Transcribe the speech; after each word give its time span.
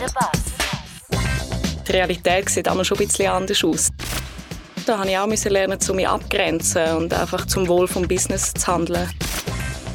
der 0.00 0.08
Bass. 0.08 0.56
Die 1.86 1.92
Realität 1.92 2.48
sieht 2.48 2.68
einmal 2.68 2.84
schon 2.84 2.98
ein 2.98 3.06
bisschen 3.06 3.30
anders 3.30 3.64
aus. 3.64 3.88
Da 4.86 4.98
musste 4.98 5.10
ich 5.10 5.18
auch 5.18 5.52
lernen, 5.52 5.80
zu 5.80 5.94
mich 5.94 6.06
abgrenzen 6.08 6.96
und 6.96 7.14
einfach 7.14 7.46
zum 7.46 7.66
Wohl 7.68 7.86
des 7.86 8.08
Business 8.08 8.52
zu 8.54 8.66
handeln. 8.66 9.10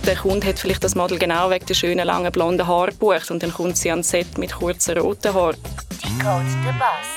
Der 0.06 0.16
Kunde 0.16 0.48
hat 0.48 0.60
vielleicht 0.60 0.84
das 0.84 0.96
Model 0.96 1.20
genau 1.20 1.50
wegen 1.50 1.66
der 1.66 1.76
schönen 1.76 2.06
langen 2.06 2.32
blonden 2.32 2.68
Haare 2.68 2.92
gebucht 2.92 3.30
und 3.30 3.44
dann 3.44 3.54
kommt 3.54 3.78
sie 3.78 3.92
ans 3.92 4.10
Set 4.10 4.38
mit 4.38 4.52
kurzen 4.52 4.98
roten 4.98 5.34
Haaren. 5.34 5.58
Decode 6.04 6.46
der 6.66 6.74
Bass. 6.80 7.08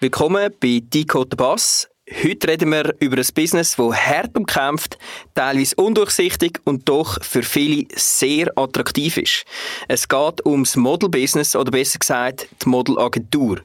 Willkommen 0.00 0.52
bei 0.60 0.80
Decode 0.82 1.30
der 1.30 1.36
Bass. 1.36 1.88
Heute 2.20 2.48
reden 2.48 2.70
wir 2.70 2.94
über 2.98 3.16
ein 3.16 3.26
Business, 3.34 3.76
das 3.76 3.94
hart 3.94 4.36
umkämpft, 4.36 4.98
teilweise 5.34 5.76
undurchsichtig 5.76 6.60
und 6.64 6.88
doch 6.88 7.22
für 7.22 7.42
viele 7.42 7.86
sehr 7.94 8.50
attraktiv 8.56 9.16
ist. 9.16 9.44
Es 9.88 10.08
geht 10.08 10.44
ums 10.44 10.76
Model-Business 10.76 11.56
oder 11.56 11.70
besser 11.70 11.98
gesagt 11.98 12.48
die 12.62 12.68
Modelagentur. 12.68 13.60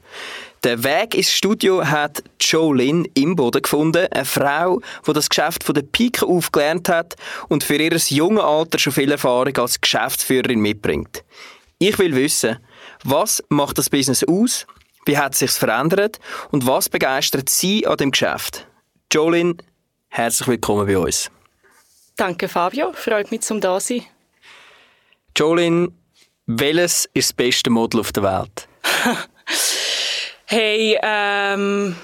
Der 0.64 0.82
Weg 0.82 1.14
ins 1.14 1.32
Studio 1.32 1.84
hat 1.84 2.22
Jolyn 2.40 3.06
Imboden 3.14 3.62
gefunden, 3.62 4.06
eine 4.10 4.24
Frau, 4.24 4.80
die 5.06 5.12
das 5.12 5.28
Geschäft 5.28 5.62
von 5.62 5.74
der 5.74 5.82
Pike 5.82 6.24
auf 6.24 6.50
gelernt 6.50 6.88
hat 6.88 7.16
und 7.48 7.64
für 7.64 7.76
ihr 7.76 7.96
junges 7.96 8.44
Alter 8.44 8.78
schon 8.78 8.92
viel 8.92 9.10
Erfahrung 9.10 9.56
als 9.56 9.80
Geschäftsführerin 9.80 10.60
mitbringt. 10.60 11.22
Ich 11.78 11.98
will 11.98 12.14
wissen, 12.14 12.58
was 13.04 13.42
macht 13.50 13.78
das 13.78 13.90
Business 13.90 14.24
aus? 14.24 14.66
Wie 15.08 15.16
hat 15.16 15.32
es 15.32 15.38
sich 15.38 15.52
verändert 15.52 16.18
und 16.50 16.66
was 16.66 16.90
begeistert 16.90 17.48
Sie 17.48 17.86
an 17.86 17.96
dem 17.96 18.10
Geschäft? 18.10 18.66
Jolyn, 19.10 19.56
herzlich 20.08 20.46
willkommen 20.48 20.86
bei 20.86 20.98
uns. 20.98 21.30
Danke 22.18 22.46
Fabio, 22.46 22.92
freut 22.92 23.30
mich 23.30 23.40
zum 23.40 23.58
da 23.58 23.80
sein. 23.80 24.04
Jolyn, 25.34 25.96
welches 26.44 27.08
ist 27.14 27.30
das 27.30 27.32
beste 27.32 27.70
Model 27.70 28.00
auf 28.00 28.12
der 28.12 28.22
Welt? 28.22 28.68
Hey, 30.50 30.98
ähm, 31.02 31.94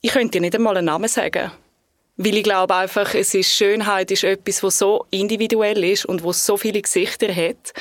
ich 0.00 0.12
könnte 0.12 0.32
dir 0.32 0.40
nicht 0.40 0.54
einmal 0.54 0.78
einen 0.78 0.86
Namen 0.86 1.08
sagen. 1.08 1.52
Weil 2.16 2.36
ich 2.38 2.42
glaube 2.42 2.74
einfach, 2.74 3.14
es 3.14 3.34
ist, 3.34 3.52
Schönheit 3.52 4.10
ist 4.10 4.24
etwas, 4.24 4.62
was 4.62 4.78
so 4.78 5.04
individuell 5.10 5.84
ist 5.84 6.06
und 6.06 6.22
wo 6.22 6.32
so 6.32 6.56
viele 6.56 6.80
Gesichter 6.80 7.34
hat. 7.34 7.74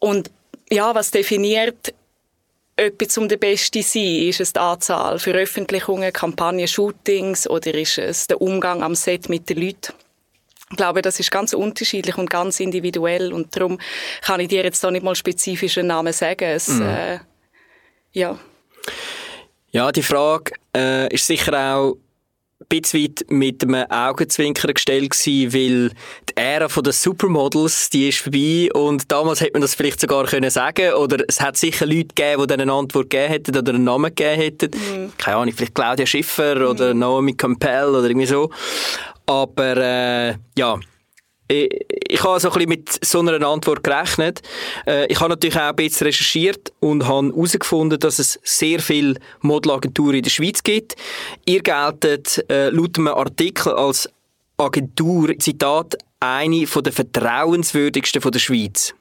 Und 0.00 0.32
ja, 0.68 0.96
was 0.96 1.12
definiert 1.12 1.94
etwas 2.76 3.16
um 3.18 3.28
der 3.28 3.36
Beste 3.38 3.80
zu 3.80 3.88
sein? 3.88 4.28
Ist 4.28 4.40
es 4.40 4.52
die 4.52 4.60
Anzahl 4.60 5.18
Veröffentlichungen, 5.18 6.12
Kampagnen, 6.12 6.68
Shootings 6.68 7.48
oder 7.48 7.74
ist 7.74 7.98
es 7.98 8.26
der 8.26 8.40
Umgang 8.40 8.82
am 8.82 8.94
Set 8.94 9.28
mit 9.28 9.48
den 9.48 9.60
Leuten? 9.60 9.92
Ich 10.70 10.76
glaube, 10.76 11.00
das 11.00 11.20
ist 11.20 11.30
ganz 11.30 11.52
unterschiedlich 11.52 12.18
und 12.18 12.28
ganz 12.28 12.58
individuell 12.58 13.32
und 13.32 13.54
darum 13.54 13.78
kann 14.22 14.40
ich 14.40 14.48
dir 14.48 14.64
jetzt 14.64 14.82
da 14.82 14.90
nicht 14.90 15.04
mal 15.04 15.14
spezifischen 15.14 15.86
Namen 15.86 16.12
sagen. 16.12 16.44
Es, 16.44 16.68
Mhm. 16.68 16.82
äh, 16.82 17.18
ja. 18.12 18.38
Ja, 19.70 19.92
die 19.92 20.02
Frage 20.02 20.52
äh, 20.76 21.12
ist 21.14 21.26
sicher 21.26 21.52
auch 21.76 21.96
ein 22.58 22.66
bisschen 22.68 23.02
weit 23.04 23.24
mit 23.28 23.62
einem 23.62 23.84
Augenzwinkern 23.90 24.72
gestellt 24.72 25.10
gewesen, 25.10 25.52
weil 25.52 25.90
die 26.28 26.36
Ära 26.36 26.68
der 26.68 26.92
Supermodels, 26.92 27.90
die 27.90 28.08
ist 28.08 28.18
vorbei 28.18 28.68
und 28.72 29.12
damals 29.12 29.40
hätte 29.42 29.52
man 29.52 29.62
das 29.62 29.74
vielleicht 29.74 30.00
sogar 30.00 30.24
können 30.24 30.50
sagen 30.50 30.94
oder 30.94 31.22
es 31.28 31.40
hat 31.40 31.58
sicher 31.58 31.84
Leute 31.84 32.14
gegeben, 32.14 32.42
die 32.42 32.46
dann 32.46 32.60
eine 32.60 32.72
Antwort 32.72 33.10
gegeben 33.10 33.32
hätten 33.32 33.56
oder 33.56 33.74
einen 33.74 33.84
Namen 33.84 34.14
gegeben 34.14 34.40
hätten. 34.40 34.70
Keine 35.18 35.36
Ahnung, 35.36 35.54
vielleicht 35.54 35.74
Claudia 35.74 36.06
Schiffer 36.06 36.70
oder 36.70 36.94
Naomi 36.94 37.34
Campbell 37.34 37.88
oder 37.90 38.08
irgendwie 38.08 38.26
so. 38.26 38.50
Aber 39.26 39.76
äh, 39.76 40.34
ja, 40.56 40.78
ich, 41.48 41.68
ich 41.88 42.22
habe 42.22 42.40
so 42.40 42.48
ein 42.48 42.54
bisschen 42.54 42.68
mit 42.68 43.04
so 43.04 43.20
einer 43.20 43.46
Antwort 43.46 43.84
gerechnet. 43.84 44.42
Äh, 44.86 45.06
ich 45.06 45.20
habe 45.20 45.30
natürlich 45.30 45.56
auch 45.56 45.68
ein 45.68 45.76
bisschen 45.76 46.06
recherchiert 46.06 46.72
und 46.80 47.06
habe 47.06 47.28
herausgefunden, 47.28 47.98
dass 47.98 48.18
es 48.18 48.38
sehr 48.42 48.80
viele 48.80 49.14
Modelagenturen 49.40 50.16
in 50.16 50.22
der 50.22 50.30
Schweiz 50.30 50.62
gibt. 50.62 50.96
Ihr 51.44 51.62
geltet 51.62 52.44
äh, 52.50 52.70
laut 52.70 52.98
einem 52.98 53.08
Artikel 53.08 53.72
als 53.72 54.08
Agentur, 54.56 55.38
Zitat, 55.38 55.96
eine 56.20 56.66
von 56.66 56.82
der 56.82 56.92
vertrauenswürdigsten 56.92 58.22
von 58.22 58.32
der 58.32 58.38
Schweiz. 58.38 58.94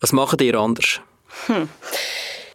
Was 0.00 0.12
macht 0.12 0.40
ihr 0.40 0.54
anders? 0.54 1.00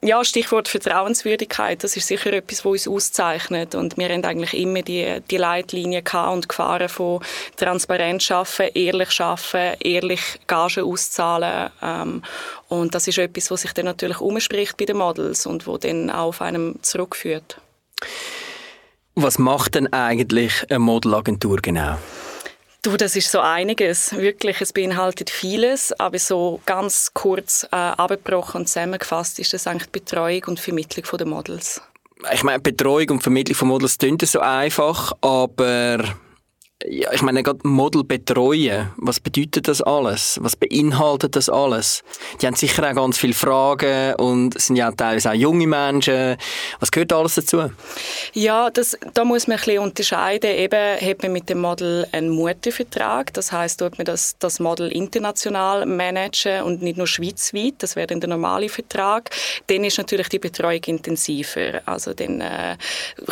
Ja, 0.02 0.24
Stichwort 0.24 0.70
Vertrauenswürdigkeit, 0.70 1.84
das 1.84 1.98
ist 1.98 2.08
sicher 2.08 2.32
etwas, 2.32 2.64
was 2.64 2.88
uns 2.88 2.88
auszeichnet. 2.88 3.76
Und 3.76 3.98
wir 3.98 4.08
haben 4.08 4.24
eigentlich 4.24 4.54
immer 4.54 4.82
die, 4.82 5.20
die 5.30 5.36
Leitlinie 5.36 6.02
gehabt 6.02 6.34
und 6.34 6.48
gefahren 6.48 6.88
von 6.88 7.22
Transparenz 7.58 8.24
schaffen, 8.24 8.68
ehrlich 8.74 9.12
schaffen, 9.12 9.74
ehrlich 9.82 10.22
Gagen 10.48 10.86
auszahlen. 10.86 11.70
Ähm, 11.82 12.24
und 12.70 12.96
das 12.96 13.10
ist 13.10 13.18
etwas, 13.18 13.52
was 13.52 13.64
sich 13.64 13.74
dann 13.74 13.86
natürlich 13.86 14.22
umspricht 14.22 14.78
bei 14.78 14.86
den 14.86 14.98
Models 14.98 15.46
und 15.46 15.68
wo 15.68 15.78
dann 15.78 16.10
auch 16.10 16.30
auf 16.30 16.42
einem 16.42 16.82
zurückführt. 16.82 17.60
Was 19.16 19.38
macht 19.38 19.76
denn 19.76 19.92
eigentlich 19.92 20.66
eine 20.70 20.80
Modelagentur 20.80 21.58
genau? 21.58 21.98
Du, 22.82 22.96
das 22.96 23.18
ist 23.18 23.30
so 23.30 23.42
einiges. 23.42 24.14
Wirklich, 24.14 24.62
es 24.62 24.72
beinhaltet 24.72 25.30
vieles, 25.30 25.92
aber 26.00 26.18
so 26.18 26.62
ganz 26.66 27.12
kurz 27.14 27.68
äh, 27.72 27.76
abgebrochen 27.76 28.62
und 28.62 28.68
zusammengefasst 28.68 29.38
ist 29.40 29.52
das 29.52 29.68
eigentlich 29.68 29.92
die 29.92 30.00
Betreuung 30.00 30.44
und 30.48 30.60
Vermittlung 30.62 31.06
der 31.18 31.28
Models. 31.28 31.82
ich 32.32 32.44
meine, 32.44 32.60
Betreuung 32.60 33.10
und 33.10 33.24
Vermittlung 33.24 33.56
von 33.56 33.68
Models 33.68 33.98
klingt 33.98 34.26
so 34.26 34.40
einfach, 34.40 35.12
aber 35.20 36.06
ja, 36.88 37.12
ich 37.12 37.22
meine, 37.22 37.44
gerade 37.44 37.60
Model 37.64 38.06
betreuen, 38.06 38.92
was 38.96 39.20
bedeutet 39.20 39.68
das 39.68 39.82
alles? 39.82 40.40
Was 40.42 40.56
beinhaltet 40.56 41.36
das 41.36 41.50
alles? 41.50 42.04
Die 42.42 42.48
haben 42.48 42.56
sicher 42.56 42.90
auch 42.90 42.96
ganz 42.96 43.18
viele 43.18 43.34
Fragen 43.34 44.16
und 44.16 44.60
sind 44.60 44.78
ja 44.78 44.90
teilweise 44.92 45.32
auch 45.32 45.34
junge 45.34 45.68
Menschen. 45.68 46.38
Was 46.80 46.90
gehört 46.90 47.12
alles 47.12 47.36
dazu? 47.36 47.70
Ja, 48.34 48.70
das, 48.70 48.98
da 49.14 49.26
muss 49.26 49.48
man 49.48 49.58
ein 49.58 49.64
bisschen 49.66 49.84
unterscheiden. 49.84 50.52
Eben 50.52 51.02
hat 51.02 51.22
man 51.22 51.34
mit 51.34 51.50
dem 51.50 51.60
Model 51.60 52.08
einen 52.14 52.30
Mustervertrag. 52.30 53.34
Das 53.34 53.52
heißt, 53.52 53.82
tut 53.82 53.98
man 53.98 54.06
das, 54.06 54.38
das 54.40 54.62
Model 54.62 54.90
international 54.90 55.86
managen 55.86 56.64
und 56.64 56.82
nicht 56.82 56.98
nur 56.98 57.08
schweizweit. 57.08 57.74
Das 57.80 57.98
wäre 57.98 58.08
dann 58.08 58.22
der 58.22 58.30
normale 58.30 58.70
Vertrag. 58.70 59.32
Dann 59.68 59.84
ist 59.84 59.98
natürlich 59.98 60.30
die 60.30 60.40
Betreuung 60.40 60.82
intensiver. 60.86 61.82
Also 61.86 62.14
dann 62.14 62.40
äh, 62.40 62.78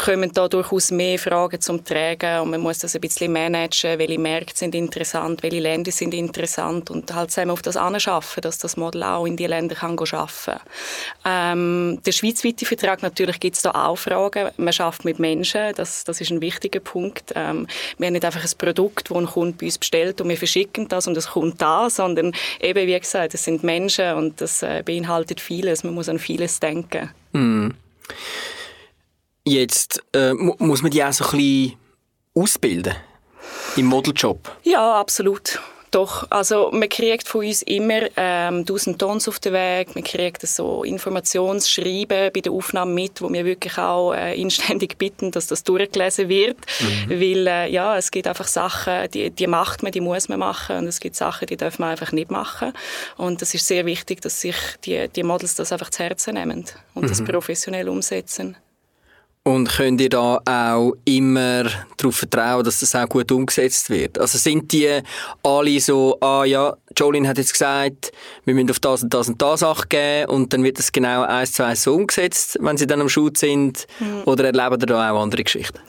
kommen 0.04 0.34
da 0.34 0.50
durchaus 0.50 0.92
mehr 0.92 1.18
Fragen 1.18 1.62
zum 1.62 1.86
Tragen 1.86 2.42
und 2.42 2.50
man 2.50 2.60
muss 2.60 2.80
das 2.80 2.94
ein 2.94 3.00
bisschen 3.00 3.37
managen. 3.38 4.00
Welche 4.00 4.20
Märkte 4.20 4.58
sind 4.58 4.76
interessant, 4.76 5.44
welche 5.44 5.60
Länder 5.60 5.92
sind 5.92 6.14
interessant 6.14 6.90
und 6.90 7.14
halt 7.14 7.32
zusammen 7.32 7.52
auf 7.52 7.62
das 7.62 7.78
anschaffen, 7.78 8.42
dass 8.42 8.58
das 8.58 8.78
Model 8.78 9.04
auch 9.04 9.26
in 9.26 9.38
die 9.38 9.46
Länder 9.46 9.76
kann 9.76 9.98
arbeiten 9.98 10.62
ähm, 11.26 12.00
Der 12.06 12.12
schweizweite 12.12 12.66
Vertrag, 12.66 13.02
natürlich 13.02 13.40
gibt 13.40 13.56
es 13.56 13.62
da 13.62 13.72
auch 13.72 13.98
Fragen. 13.98 14.50
Man 14.58 14.74
schafft 14.74 15.06
mit 15.06 15.20
Menschen, 15.20 15.74
das, 15.76 16.04
das 16.04 16.22
ist 16.22 16.32
ein 16.32 16.42
wichtiger 16.42 16.80
Punkt. 16.80 17.34
Ähm, 17.36 17.68
wir 17.98 18.08
haben 18.08 18.14
nicht 18.14 18.26
einfach 18.26 18.44
ein 18.44 18.58
Produkt, 18.58 19.10
das 19.10 19.18
ein 19.18 19.26
Kunde 19.28 19.58
bei 19.60 19.66
uns 19.66 19.78
bestellt 19.78 20.22
und 20.22 20.30
wir 20.30 20.38
verschicken 20.38 20.88
das 20.88 21.08
und 21.08 21.18
es 21.18 21.28
kommt 21.28 21.62
da, 21.62 21.90
sondern 21.90 22.34
eben, 22.60 22.88
wie 22.88 23.00
gesagt, 23.00 23.34
es 23.34 23.44
sind 23.44 23.64
Menschen 23.64 24.14
und 24.14 24.42
das 24.42 24.64
äh, 24.64 24.84
beinhaltet 24.86 25.40
vieles. 25.40 25.84
Man 25.84 25.94
muss 25.94 26.10
an 26.10 26.20
vieles 26.20 26.60
denken. 26.60 27.10
Jetzt 29.44 30.04
äh, 30.14 30.34
mu 30.34 30.56
muss 30.60 30.82
man 30.82 30.92
die 30.92 31.04
auch 31.04 31.14
so 31.14 31.24
ein 31.26 31.32
bisschen 31.32 31.74
ausbilden 32.34 32.96
im 33.76 33.86
Modeljob. 33.86 34.52
Ja, 34.64 35.00
absolut. 35.00 35.60
Doch, 35.92 36.30
also 36.30 36.70
man 36.74 36.90
kriegt 36.90 37.28
von 37.28 37.46
uns 37.46 37.62
immer 37.62 38.02
ähm, 38.18 38.60
1000 38.60 39.00
Tons 39.00 39.28
auf 39.28 39.40
den 39.40 39.54
Weg, 39.54 39.96
man 39.96 40.04
kriegt 40.04 40.46
so 40.46 40.84
Informationsschreiben 40.84 42.32
bei 42.34 42.42
der 42.42 42.52
Aufnahme 42.52 42.94
mit, 42.94 43.22
wo 43.22 43.32
wir 43.32 43.46
wirklich 43.46 43.78
auch 43.78 44.14
äh, 44.14 44.40
inständig 44.40 44.98
bitten, 44.98 45.32
dass 45.32 45.48
das 45.48 45.64
durchgelesen 45.64 46.28
wird, 46.28 46.58
weil 47.08 47.48
äh, 47.48 47.72
ja, 47.72 47.98
es 47.98 48.12
gibt 48.12 48.28
einfach 48.28 48.48
Sachen, 48.48 49.10
die, 49.12 49.32
die 49.32 49.48
macht 49.48 49.82
man, 49.82 49.94
die 49.94 50.02
muss 50.02 50.28
man 50.28 50.40
machen. 50.40 50.78
Und 50.78 50.88
es 50.88 51.00
gibt 51.00 51.16
Sachen, 51.16 51.48
die 51.48 51.56
darf 51.56 51.80
man 51.80 51.92
einfach 51.92 52.12
nicht 52.12 52.32
machen. 52.32 52.74
Und 53.16 53.42
das 53.42 53.54
ist 53.54 53.66
sehr 53.66 53.86
wichtig, 53.86 54.22
dass 54.22 54.42
sich 54.42 54.58
die, 54.84 55.08
die 55.08 55.24
Models 55.24 55.56
das 55.56 55.72
einfach 55.72 55.90
zu 55.90 56.04
Herzen 56.04 56.34
nehmen 56.34 56.66
und 56.96 57.10
das 57.10 57.24
professionell 57.24 57.88
umsetzen. 57.88 58.58
Und 59.48 59.70
könnt 59.70 60.02
ihr 60.02 60.10
da 60.10 60.42
auch 60.44 60.92
immer 61.06 61.64
darauf 61.96 62.18
vertrauen, 62.18 62.66
dass 62.66 62.82
das 62.82 62.94
auch 62.96 63.08
gut 63.08 63.32
umgesetzt 63.32 63.90
wird? 63.90 64.20
Also 64.20 64.38
sind 64.38 64.70
die 64.74 65.00
alle 65.42 65.80
so, 65.80 66.18
ah 66.20 66.44
ja, 66.44 66.76
Jolene 66.98 67.28
hat 67.28 67.38
jetzt 67.38 67.54
gesagt, 67.54 68.12
wir 68.46 68.54
müssen 68.54 68.72
auf 68.72 68.80
das 68.80 69.04
und 69.04 69.14
das 69.14 69.28
und 69.28 69.42
das 69.42 69.64
Acht 69.64 69.90
geben 69.90 70.30
und 70.30 70.54
dann 70.54 70.64
wird 70.64 70.80
das 70.80 70.92
genau 70.92 71.24
eins 71.24 71.54
zu 71.54 71.64
eins 71.64 71.84
so 71.84 71.94
umgesetzt, 71.94 72.58
wenn 72.62 72.78
sie 72.78 72.88
dann 72.88 73.02
am 73.02 73.10
Shoot 73.10 73.38
sind? 73.38 73.88
Oder 74.26 74.46
erleben 74.46 74.80
ihr 74.82 74.88
da 74.88 75.12
auch 75.12 75.22
andere 75.22 75.44
Geschichten? 75.44 75.80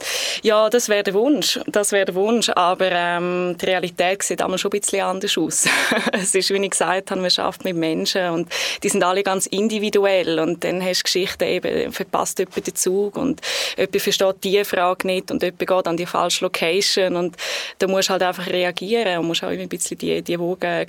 Ja, 0.42 0.70
das 0.70 0.88
wäre 0.88 1.02
der 1.02 1.14
Wunsch. 1.14 1.58
Das 1.66 1.92
wäre 1.92 2.06
der 2.06 2.14
Wunsch. 2.14 2.50
Aber 2.50 2.90
ähm, 2.90 3.56
die 3.60 3.66
Realität 3.66 4.22
sieht 4.22 4.42
einmal 4.42 4.58
schon 4.58 4.70
ein 4.72 4.80
bisschen 4.80 5.02
anders 5.02 5.36
aus. 5.36 5.66
es 6.12 6.34
ist, 6.34 6.50
wie 6.50 6.56
ich 6.56 6.70
gesagt 6.70 7.10
habe, 7.10 7.20
man 7.20 7.30
schafft 7.30 7.64
mit 7.64 7.76
Menschen 7.76 8.30
und 8.30 8.48
die 8.82 8.88
sind 8.88 9.02
alle 9.02 9.22
ganz 9.22 9.46
individuell. 9.46 10.38
Und 10.38 10.64
dann 10.64 10.82
hast 10.84 11.00
du 11.00 11.04
Geschichten 11.04 11.44
eben, 11.44 11.92
verpasst 11.92 12.38
jemand 12.38 12.66
den 12.66 12.74
Zug 12.74 13.16
und 13.16 13.40
jemand 13.76 14.02
versteht 14.02 14.36
diese 14.44 14.64
Frage 14.64 15.06
nicht 15.06 15.30
und 15.30 15.42
jemand 15.42 15.58
geht 15.58 15.86
an 15.86 15.96
die 15.96 16.06
falsche 16.06 16.44
Location 16.44 17.16
und 17.16 17.36
da 17.78 17.86
musst 17.86 18.08
du 18.08 18.12
halt 18.12 18.22
einfach 18.22 18.46
reagieren 18.46 19.18
und 19.18 19.26
musst 19.26 19.42
auch 19.44 19.50
immer 19.50 19.62
ein 19.62 19.68
bisschen 19.68 19.98
die, 19.98 20.22
die 20.22 20.38
Wogen 20.38 20.86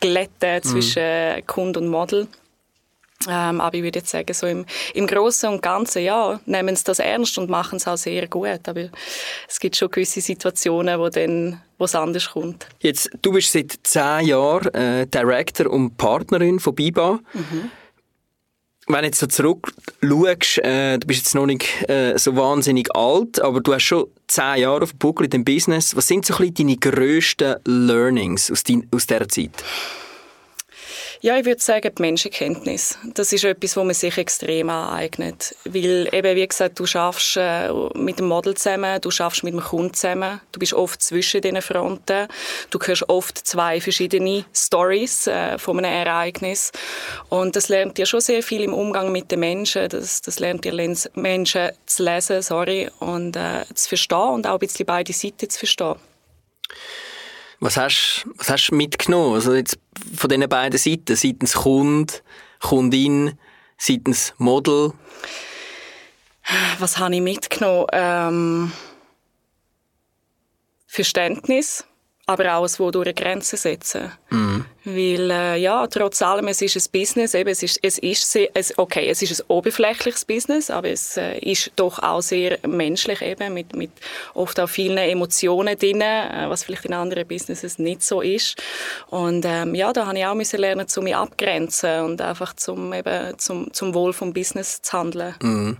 glätten 0.00 0.62
zwischen 0.62 1.46
Kunde 1.46 1.80
und 1.80 1.88
Model. 1.88 2.26
Ähm, 3.28 3.60
aber 3.60 3.76
ich 3.76 3.82
würde 3.82 3.98
jetzt 3.98 4.10
sagen, 4.10 4.32
so 4.32 4.46
im, 4.46 4.64
im 4.94 5.06
Großen 5.06 5.50
und 5.50 5.62
Ganzen, 5.62 6.02
ja, 6.02 6.40
nehmen 6.46 6.74
sie 6.74 6.84
das 6.84 7.00
ernst 7.00 7.36
und 7.36 7.50
machen 7.50 7.76
es 7.76 7.86
auch 7.86 7.98
sehr 7.98 8.26
gut. 8.28 8.66
Aber 8.66 8.88
es 9.46 9.60
gibt 9.60 9.76
schon 9.76 9.90
gewisse 9.90 10.22
Situationen, 10.22 10.98
wo 10.98 11.10
dann 11.10 11.60
wo 11.76 11.84
es 11.84 11.94
anders 11.94 12.30
kommt. 12.30 12.66
Jetzt, 12.80 13.10
du 13.22 13.32
bist 13.32 13.52
seit 13.52 13.78
zehn 13.82 14.26
Jahren 14.26 14.72
äh, 14.74 15.06
Director 15.06 15.70
und 15.70 15.96
Partnerin 15.96 16.60
von 16.60 16.74
BIBA. 16.74 17.18
Mhm. 17.32 17.70
Wenn 18.86 19.04
jetzt 19.04 19.20
so 19.20 19.26
zurückschaust, 19.26 20.58
äh, 20.58 20.98
du 20.98 21.06
bist 21.06 21.20
jetzt 21.20 21.34
noch 21.34 21.46
nicht 21.46 21.88
äh, 21.88 22.18
so 22.18 22.34
wahnsinnig 22.34 22.94
alt, 22.94 23.40
aber 23.40 23.60
du 23.60 23.74
hast 23.74 23.84
schon 23.84 24.06
zehn 24.26 24.62
Jahre 24.62 24.82
auf 24.82 24.90
dem 24.90 24.98
Buckel 24.98 25.24
in 25.24 25.30
dem 25.30 25.44
Business. 25.44 25.94
Was 25.94 26.08
sind 26.08 26.26
so 26.26 26.34
ein 26.34 26.52
bisschen 26.52 26.66
deine 26.66 26.76
grössten 26.76 27.56
Learnings 27.64 28.50
aus, 28.50 28.64
dein, 28.64 28.88
aus 28.92 29.06
dieser 29.06 29.28
Zeit? 29.28 29.62
Ja, 31.22 31.36
ich 31.36 31.44
würde 31.44 31.60
sagen, 31.60 31.92
die 31.94 32.00
Menschenkenntnis. 32.00 32.96
Das 33.12 33.30
ist 33.34 33.44
etwas, 33.44 33.76
wo 33.76 33.84
man 33.84 33.92
sich 33.92 34.16
extrem 34.16 34.70
aneignet. 34.70 35.54
Weil 35.66 36.08
eben, 36.14 36.34
wie 36.34 36.48
gesagt, 36.48 36.80
du 36.80 36.86
schaffst 36.86 37.36
äh, 37.36 37.70
mit 37.94 38.18
dem 38.18 38.26
Model 38.26 38.54
zusammen, 38.56 38.98
du 39.02 39.10
schaffst 39.10 39.44
mit 39.44 39.52
dem 39.52 39.60
Kunden 39.60 39.92
zusammen, 39.92 40.40
du 40.50 40.58
bist 40.58 40.72
oft 40.72 41.02
zwischen 41.02 41.42
diesen 41.42 41.60
Fronten, 41.60 42.26
du 42.70 42.78
hörst 42.78 43.06
oft 43.10 43.36
zwei 43.36 43.82
verschiedene 43.82 44.46
Stories 44.54 45.26
äh, 45.26 45.58
von 45.58 45.84
einem 45.84 45.92
Ereignis 45.92 46.72
und 47.28 47.54
das 47.54 47.68
lernt 47.68 47.98
dir 47.98 48.06
schon 48.06 48.22
sehr 48.22 48.42
viel 48.42 48.62
im 48.62 48.72
Umgang 48.72 49.12
mit 49.12 49.30
den 49.30 49.40
Menschen, 49.40 49.90
das, 49.90 50.22
das 50.22 50.38
lernt 50.38 50.64
dir 50.64 50.72
Menschen 51.16 51.72
zu 51.84 52.02
lesen, 52.02 52.40
sorry, 52.40 52.88
und 52.98 53.36
äh, 53.36 53.66
zu 53.74 53.90
verstehen 53.90 54.30
und 54.30 54.46
auch 54.46 54.54
ein 54.54 54.58
bisschen 54.60 54.86
beide 54.86 55.12
Seiten 55.12 55.50
zu 55.50 55.58
verstehen. 55.58 55.96
Was 57.60 57.76
hast, 57.76 58.26
was 58.36 58.50
hast 58.50 58.68
du 58.68 58.74
mitgenommen? 58.74 59.34
Also 59.34 59.54
jetzt 59.54 59.78
von 60.16 60.28
diesen 60.30 60.48
beiden 60.48 60.78
Seiten, 60.78 61.14
seitens 61.14 61.54
Kund, 61.54 62.22
Kundin, 62.60 63.38
seitens 63.76 64.34
Model? 64.38 64.92
Was 66.78 66.98
habe 66.98 67.14
ich 67.14 67.20
mitgenommen? 67.20 67.86
Ähm, 67.92 68.72
Verständnis 70.86 71.84
aber 72.30 72.54
auch 72.54 72.64
es, 72.64 72.78
wo 72.78 72.90
durch 72.90 73.14
Grenzen 73.14 73.56
setzen. 73.56 74.12
Mhm. 74.30 74.64
Weil, 74.84 75.30
äh, 75.30 75.56
ja, 75.58 75.86
trotz 75.88 76.22
allem, 76.22 76.48
es 76.48 76.62
ist 76.62 76.76
ein 76.76 76.90
Business, 76.90 77.34
eben, 77.34 77.50
es 77.50 77.62
ist, 77.62 77.78
es 77.82 77.98
ist 77.98 78.30
sehr, 78.30 78.48
es, 78.54 78.76
okay, 78.78 79.08
es 79.08 79.20
ist 79.20 79.40
ein 79.40 79.44
oberflächliches 79.48 80.24
Business, 80.24 80.70
aber 80.70 80.88
es 80.88 81.18
äh, 81.18 81.38
ist 81.38 81.70
doch 81.76 81.98
auch 81.98 82.22
sehr 82.22 82.58
menschlich 82.66 83.20
eben, 83.20 83.52
mit, 83.52 83.76
mit 83.76 83.90
oft 84.32 84.58
auch 84.58 84.68
vielen 84.68 84.96
Emotionen 84.96 85.78
drin, 85.78 86.00
äh, 86.00 86.46
was 86.48 86.64
vielleicht 86.64 86.86
in 86.86 86.94
anderen 86.94 87.28
Businesses 87.28 87.78
nicht 87.78 88.02
so 88.02 88.22
ist. 88.22 88.62
Und, 89.08 89.44
ähm, 89.46 89.74
ja, 89.74 89.92
da 89.92 90.06
habe 90.06 90.18
ich 90.18 90.24
auch 90.24 90.34
müssen 90.34 90.60
lernen, 90.60 90.88
zu 90.88 91.02
mich 91.02 91.14
abgrenzen 91.14 92.00
und 92.00 92.22
einfach 92.22 92.54
zum, 92.56 92.92
eben, 92.94 93.38
zum, 93.38 93.72
zum 93.74 93.92
Wohl 93.92 94.14
vom 94.14 94.32
Business 94.32 94.80
zu 94.80 94.92
handeln. 94.96 95.34
Mhm. 95.42 95.76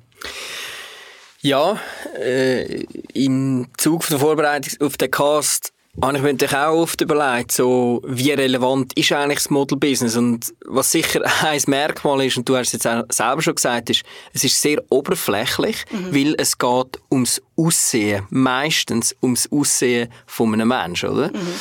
Ja, 1.40 1.80
äh, 2.18 2.84
im 3.14 3.68
Zug 3.78 4.06
der 4.08 4.18
Vorbereitung 4.18 4.86
auf 4.86 4.98
den 4.98 5.10
Cast 5.10 5.72
habe 6.02 6.16
ich 6.16 6.22
mir 6.22 6.32
natürlich 6.32 6.56
auch 6.56 6.74
oft 6.74 7.00
überlegt, 7.00 7.52
so, 7.52 8.00
wie 8.06 8.30
relevant 8.30 8.92
ist 8.96 9.12
eigentlich 9.12 9.40
das 9.40 9.50
Model-Business? 9.50 10.16
Und 10.16 10.54
was 10.66 10.92
sicher 10.92 11.20
ein 11.42 11.60
Merkmal 11.66 12.24
ist, 12.24 12.36
und 12.36 12.48
du 12.48 12.56
hast 12.56 12.68
es 12.68 12.72
jetzt 12.74 12.86
auch 12.86 13.04
selber 13.10 13.42
schon 13.42 13.56
gesagt, 13.56 13.90
ist, 13.90 14.02
es 14.32 14.44
ist 14.44 14.60
sehr 14.60 14.82
oberflächlich, 14.90 15.84
mhm. 15.90 16.14
weil 16.14 16.34
es 16.38 16.56
geht 16.56 17.00
ums 17.10 17.42
Aussehen, 17.56 18.26
meistens 18.30 19.14
ums 19.20 19.50
Aussehen 19.50 20.08
von 20.26 20.54
einem 20.54 20.68
Menschen, 20.68 21.10
oder? 21.10 21.28
Mhm. 21.28 21.54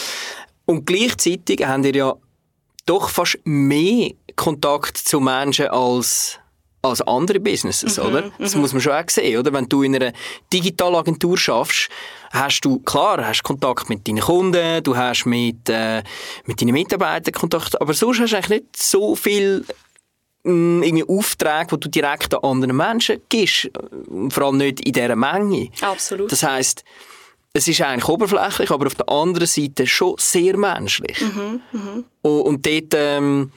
Und 0.65 0.85
gleichzeitig 0.85 1.65
haben 1.65 1.83
wir 1.83 1.95
ja 1.95 2.13
doch 2.85 3.09
fast 3.09 3.39
mehr 3.43 4.11
Kontakt 4.35 4.97
zu 4.97 5.19
Menschen 5.19 5.67
als 5.67 6.39
als 6.81 7.01
andere 7.01 7.41
Businesses, 7.41 7.97
mhm, 7.97 8.05
oder? 8.05 8.31
Das 8.39 8.55
mhm. 8.55 8.61
muss 8.61 8.71
man 8.71 8.81
schon 8.81 8.93
auch 8.93 9.09
sehen, 9.09 9.37
oder? 9.37 9.51
Wenn 9.51 9.67
du 9.67 9.83
in 9.83 9.95
einer 9.95 10.13
Digitalagentur 10.53 11.37
schaffst, 11.37 11.89
hast 12.31 12.61
du, 12.61 12.79
klar, 12.79 13.25
hast 13.25 13.43
Kontakt 13.43 13.89
mit 13.89 14.07
deinen 14.07 14.19
Kunden, 14.19 14.83
du 14.83 14.95
hast 14.95 15.25
mit, 15.25 15.69
äh, 15.69 16.03
mit 16.45 16.61
deinen 16.61 16.73
Mitarbeitern 16.73 17.33
Kontakt, 17.33 17.79
aber 17.79 17.93
sonst 17.93 18.19
hast 18.19 18.31
du 18.31 18.37
eigentlich 18.37 18.61
nicht 18.61 18.77
so 18.77 19.15
viel 19.15 19.65
mh, 20.43 20.53
mm, 20.53 20.83
irgendwie 20.83 21.09
Aufträge, 21.09 21.77
die 21.77 21.79
du 21.79 21.89
direkt 21.89 22.33
an 22.33 22.43
andere 22.43 22.73
Menschen 22.73 23.21
gibst. 23.29 23.69
Vor 24.29 24.43
allem 24.43 24.57
nicht 24.57 24.81
in 24.81 24.93
dieser 24.93 25.15
Menge. 25.15 25.69
Absolut. 25.81 26.31
Das 26.31 26.43
heisst, 26.43 26.83
es 27.53 27.67
ist 27.67 27.81
eigentlich 27.81 28.07
oberflächlich, 28.07 28.71
aber 28.71 28.87
auf 28.87 28.95
der 28.95 29.09
anderen 29.09 29.47
Seite 29.47 29.87
schon 29.87 30.15
sehr 30.17 30.55
menschlich. 30.57 31.19
Mhm, 31.21 31.61
mh. 31.71 32.03
und, 32.21 32.41
und 32.41 32.65
dort, 32.65 32.93
ähm, 32.93 33.51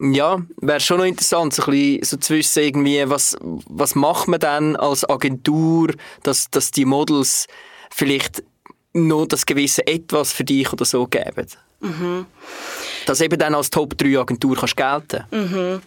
ja, 0.00 0.42
wäre 0.60 0.80
schon 0.80 0.98
noch 0.98 1.06
interessant, 1.06 1.54
so, 1.54 1.62
ein 1.64 1.70
bisschen, 1.70 2.04
so 2.04 2.16
zu 2.18 2.34
wissen, 2.34 2.62
irgendwie, 2.62 3.08
was, 3.08 3.36
was 3.40 3.94
macht 3.94 4.28
man 4.28 4.40
dann 4.40 4.76
als 4.76 5.08
Agentur, 5.08 5.92
dass, 6.22 6.50
dass 6.50 6.70
die 6.70 6.84
Models 6.84 7.46
vielleicht 7.90 8.42
noch 8.92 9.26
das 9.26 9.44
gewisse 9.44 9.86
Etwas 9.86 10.32
für 10.32 10.44
dich 10.44 10.72
oder 10.72 10.84
so 10.84 11.06
geben. 11.06 11.46
Mhm. 11.80 12.26
Dass 13.04 13.20
eben 13.20 13.38
dann 13.38 13.54
als 13.54 13.70
Top-3-Agentur 13.70 14.56
kannst 14.56 14.76
gelten 14.76 15.24
mhm. 15.30 15.82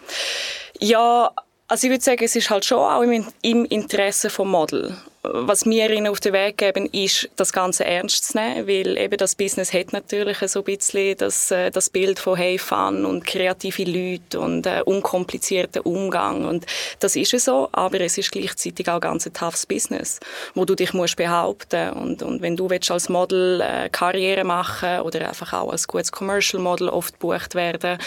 Ja, 0.80 1.32
also 1.68 1.88
ich 1.88 1.92
würde 1.92 2.04
sagen, 2.04 2.24
es 2.24 2.36
ist 2.36 2.50
halt 2.50 2.66
schon 2.66 2.80
auch 2.80 3.02
im, 3.02 3.26
im 3.42 3.66
Interesse 3.66 4.30
vom 4.30 4.50
Model 4.50 4.96
was 5.22 5.66
wir 5.66 5.90
ihnen 5.90 6.08
auf 6.08 6.22
den 6.22 6.32
Weg 6.32 6.58
geben, 6.58 6.86
ist, 6.86 7.30
das 7.36 7.52
Ganze 7.52 7.84
ernst 7.84 8.24
zu 8.24 8.38
nehmen, 8.38 8.68
weil 8.68 8.98
eben 8.98 9.18
das 9.18 9.36
Business 9.36 9.74
hat 9.74 9.92
natürlich 9.92 10.38
so 10.48 10.60
ein 10.60 10.66
bisschen 10.66 11.18
das, 11.18 11.52
äh, 11.52 11.72
das 11.72 11.90
Bild 11.90 12.20
von 12.20 12.38
Hey 12.38 12.58
Fun 12.58 13.06
und 13.06 13.26
kreative 13.26 13.84
Leute 13.84 14.40
und 14.40 14.66
äh, 14.66 14.82
unkomplizierten 14.86 15.82
Umgang. 15.82 16.46
Und 16.46 16.66
das 17.00 17.18
ist 17.18 17.34
es 17.34 17.46
so, 17.46 17.68
aber 17.74 18.00
es 18.00 18.18
ist 18.18 18.32
gleichzeitig 18.32 18.88
auch 18.88 19.02
ganz 19.02 19.26
ein 19.26 19.34
toughes 19.34 19.66
Business, 19.66 20.22
wo 20.56 20.64
du 20.64 20.76
dich 20.76 20.94
musst 20.94 21.18
behaupten 21.18 21.92
und, 21.92 22.24
und 22.24 22.42
wenn 22.42 22.56
du 22.56 22.70
willst 22.70 22.90
als 22.90 23.10
Model 23.10 23.62
äh, 23.62 23.90
Karriere 23.90 24.46
machen 24.46 25.02
oder 25.02 25.28
einfach 25.28 25.52
auch 25.52 25.72
als 25.72 25.88
gutes 25.88 26.14
Commercial 26.14 26.62
Model 26.64 26.88
oft 26.88 27.20
bucht 27.20 27.56
werden, 27.56 27.98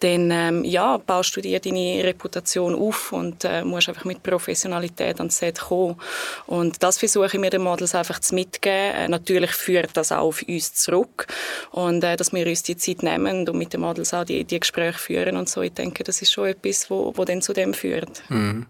dann 0.00 0.30
ähm, 0.30 0.64
ja, 0.64 0.98
baust 0.98 1.36
du 1.36 1.40
dir 1.40 1.58
deine 1.58 2.04
Reputation 2.04 2.76
auf 2.76 3.12
und 3.12 3.44
äh, 3.44 3.64
musst 3.64 3.88
einfach 3.88 4.04
mit 4.04 4.22
Professionalität 4.22 5.18
ans 5.18 5.38
Set 5.38 5.58
kommen. 5.58 5.96
und 6.46 6.59
und 6.60 6.82
das 6.82 6.98
versuche 6.98 7.26
ich 7.26 7.38
mir 7.38 7.50
den 7.50 7.62
Models 7.62 7.94
einfach 7.94 8.20
zu 8.20 8.34
mitgeben. 8.34 8.94
Äh, 8.94 9.08
natürlich 9.08 9.52
führt 9.52 9.96
das 9.96 10.12
auch 10.12 10.28
auf 10.28 10.44
uns 10.46 10.74
zurück. 10.74 11.26
Und 11.70 12.04
äh, 12.04 12.16
dass 12.16 12.32
wir 12.32 12.46
uns 12.46 12.62
die 12.62 12.76
Zeit 12.76 13.02
nehmen 13.02 13.48
und 13.48 13.56
mit 13.56 13.72
den 13.72 13.80
Models 13.80 14.14
auch 14.14 14.24
die, 14.24 14.44
die 14.44 14.60
Gespräche 14.60 14.98
führen 14.98 15.36
und 15.36 15.48
so. 15.48 15.62
Ich 15.62 15.72
denke, 15.72 16.04
das 16.04 16.22
ist 16.22 16.32
schon 16.32 16.48
etwas, 16.48 16.90
wo, 16.90 17.12
wo 17.16 17.24
dann 17.24 17.42
zu 17.42 17.52
dem 17.52 17.74
führt. 17.74 18.22
Mhm. 18.28 18.66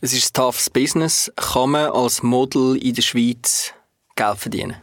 Es 0.00 0.12
ist 0.12 0.30
ein 0.30 0.42
toughes 0.42 0.68
Business. 0.68 1.32
Kann 1.36 1.70
man 1.70 1.90
als 1.90 2.22
Model 2.22 2.76
in 2.76 2.94
der 2.94 3.02
Schweiz 3.02 3.72
Geld 4.14 4.38
verdienen? 4.38 4.76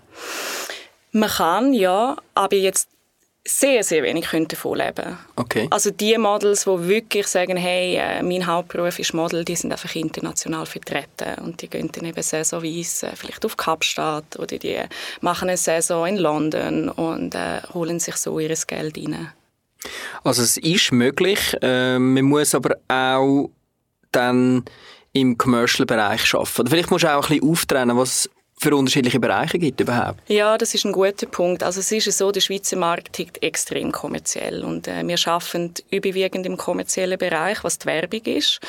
Man 1.12 1.30
kann, 1.30 1.74
ja, 1.74 2.18
aber 2.34 2.56
jetzt 2.56 2.89
sehr, 3.46 3.84
sehr 3.84 4.04
wenig 4.04 4.26
können 4.28 4.48
davon 4.48 4.78
leben. 4.78 5.18
Okay. 5.36 5.68
Also 5.70 5.92
die 5.92 6.18
Models, 6.18 6.64
die 6.64 6.88
wirklich 6.88 7.28
sagen, 7.28 7.58
hey, 7.58 7.96
äh, 7.98 8.24
mein 8.24 8.48
Hauptberuf 8.48 9.00
ist 9.00 9.14
Model, 9.14 9.44
die 9.44 9.56
sind 9.56 9.72
einfach 9.72 9.94
international 9.96 10.66
vertreten 10.66 11.44
und 11.44 11.62
die 11.62 11.70
gehen 11.70 11.92
dann 11.92 12.06
eben 12.06 12.22
saisonweise 12.22 13.08
äh, 13.08 13.16
vielleicht 13.16 13.46
auf 13.46 13.58
Kapstadt 13.58 14.40
oder 14.40 14.58
die 14.58 14.80
machen 15.20 15.50
eine 15.50 15.58
Saison 15.58 16.08
in 16.08 16.18
London 16.18 16.90
und 16.90 17.36
äh, 17.36 17.62
holen 17.74 18.00
sich 18.00 18.16
so 18.16 18.40
ihr 18.40 18.56
Geld 18.68 18.98
rein. 18.98 19.34
Also 20.24 20.42
es 20.42 20.56
ist 20.56 20.94
möglich, 20.94 21.58
äh, 21.62 22.00
man 22.00 22.24
muss 22.24 22.56
aber 22.56 22.78
auch 22.88 23.50
dann 24.14 24.64
im 25.12 25.38
Commercial-Bereich 25.38 26.34
arbeiten. 26.34 26.68
Vielleicht 26.68 26.92
musst 26.92 27.04
du 27.04 27.14
auch 27.14 27.30
ein 27.30 27.40
bisschen 27.40 27.52
auftrennen, 27.52 27.98
was 27.98 28.30
für 28.63 28.75
unterschiedliche 28.75 29.20
Bereiche 29.20 29.60
gibt 29.60 29.82
überhaupt? 29.82 30.20
Ja, 30.27 30.58
das 30.58 30.74
ist 30.74 30.86
ein 30.86 30.93
guter 30.93 31.27
Punkt. 31.27 31.63
Also 31.63 31.82
es 31.82 31.91
ist 31.91 32.17
so, 32.17 32.32
der 32.32 32.41
Schweizer 32.41 32.77
Markt 32.77 33.13
tickt 33.13 33.43
extrem 33.43 33.91
kommerziell 33.91 34.63
und 34.63 34.88
äh, 34.88 35.05
wir 35.05 35.17
schaffen 35.17 35.74
überwiegend 35.91 36.46
im 36.46 36.55
kommerziellen 36.55 37.20
Bereich, 37.20 37.63
was 37.63 37.77
die 37.77 37.88
Werbung 37.88 38.22
ist. 38.22 38.62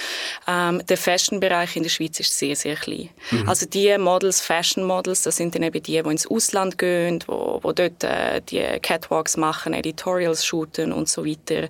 Ähm, 0.49 0.83
der 0.89 0.97
Fashion-Bereich 0.97 1.77
in 1.77 1.85
der 1.85 1.91
Schweiz 1.91 2.19
ist 2.19 2.37
sehr, 2.37 2.57
sehr 2.57 2.75
klein. 2.75 3.09
Mhm. 3.31 3.49
Also 3.49 3.67
die 3.67 3.97
Models, 3.97 4.41
Fashion-Models, 4.41 5.23
das 5.23 5.37
sind 5.37 5.55
dann 5.55 5.63
eben 5.63 5.83
die, 5.83 6.03
die 6.03 6.11
ins 6.11 6.27
Ausland 6.27 6.77
gehen, 6.77 7.23
wo, 7.27 7.61
wo 7.63 7.73
dort 7.73 8.03
äh, 8.03 8.41
die 8.43 8.63
Catwalks 8.83 9.37
machen, 9.37 9.75
Editorials 9.75 10.45
shooten 10.45 10.93
und 10.93 11.09
so 11.09 11.25
weiter. 11.25 11.69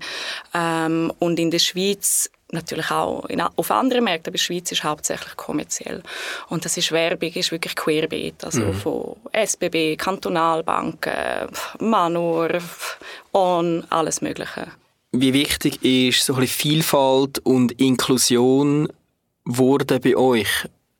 Ähm, 0.54 1.12
und 1.18 1.38
in 1.38 1.50
der 1.50 1.58
Schweiz 1.58 2.30
natürlich 2.52 2.90
auch 2.90 3.24
in, 3.26 3.40
auf 3.40 3.70
anderen 3.70 4.04
Märkten, 4.04 4.30
aber 4.30 4.38
die 4.38 4.42
Schweiz 4.42 4.70
ist 4.72 4.84
hauptsächlich 4.84 5.36
kommerziell. 5.36 6.02
Und 6.48 6.64
das 6.64 6.76
ist 6.76 6.92
Werbung, 6.92 7.30
ist 7.30 7.52
wirklich 7.52 7.74
querbeet, 7.74 8.44
also 8.44 8.60
mhm. 8.60 8.74
von 8.74 9.16
SBB, 9.32 9.96
Kantonalbanken, 9.96 11.48
Manur, 11.80 12.58
On, 13.32 13.84
alles 13.90 14.20
Mögliche. 14.20 14.68
Wie 15.12 15.32
wichtig 15.32 15.84
ist 15.84 16.24
so 16.24 16.34
ein 16.34 16.40
bisschen 16.40 16.58
Vielfalt 16.58 17.38
und 17.40 17.72
Inklusion 17.80 18.88
wurde 19.44 20.00
bei 20.00 20.16
euch? 20.16 20.48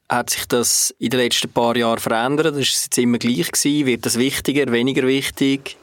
Hat 0.09 0.31
sich 0.31 0.47
das 0.47 0.95
in 0.99 1.11
den 1.11 1.21
letzten 1.21 1.51
paar 1.51 1.77
Jahren 1.77 1.99
verändert? 1.99 2.55
Das 2.55 2.59
ist 2.59 2.77
es 2.77 2.85
jetzt 2.85 2.99
immer 2.99 3.19
gleich 3.19 3.51
gewesen? 3.51 3.87
Wird 3.87 4.07
das 4.07 4.19
wichtiger, 4.19 4.71
weniger 4.71 5.07
wichtig? 5.07 5.77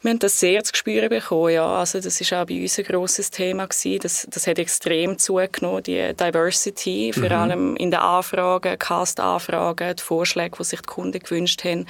Wir 0.00 0.12
haben 0.12 0.20
das 0.20 0.38
sehr 0.38 0.62
zu 0.62 0.76
spüren 0.76 1.08
bekommen, 1.08 1.52
ja. 1.52 1.66
Also 1.66 1.98
das 1.98 2.20
ist 2.20 2.32
auch 2.32 2.46
bei 2.46 2.62
uns 2.62 2.78
ein 2.78 2.84
grosses 2.84 3.32
Thema 3.32 3.66
gewesen. 3.66 3.98
Das, 4.00 4.28
das 4.30 4.46
hat 4.46 4.60
extrem 4.60 5.18
zugenommen, 5.18 5.82
die 5.82 6.14
Diversity, 6.14 7.12
vor 7.12 7.32
allem 7.32 7.74
in 7.74 7.90
den 7.90 7.98
Anfragen, 7.98 8.78
Cast-Anfragen, 8.78 9.96
die 9.96 10.02
Vorschläge, 10.02 10.56
die 10.56 10.62
sich 10.62 10.80
die 10.82 10.86
Kunden 10.86 11.18
gewünscht 11.18 11.64
haben, 11.64 11.86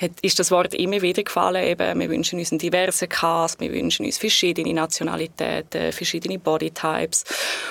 hat, 0.00 0.12
ist 0.22 0.38
das 0.38 0.52
Wort 0.52 0.72
immer 0.72 1.02
wieder 1.02 1.24
gefallen, 1.24 1.64
eben, 1.64 1.98
wir 1.98 2.08
wünschen 2.08 2.38
uns 2.38 2.52
einen 2.52 2.60
diversen 2.60 3.08
Cast, 3.08 3.60
wir 3.60 3.72
wünschen 3.72 4.06
uns 4.06 4.18
verschiedene 4.18 4.72
Nationalitäten, 4.72 5.90
verschiedene 5.90 6.38
Bodytypes. 6.38 7.24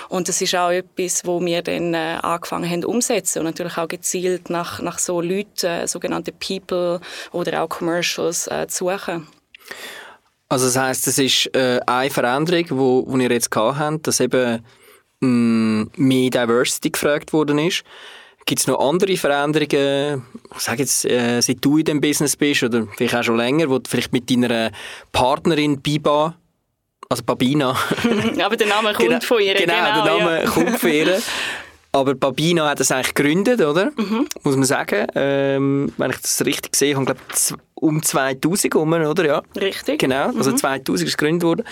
Und 0.09 0.27
das 0.27 0.41
ist 0.41 0.53
auch 0.53 0.71
etwas, 0.71 1.25
wo 1.25 1.39
wir 1.39 1.61
dann 1.61 1.93
äh, 1.93 2.17
angefangen 2.21 2.69
haben 2.69 2.83
umsetzen 2.83 3.39
und 3.39 3.45
natürlich 3.45 3.77
auch 3.77 3.87
gezielt 3.87 4.49
nach, 4.49 4.81
nach 4.81 4.99
so 4.99 5.21
Leuten, 5.21 5.65
äh, 5.65 5.87
sogenannte 5.87 6.33
People 6.33 6.99
oder 7.31 7.63
auch 7.63 7.69
Commercials 7.69 8.47
äh, 8.47 8.67
zu 8.67 8.89
suchen. 8.89 9.27
Also 10.49 10.65
das 10.65 10.77
heißt, 10.77 11.07
das 11.07 11.17
ist 11.17 11.53
äh, 11.55 11.79
eine 11.85 12.09
Veränderung, 12.09 12.65
wo, 12.69 13.03
wo 13.05 13.17
ihr 13.17 13.29
jetzt 13.29 13.51
gehabt 13.51 13.79
habt, 13.79 14.07
dass 14.07 14.19
eben 14.19 14.63
mh, 15.19 15.87
mehr 15.97 16.29
Diversity 16.29 16.89
gefragt 16.89 17.33
worden 17.33 17.59
ist. 17.59 17.83
Gibt 18.45 18.61
es 18.61 18.67
noch 18.67 18.79
andere 18.79 19.17
Veränderungen, 19.17 20.25
ich 20.55 20.61
sage 20.61 20.83
jetzt, 20.83 21.03
äh, 21.03 21.41
seit 21.41 21.57
du 21.59 21.79
in 21.79 21.83
dem 21.83 21.99
Business 21.99 22.37
bist 22.37 22.63
oder 22.63 22.87
vielleicht 22.95 23.15
auch 23.15 23.23
schon 23.23 23.35
länger, 23.35 23.69
wo 23.69 23.77
du 23.77 23.89
vielleicht 23.89 24.13
mit 24.13 24.31
deiner 24.31 24.71
Partnerin 25.11 25.81
Biba, 25.81 26.33
also 27.09 27.23
Babina... 27.23 27.71
Aber 28.41 28.55
der 28.55 28.67
Name 28.67 28.93
kommt 28.93 29.09
genau, 29.09 29.19
von 29.19 29.41
ihr. 29.41 29.53
Genau, 29.53 29.73
genau 29.73 30.03
der 30.05 30.17
Name 30.17 30.43
ja. 30.43 30.49
kommt 30.49 30.79
von 30.79 30.89
ihr. 30.89 31.21
Aber 31.91 32.15
Babina 32.15 32.69
hat 32.69 32.79
das 32.79 32.91
eigentlich 32.91 33.13
gegründet, 33.13 33.61
oder? 33.61 33.91
Mhm. 33.95 34.27
Muss 34.43 34.55
man 34.55 34.65
sagen. 34.65 35.07
Ähm, 35.15 35.93
wenn 35.97 36.11
ich 36.11 36.17
das 36.17 36.45
richtig 36.45 36.75
sehe, 36.75 36.91
ich 36.91 37.05
glaube 37.05 37.19
um 37.79 38.01
2000 38.01 38.73
herum, 38.73 38.93
oder? 38.93 39.25
Ja. 39.25 39.43
Richtig. 39.55 39.99
Genau, 39.99 40.31
also 40.35 40.51
2000 40.51 40.89
ist 41.07 41.13
es 41.13 41.17
gegründet 41.17 41.43
worden. 41.43 41.65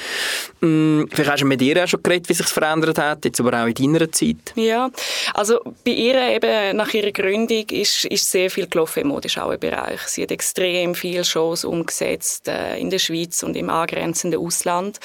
Mm, 0.61 1.07
vielleicht 1.09 1.31
hast 1.31 1.41
du 1.41 1.47
mit 1.47 1.61
ihr 1.61 1.83
auch 1.83 1.87
schon 1.87 2.03
geredet, 2.03 2.29
wie 2.29 2.33
sich 2.33 2.45
verändert 2.45 2.97
hat, 2.99 3.25
jetzt 3.25 3.39
aber 3.39 3.63
auch 3.63 3.67
in 3.67 3.93
deiner 3.93 4.11
Zeit. 4.11 4.53
Ja, 4.55 4.89
also 5.33 5.59
bei 5.83 5.91
ihr 5.91 6.21
eben 6.35 6.77
nach 6.77 6.93
ihrer 6.93 7.11
Gründung 7.11 7.65
ist, 7.71 8.05
ist 8.05 8.29
sehr 8.29 8.51
viel 8.51 8.67
gelaufen 8.67 9.01
im 9.01 9.07
Modeschauenbereich. 9.07 10.01
Sie 10.01 10.23
hat 10.23 10.31
extrem 10.31 10.93
viele 10.93 11.23
Shows 11.23 11.65
umgesetzt 11.65 12.47
äh, 12.47 12.77
in 12.77 12.89
der 12.89 12.99
Schweiz 12.99 13.41
und 13.41 13.55
im 13.57 13.69
angrenzenden 13.69 14.39
Ausland. 14.39 14.99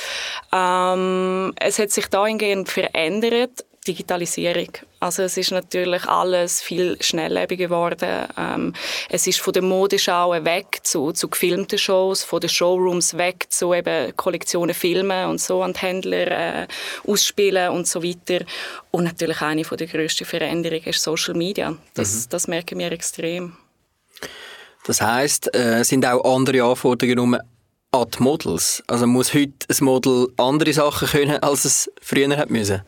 Ähm, 0.53 1.53
es 1.57 1.79
hat 1.79 1.91
sich 1.91 2.07
dahingehend 2.09 2.69
verändert, 2.69 3.65
Digitalisierung. 3.87 4.69
Also 5.01 5.23
es 5.23 5.39
ist 5.39 5.53
natürlich 5.53 6.05
alles 6.05 6.61
viel 6.61 6.99
schnelllebiger 7.01 7.67
geworden. 7.67 8.27
Ähm, 8.37 8.75
es 9.09 9.27
ist 9.27 9.41
von 9.41 9.55
den 9.55 9.65
Modeschauen 9.65 10.45
weg 10.45 10.81
zu, 10.83 11.13
zu 11.13 11.29
gefilmten 11.29 11.79
Shows, 11.79 12.23
von 12.23 12.41
den 12.41 12.51
Showrooms 12.51 13.17
weg 13.17 13.47
zu 13.49 13.73
eben 13.73 14.15
Kollektionen 14.17 14.75
Filme 14.75 15.29
und 15.29 15.41
so 15.41 15.63
an 15.63 15.73
die 15.73 15.81
Händler 15.81 16.63
äh, 16.63 16.67
ausspielen 17.07 17.71
und 17.71 17.87
so 17.87 18.03
weiter. 18.03 18.45
Und 18.91 19.05
natürlich 19.05 19.41
eine 19.41 19.65
von 19.65 19.79
der 19.79 19.87
grössten 19.87 20.27
Veränderungen 20.27 20.85
ist 20.85 21.03
Social 21.03 21.35
Media. 21.35 21.75
Das, 21.95 22.29
das 22.29 22.49
merken 22.49 22.79
wir 22.79 22.93
extrem. 22.93 23.57
Das 24.85 25.01
heisst, 25.01 25.55
äh, 25.55 25.83
sind 25.85 26.05
auch 26.05 26.23
andere 26.25 26.65
Anforderungen 26.65 27.39
an 27.93 28.07
die 28.11 28.23
Models? 28.23 28.83
Also 28.87 29.07
muss 29.07 29.35
heute 29.35 29.67
ein 29.69 29.85
Model 29.85 30.29
andere 30.37 30.73
Sachen 30.73 31.09
können, 31.09 31.43
als 31.43 31.65
es 31.65 31.91
früher 32.01 32.37
hat 32.37 32.51
müssen? 32.51 32.83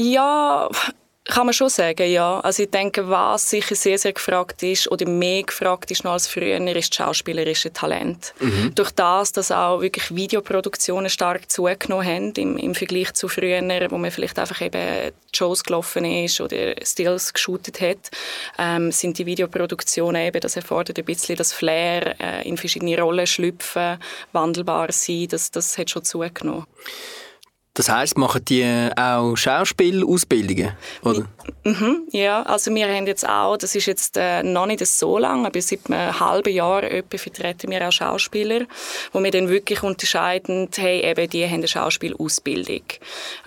Ja, 0.00 0.68
kann 1.24 1.46
man 1.46 1.52
schon 1.52 1.70
sagen, 1.70 2.08
ja. 2.08 2.38
Also 2.38 2.62
ich 2.62 2.70
denke, 2.70 3.10
was 3.10 3.50
sicher 3.50 3.74
sehr, 3.74 3.98
sehr 3.98 4.12
gefragt 4.12 4.62
ist 4.62 4.88
oder 4.92 5.08
mehr 5.08 5.42
gefragt 5.42 5.90
ist 5.90 6.04
noch 6.04 6.12
als 6.12 6.28
früher, 6.28 6.60
ist 6.76 6.90
das 6.90 6.96
schauspielerische 6.96 7.72
Talent. 7.72 8.32
Durch 8.76 8.92
das, 8.92 9.32
dass 9.32 9.50
auch 9.50 9.80
wirklich 9.80 10.14
Videoproduktionen 10.14 11.10
stark 11.10 11.50
zugenommen 11.50 12.06
haben 12.06 12.32
im, 12.34 12.56
im 12.56 12.76
Vergleich 12.76 13.12
zu 13.14 13.26
früher, 13.26 13.60
wo 13.90 13.98
man 13.98 14.12
vielleicht 14.12 14.38
einfach 14.38 14.60
eben 14.60 15.10
Shows 15.34 15.64
gelaufen 15.64 16.04
ist 16.04 16.40
oder 16.40 16.76
Stills 16.84 17.34
geshootet 17.34 17.80
hat, 17.80 18.10
ähm, 18.56 18.92
sind 18.92 19.18
die 19.18 19.26
Videoproduktionen 19.26 20.28
eben, 20.28 20.40
das 20.40 20.54
erfordert 20.54 20.96
ein 20.96 21.04
bisschen 21.04 21.34
das 21.34 21.52
Flair, 21.52 22.14
äh, 22.20 22.48
in 22.48 22.56
verschiedene 22.56 23.00
Rollen 23.00 23.26
schlüpfen, 23.26 23.98
wandelbar 24.30 24.92
sein, 24.92 25.26
das, 25.28 25.50
das 25.50 25.76
hat 25.76 25.90
schon 25.90 26.04
zugenommen. 26.04 26.66
Das 27.78 27.88
heisst, 27.88 28.18
machen 28.18 28.44
die 28.44 28.90
auch 28.96 29.36
Schauspielausbildungen, 29.36 30.72
oder? 31.02 31.28
Mhm, 31.62 32.08
ja, 32.10 32.42
also 32.42 32.74
wir 32.74 32.88
haben 32.88 33.06
jetzt 33.06 33.24
auch, 33.24 33.56
das 33.56 33.76
ist 33.76 33.86
jetzt 33.86 34.16
äh, 34.16 34.42
noch 34.42 34.66
nicht 34.66 34.84
so 34.84 35.16
lang, 35.16 35.46
aber 35.46 35.62
seit 35.62 35.88
einem 35.88 36.18
halben 36.18 36.52
Jahr 36.52 36.82
etwa 36.82 37.16
vertreten 37.16 37.70
wir 37.70 37.86
auch 37.86 37.92
Schauspieler, 37.92 38.66
wo 39.12 39.22
wir 39.22 39.30
dann 39.30 39.48
wirklich 39.48 39.84
unterscheiden, 39.84 40.68
hey, 40.74 41.08
eben, 41.08 41.30
die 41.30 41.46
haben 41.46 41.54
eine 41.54 41.68
Schauspielausbildung. 41.68 42.82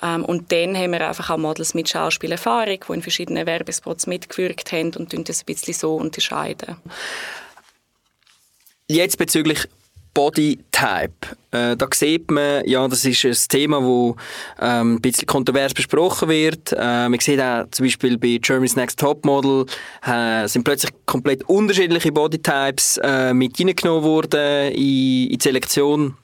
Ähm, 0.01 0.23
und 0.23 0.49
dann 0.53 0.77
haben 0.77 0.91
wir 0.93 1.05
einfach 1.05 1.29
auch 1.29 1.37
Models 1.37 1.73
mit 1.73 1.89
Schauspielerfahrung, 1.89 2.79
die 2.87 2.93
in 2.93 3.01
verschiedenen 3.01 3.45
Werbespots 3.45 4.07
mitgewirkt 4.07 4.71
haben 4.71 4.93
und 4.95 5.27
das 5.27 5.41
ein 5.41 5.45
bisschen 5.45 5.73
so 5.73 5.97
unterscheiden. 5.97 6.77
Jetzt 8.87 9.17
bezüglich 9.17 9.67
Bodytype. 10.13 11.37
Äh, 11.51 11.75
da 11.75 11.87
sieht 11.93 12.31
man, 12.31 12.65
ja, 12.65 12.87
das 12.87 13.05
ist 13.05 13.23
ein 13.25 13.35
Thema, 13.49 13.83
wo 13.83 14.15
ähm, 14.59 14.95
ein 14.95 15.01
bisschen 15.01 15.25
kontrovers 15.25 15.73
besprochen 15.73 16.29
wird. 16.29 16.73
Äh, 16.73 17.09
man 17.09 17.19
sieht 17.19 17.39
auch 17.39 17.65
zum 17.71 17.85
Beispiel 17.85 18.17
bei 18.17 18.39
Germany's 18.41 18.75
Next 18.75 18.99
Topmodel 18.99 19.65
äh, 20.05 20.47
sind 20.47 20.63
plötzlich 20.63 20.91
komplett 21.05 21.43
unterschiedliche 21.43 22.11
Bodytypes 22.11 22.97
äh, 23.03 23.33
mit 23.33 23.59
reingenommen 23.59 24.03
worden 24.03 24.71
in, 24.71 25.29
in 25.29 25.37
die 25.37 25.39
Selektion. 25.41 26.15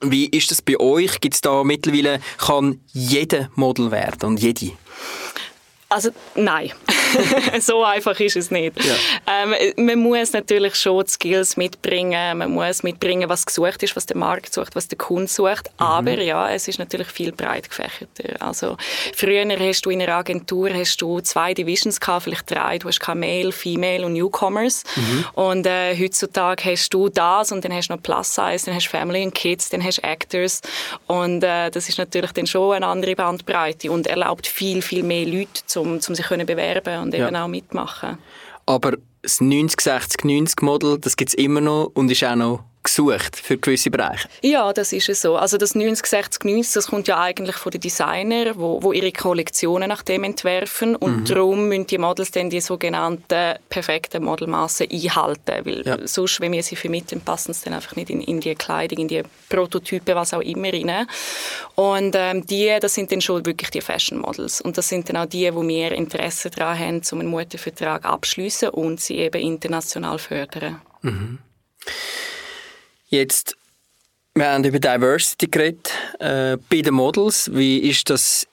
Wie 0.00 0.26
ist 0.26 0.50
das 0.50 0.62
bei 0.62 0.78
euch? 0.80 1.20
Gibt 1.20 1.34
es 1.34 1.40
da 1.40 1.62
mittlerweile, 1.62 2.20
kann 2.38 2.80
jeder 2.92 3.50
Model 3.54 3.90
werden 3.90 4.30
und 4.30 4.40
jede? 4.40 4.72
Also 5.88 6.10
nein, 6.34 6.72
so 7.60 7.84
einfach 7.84 8.18
ist 8.18 8.36
es 8.36 8.50
nicht. 8.50 8.72
Ja. 8.84 8.94
Ähm, 9.26 9.54
man 9.76 9.98
muss 10.00 10.32
natürlich 10.32 10.74
schon 10.74 11.04
die 11.04 11.10
Skills 11.10 11.56
mitbringen, 11.56 12.38
man 12.38 12.50
muss 12.50 12.82
mitbringen, 12.82 13.28
was 13.28 13.46
gesucht 13.46 13.84
ist, 13.84 13.94
was 13.94 14.04
der 14.04 14.16
Markt 14.16 14.52
sucht, 14.52 14.74
was 14.74 14.88
der 14.88 14.98
Kunde 14.98 15.28
sucht. 15.28 15.70
Aber 15.76 16.20
ja, 16.20 16.50
es 16.50 16.66
ist 16.66 16.80
natürlich 16.80 17.06
viel 17.08 17.30
breit 17.30 17.68
gefächerter. 17.68 18.44
Also 18.44 18.76
früher 19.14 19.46
hast 19.60 19.82
du 19.82 19.90
in 19.90 20.02
einer 20.02 20.14
Agentur 20.14 20.70
hast 20.74 21.00
du 21.00 21.20
zwei 21.20 21.54
Divisions 21.54 22.00
gehabt, 22.00 22.24
vielleicht 22.24 22.50
drei. 22.50 22.78
Du 22.78 22.88
hast 22.88 22.98
kein 22.98 23.20
Male, 23.20 23.52
Female 23.52 24.06
und 24.06 24.14
Newcomers. 24.14 24.82
Und 25.34 25.66
äh, 25.66 25.96
heutzutage 25.96 26.64
hast 26.72 26.92
du 26.92 27.08
das 27.08 27.52
und 27.52 27.64
dann 27.64 27.72
hast 27.72 27.88
du 27.88 27.94
noch 27.94 28.02
Plus 28.02 28.34
Size, 28.34 28.66
dann 28.66 28.74
hast 28.74 28.86
du 28.86 28.90
Family 28.90 29.22
and 29.22 29.34
Kids, 29.34 29.68
dann 29.68 29.84
hast 29.84 29.98
du 29.98 30.02
Actors 30.02 30.62
und 31.06 31.44
äh, 31.44 31.70
das 31.70 31.88
ist 31.88 31.98
natürlich 31.98 32.32
dann 32.32 32.46
schon 32.46 32.74
eine 32.74 32.86
andere 32.86 33.14
Bandbreite 33.14 33.90
und 33.90 34.06
erlaubt 34.06 34.46
viel 34.46 34.82
viel 34.82 35.02
mehr 35.02 35.24
Leute 35.26 35.64
zum, 35.84 36.00
zum 36.00 36.14
sich 36.14 36.26
können 36.26 36.46
bewerben 36.46 37.02
und 37.02 37.14
eben 37.14 37.34
Ja. 37.34 37.44
auch 37.44 37.48
mitmachen. 37.48 38.18
Aber 38.66 38.92
das 39.22 39.40
90, 39.40 39.80
60, 39.80 40.24
90 40.24 40.62
Model, 40.62 40.98
das 40.98 41.16
gibt 41.16 41.30
es 41.30 41.34
immer 41.34 41.60
noch 41.60 41.90
und 41.94 42.10
ist 42.10 42.24
auch 42.24 42.34
noch 42.36 42.64
gesucht 42.86 43.36
für 43.36 43.58
gewisse 43.58 43.90
Bereiche. 43.90 44.28
Ja, 44.42 44.72
das 44.72 44.92
ist 44.92 45.08
es 45.08 45.20
so. 45.22 45.36
Also 45.36 45.58
das 45.58 45.74
90, 45.74 46.06
60, 46.06 46.44
90, 46.44 46.72
das 46.74 46.86
kommt 46.88 47.08
ja 47.08 47.20
eigentlich 47.20 47.56
von 47.56 47.70
den 47.70 47.80
Designern, 47.80 48.54
wo, 48.56 48.82
wo 48.82 48.92
ihre 48.92 49.12
Kollektionen 49.12 49.88
nach 49.88 50.02
dem 50.02 50.24
entwerfen 50.24 50.96
und 50.96 51.28
darum 51.30 51.68
müssen 51.68 51.86
die 51.86 51.98
Models 51.98 52.30
dann 52.30 52.50
die 52.50 52.60
sogenannten 52.60 53.56
perfekten 53.68 54.24
Modelmassen 54.24 54.88
einhalten, 54.90 55.64
weil 55.64 55.82
Ja. 55.86 55.98
sonst, 56.06 56.40
wenn 56.40 56.52
wir 56.52 56.62
sie 56.62 56.76
vermitteln, 56.76 57.20
passen 57.20 57.52
sie 57.52 57.64
dann 57.64 57.74
einfach 57.74 57.96
nicht 57.96 58.10
in, 58.10 58.20
in 58.20 58.40
die 58.40 58.54
Kleidung, 58.54 58.98
in 59.00 59.08
die 59.08 59.22
Prototypen, 59.48 60.14
was 60.14 60.32
auch 60.34 60.40
immer 60.40 60.72
rein. 60.72 61.06
Und 61.74 62.14
ähm, 62.16 62.46
die, 62.46 62.76
das 62.80 62.94
sind 62.94 63.12
dann 63.12 63.20
schon 63.20 63.44
wirklich 63.44 63.70
die 63.70 63.80
Fashion 63.80 64.18
Models 64.18 64.60
und 64.60 64.78
das 64.78 64.88
sind 64.88 65.08
dann 65.08 65.16
auch 65.18 65.26
die, 65.26 65.52
wo 65.54 65.66
wir 65.66 65.92
Interesse 65.92 66.50
daran 66.50 66.78
haben, 66.78 67.02
um 67.12 67.20
einen 67.20 67.28
Mustervertrag 67.28 68.04
abschließen 68.04 68.68
und 68.70 69.00
sie 69.00 69.16
eben 69.18 69.40
international 69.40 70.18
fördern. 70.18 70.80
Jetzt, 73.08 73.56
wir 74.34 74.50
haben 74.50 74.64
über 74.64 74.80
Diversity 74.80 75.46
geredet. 75.46 75.92
Äh, 76.18 76.56
bei 76.68 76.82
den 76.82 76.94
Models, 76.94 77.50
wie 77.54 77.78
ist 77.78 78.10
das 78.10 78.46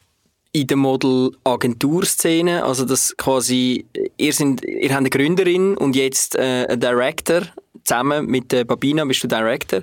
in 0.51 0.67
der 0.67 0.77
Model-Agenturszene? 0.77 2.63
Also, 2.63 2.85
das 2.85 3.17
quasi, 3.17 3.85
ihr, 4.17 4.33
sind, 4.33 4.63
ihr 4.63 4.89
habt 4.89 4.99
eine 4.99 5.09
Gründerin 5.09 5.75
und 5.75 5.95
jetzt 5.95 6.35
äh, 6.35 6.67
ein 6.69 6.79
Director. 6.79 7.41
Zusammen 7.83 8.27
mit 8.27 8.51
der 8.51 8.63
Babina 8.63 9.03
bist 9.05 9.23
du 9.23 9.27
Director. 9.27 9.81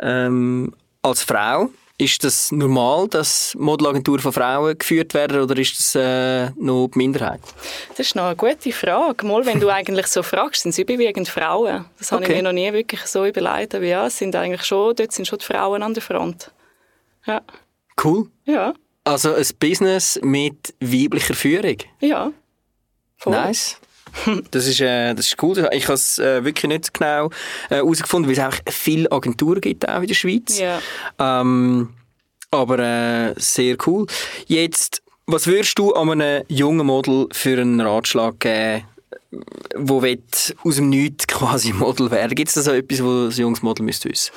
Ähm, 0.00 0.72
als 1.02 1.22
Frau, 1.22 1.70
ist 2.00 2.24
das 2.24 2.50
normal, 2.50 3.08
dass 3.08 3.54
Modelagenturen 3.58 4.20
von 4.20 4.32
Frauen 4.32 4.76
geführt 4.78 5.12
werden 5.14 5.40
oder 5.42 5.56
ist 5.58 5.78
das 5.78 5.94
äh, 5.94 6.50
noch 6.56 6.88
die 6.88 6.98
Minderheit? 6.98 7.40
Das 7.90 8.06
ist 8.06 8.14
noch 8.16 8.24
eine 8.24 8.36
gute 8.36 8.72
Frage. 8.72 9.26
Mal, 9.26 9.44
wenn 9.46 9.60
du 9.60 9.68
eigentlich 9.68 10.06
so 10.06 10.22
fragst, 10.22 10.62
sind 10.62 10.70
es 10.70 10.78
überwiegend 10.78 11.28
Frauen. 11.28 11.84
Das 11.98 12.10
habe 12.12 12.22
Okay. 12.24 12.32
ich 12.32 12.38
mir 12.38 12.42
noch 12.44 12.52
nie 12.52 12.72
wirklich 12.72 13.02
so 13.02 13.24
überlegt. 13.26 13.74
Aber 13.74 13.84
ja, 13.84 14.06
es 14.06 14.18
sind 14.18 14.34
eigentlich 14.34 14.64
schon, 14.64 14.94
dort 14.96 15.12
sind 15.12 15.26
schon 15.28 15.38
die 15.38 15.44
Frauen 15.44 15.82
an 15.82 15.94
der 15.94 16.02
Front. 16.02 16.50
Ja. 17.26 17.42
Cool. 18.02 18.28
Ja. 18.44 18.72
Also 19.04 19.34
ein 19.34 19.46
Business 19.58 20.18
mit 20.22 20.74
weiblicher 20.80 21.34
Führung. 21.34 21.76
Ja. 22.00 22.32
Voll. 23.18 23.32
Nice. 23.32 23.76
Das 24.50 24.66
ist, 24.66 24.80
äh, 24.80 25.14
das 25.14 25.26
ist 25.26 25.42
cool. 25.42 25.68
Ich 25.72 25.84
habe 25.84 25.94
es 25.94 26.18
äh, 26.18 26.44
wirklich 26.44 26.68
nicht 26.68 26.94
genau 26.94 27.30
äh, 27.68 27.76
herausgefunden, 27.76 28.28
weil 28.28 28.38
es 28.38 28.44
einfach 28.44 28.60
viele 28.68 29.10
Agenturen 29.10 29.60
gibt 29.60 29.88
auch 29.88 30.00
in 30.00 30.08
der 30.08 30.14
Schweiz. 30.14 30.58
Ja. 30.58 30.80
Ähm, 31.18 31.90
aber 32.50 32.78
äh, 32.78 33.34
sehr 33.36 33.76
cool. 33.86 34.06
Jetzt, 34.46 35.02
was 35.26 35.46
würdest 35.46 35.78
du 35.78 35.92
an 35.92 36.10
einem 36.10 36.44
jungen 36.48 36.86
Model 36.86 37.28
für 37.32 37.60
einen 37.60 37.80
Ratschlag 37.80 38.40
geben, 38.40 38.84
wo 39.76 40.02
wird 40.02 40.56
aus 40.64 40.76
dem 40.76 40.88
Nichts 40.88 41.26
quasi 41.26 41.72
Model 41.72 42.10
werden? 42.10 42.34
Gibt 42.34 42.48
es 42.48 42.54
da 42.54 42.62
so 42.62 42.72
etwas, 42.72 43.02
was 43.02 43.36
ein 43.36 43.42
junges 43.42 43.62
Model 43.62 43.84
müsste 43.84 44.08
wissen? 44.08 44.32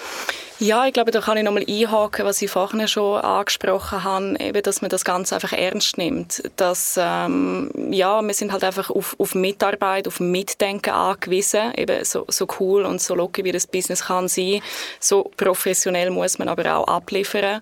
Ja, 0.60 0.86
ich 0.86 0.94
glaube, 0.94 1.12
da 1.12 1.20
kann 1.20 1.36
ich 1.36 1.44
nochmal 1.44 1.66
einhaken, 1.68 2.26
was 2.26 2.42
ich 2.42 2.52
vorhin 2.52 2.88
schon 2.88 3.20
angesprochen 3.20 4.04
habe, 4.04 4.36
eben, 4.40 4.62
dass 4.62 4.82
man 4.82 4.90
das 4.90 5.04
Ganze 5.04 5.34
einfach 5.36 5.52
ernst 5.52 5.98
nimmt. 5.98 6.44
Dass, 6.58 6.96
ähm, 6.98 7.72
ja, 7.92 8.22
wir 8.22 8.34
sind 8.34 8.52
halt 8.52 8.64
einfach 8.64 8.92
auf, 8.92 9.16
auf 9.20 9.34
Mitarbeit, 9.34 10.08
auf 10.08 10.20
Mitdenken 10.20 10.92
angewiesen. 10.92 11.74
Eben 11.76 12.06
so, 12.06 12.26
so 12.30 12.48
cool 12.60 12.86
und 12.86 13.02
so 13.02 13.16
locker, 13.16 13.44
wie 13.44 13.52
das 13.52 13.66
Business 13.66 14.06
kann 14.06 14.28
sein. 14.28 14.62
So 15.00 15.32
professionell 15.38 16.12
muss 16.12 16.38
man 16.38 16.48
aber 16.48 16.76
auch 16.76 16.88
abliefern. 16.88 17.62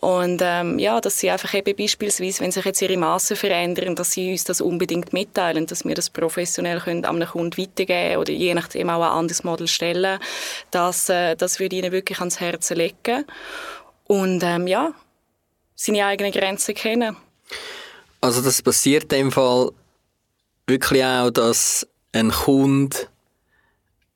Und 0.00 0.40
ähm, 0.44 0.78
ja, 0.78 1.00
dass 1.00 1.18
sie 1.18 1.30
einfach 1.30 1.52
eben 1.54 1.74
beispielsweise, 1.74 2.40
wenn 2.40 2.52
sich 2.52 2.64
jetzt 2.64 2.80
ihre 2.80 2.96
Massen 2.96 3.36
verändern, 3.36 3.96
dass 3.96 4.12
sie 4.12 4.30
uns 4.30 4.44
das 4.44 4.60
unbedingt 4.60 5.12
mitteilen, 5.12 5.66
dass 5.66 5.84
wir 5.84 5.96
das 5.96 6.08
professionell 6.08 6.78
können 6.78 7.04
an 7.04 7.16
einen 7.16 7.28
Kunden 7.28 7.60
weitergeben 7.60 8.18
oder 8.18 8.32
je 8.32 8.54
nachdem 8.54 8.90
auch 8.90 9.02
ein 9.02 9.10
anderes 9.10 9.42
Model 9.42 9.66
stellen. 9.66 10.20
Das, 10.70 11.08
äh, 11.08 11.34
das 11.34 11.58
würde 11.58 11.74
ihnen 11.74 11.90
wirklich 11.90 12.20
ans 12.28 12.40
Herzen 12.40 12.76
legen. 12.76 13.24
Und 14.04 14.42
ähm, 14.42 14.66
ja, 14.66 14.92
seine 15.74 16.06
eigenen 16.06 16.32
Grenzen 16.32 16.74
kennen. 16.74 17.16
Also 18.20 18.42
das 18.42 18.62
passiert 18.62 19.04
in 19.04 19.08
dem 19.08 19.32
Fall 19.32 19.70
wirklich 20.66 21.04
auch, 21.04 21.30
dass 21.30 21.86
ein 22.12 22.30
Kunde 22.30 22.96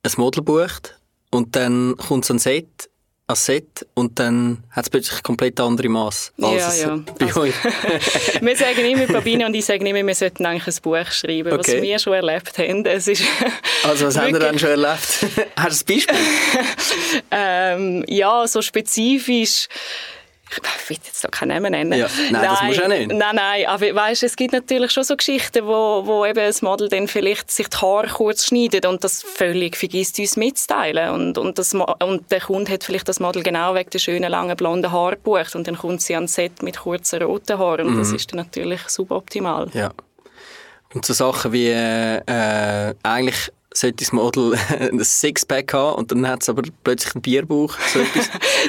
ein 0.02 0.12
Model 0.16 0.42
bucht 0.42 0.99
und 1.31 1.54
dann 1.54 1.97
kommt 1.97 2.25
es 2.25 2.31
an 2.31 2.38
Set 2.38 2.90
ein 3.32 3.36
Set 3.36 3.86
und 3.94 4.18
dann 4.18 4.62
hat 4.70 4.84
es 4.84 4.90
plötzlich 4.90 5.22
komplett 5.22 5.58
andere 5.60 5.88
Maß 5.88 6.32
als 6.40 6.80
Ja, 6.80 6.88
ja. 6.88 6.96
bei 7.18 7.26
Also- 7.26 7.40
euch. 7.42 7.54
wir 8.40 8.56
sagen 8.56 8.84
immer, 8.84 9.06
Babine 9.06 9.46
und 9.46 9.54
ich 9.54 9.64
sagen 9.64 9.84
immer, 9.86 10.06
wir 10.06 10.14
sollten 10.14 10.46
eigentlich 10.46 10.76
ein 10.76 10.82
Buch 10.82 11.10
schreiben, 11.10 11.52
Okay. 11.52 11.58
was 11.76 11.82
wir 11.82 11.98
schon 11.98 12.12
erlebt 12.14 12.56
haben. 12.58 12.84
Es 12.86 13.08
ist 13.08 13.22
Also 13.84 14.06
was 14.06 14.16
haben 14.18 14.32
wir 14.32 14.40
dann 14.40 14.58
schon 14.58 14.70
erlebt? 14.70 15.26
Hast 15.56 15.88
du 15.88 15.92
ein 15.94 15.96
Beispiel? 15.98 16.16
ähm, 17.30 18.04
ja, 18.08 18.46
so 18.46 18.62
spezifisch. 18.62 19.68
Ich 20.82 20.90
will 20.90 20.99
jetzt 21.04 21.23
da 21.25 21.28
keinen 21.28 21.49
Namen 21.50 21.71
nennen. 21.71 21.99
Ja, 21.99 22.09
nein, 22.30 22.42
das 22.42 22.62
musst 22.62 22.78
du 22.80 22.85
auch 22.85 22.88
nicht. 22.88 23.12
Nein, 23.12 23.37
nein, 23.37 23.66
aber 23.66 23.94
weißt, 23.94 24.25
es 24.25 24.35
gibt 24.37 24.52
natürlich 24.52 24.90
schon 24.90 25.04
so 25.04 25.16
Geschichten, 25.16 25.64
wo, 25.64 26.02
wo 26.04 26.26
eben 26.26 26.44
das 26.44 26.61
Model 26.61 26.88
dann 26.88 27.06
vielleicht 27.06 27.50
sich 27.50 27.68
die 27.68 27.76
Haare 27.76 28.09
kurz 28.09 28.47
schneidet 28.47 28.85
und 28.85 29.02
das 29.04 29.23
völlig 29.23 29.76
vergisst, 29.76 30.18
uns 30.18 30.37
mitzuteilen. 30.37 31.11
Und, 31.11 31.38
und, 31.38 31.59
das, 31.59 31.73
und 31.75 32.30
der 32.30 32.40
Kunde 32.40 32.73
hat 32.73 32.82
vielleicht 32.85 33.09
das 33.09 33.21
Model 33.21 33.42
genau 33.44 33.75
wegen 33.75 33.90
der 33.90 33.99
schönen, 34.00 34.30
langen, 34.30 34.56
blonden 34.56 34.90
Haare 34.90 35.12
gebucht 35.16 35.54
und 35.54 35.66
dann 35.68 35.78
kommt 35.78 36.02
sie 36.02 36.14
ans 36.16 36.35
Set 36.35 36.62
mit 36.62 36.78
kurzen, 36.80 37.23
roten 37.23 37.59
Haaren 37.59 37.87
und 37.87 37.94
Mhm. 37.94 37.99
das 37.99 38.12
ist 38.12 38.32
dann 38.32 38.38
natürlich 38.38 38.80
suboptimal. 38.88 39.68
Ja. 39.75 39.92
Und 40.94 41.06
so 41.06 41.12
Sachen 41.12 41.52
wie 41.52 41.68
äh, 41.68 42.16
äh, 42.26 42.94
eigentlich 43.02 43.50
sollte 43.74 43.96
das 44.04 44.12
Model 44.12 44.54
ein 44.80 45.02
Sixpack 45.02 45.72
haben 45.72 45.96
und 45.96 46.12
dann 46.12 46.28
hat 46.28 46.42
es 46.42 46.48
aber 46.48 46.62
plötzlich 46.84 47.14
einen 47.14 47.22
Bierbauch. 47.22 47.76
So 47.92 48.00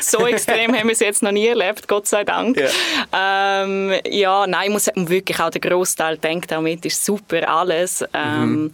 so 0.19 0.27
extrem 0.27 0.75
haben 0.75 0.87
wir 0.87 0.93
es 0.93 0.99
jetzt 0.99 1.23
noch 1.23 1.31
nie 1.31 1.47
erlebt, 1.47 1.87
Gott 1.87 2.07
sei 2.07 2.23
Dank. 2.23 2.57
Ja, 2.57 3.63
ähm, 3.63 3.93
ja 4.09 4.47
nein, 4.47 4.65
ich 4.65 4.71
muss 4.71 4.85
sagen, 4.85 5.09
wirklich 5.09 5.39
auch 5.39 5.49
der 5.49 5.61
Großteil 5.61 6.17
denkt 6.17 6.53
auch 6.53 6.61
mit, 6.61 6.85
ist 6.85 7.03
super 7.03 7.47
alles. 7.47 8.03
Ähm, 8.13 8.71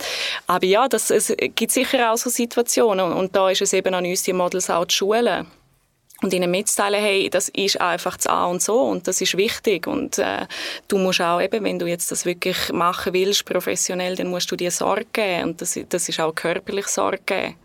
Aber 0.48 0.66
ja, 0.66 0.88
das, 0.88 1.12
es 1.12 1.34
gibt 1.56 1.72
sicher 1.72 2.12
auch 2.12 2.18
so 2.18 2.30
Situationen 2.30 3.06
und, 3.06 3.14
und 3.14 3.36
da 3.36 3.50
ist 3.50 3.62
es 3.62 3.74
eben 3.74 3.94
an 3.94 4.06
uns, 4.06 4.24
die 4.24 4.34
Models 4.34 4.70
auch 4.70 4.86
zu 4.86 4.98
schulen. 4.98 5.48
Und 6.22 6.34
ihnen 6.34 6.52
mitzuteilen, 6.52 7.02
hey, 7.02 7.30
das 7.30 7.48
ist 7.50 7.80
einfach 7.80 8.18
das 8.18 8.28
A 8.28 8.46
und 8.46 8.62
so 8.62 8.82
und 8.82 9.08
das 9.08 9.22
ist 9.22 9.38
wichtig. 9.38 9.88
Und 9.88 10.18
äh, 10.18 10.48
du 10.90 10.98
musst 10.98 11.22
auch 11.22 11.40
eben, 11.40 11.64
wenn 11.64 11.80
du 11.80 11.86
jetzt 11.88 12.12
das 12.12 12.26
wirklich 12.26 12.74
machen 12.74 13.14
willst, 13.14 13.46
professionell, 13.46 14.18
dann 14.18 14.28
musst 14.28 14.52
du 14.52 14.58
dir 14.58 14.70
Sorge 14.70 15.08
geben. 15.14 15.50
Und 15.50 15.62
das, 15.62 15.80
das 15.88 16.10
ist 16.10 16.20
auch 16.20 16.36
körperlich 16.36 16.88
Sorge 16.88 17.22
geben. 17.26 17.56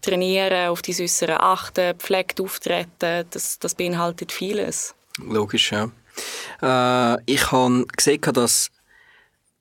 Trainieren, 0.00 0.70
auf 0.70 0.80
die 0.80 0.96
Äußeren 0.98 1.36
achten, 1.38 1.94
pflegt 1.98 2.40
auftreten, 2.40 3.26
das, 3.28 3.58
das 3.58 3.74
beinhaltet 3.74 4.32
vieles. 4.32 4.94
Logisch, 5.18 5.72
ja. 5.72 5.90
Äh, 6.62 7.22
ich 7.26 7.52
habe 7.52 7.84
gesehen, 7.94 8.22
dass 8.32 8.70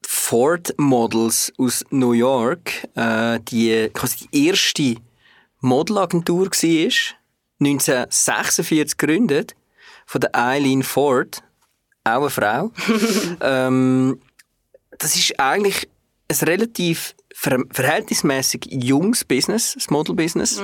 Ford 0.07 0.73
Models 0.77 1.51
aus 1.57 1.83
New 1.89 2.13
York 2.13 2.87
äh, 2.95 3.39
die, 3.41 3.89
quasi 3.93 4.27
die 4.27 4.47
erste 4.47 4.95
Modelagentur 5.59 6.47
war, 6.47 7.15
1946 7.61 8.97
gegründet, 8.97 9.55
von 10.05 10.21
der 10.21 10.35
Eileen 10.35 10.83
Ford, 10.83 11.41
auch 12.03 12.21
eine 12.21 12.29
Frau. 12.29 12.71
ähm, 13.41 14.19
das 14.97 15.15
ist 15.15 15.39
eigentlich 15.39 15.87
ein 16.27 16.47
relativ 16.47 17.15
ver 17.33 17.59
verhältnismäßig 17.71 18.67
junges 18.69 19.23
Business, 19.23 19.73
das 19.73 19.89
Model-Business. 19.89 20.61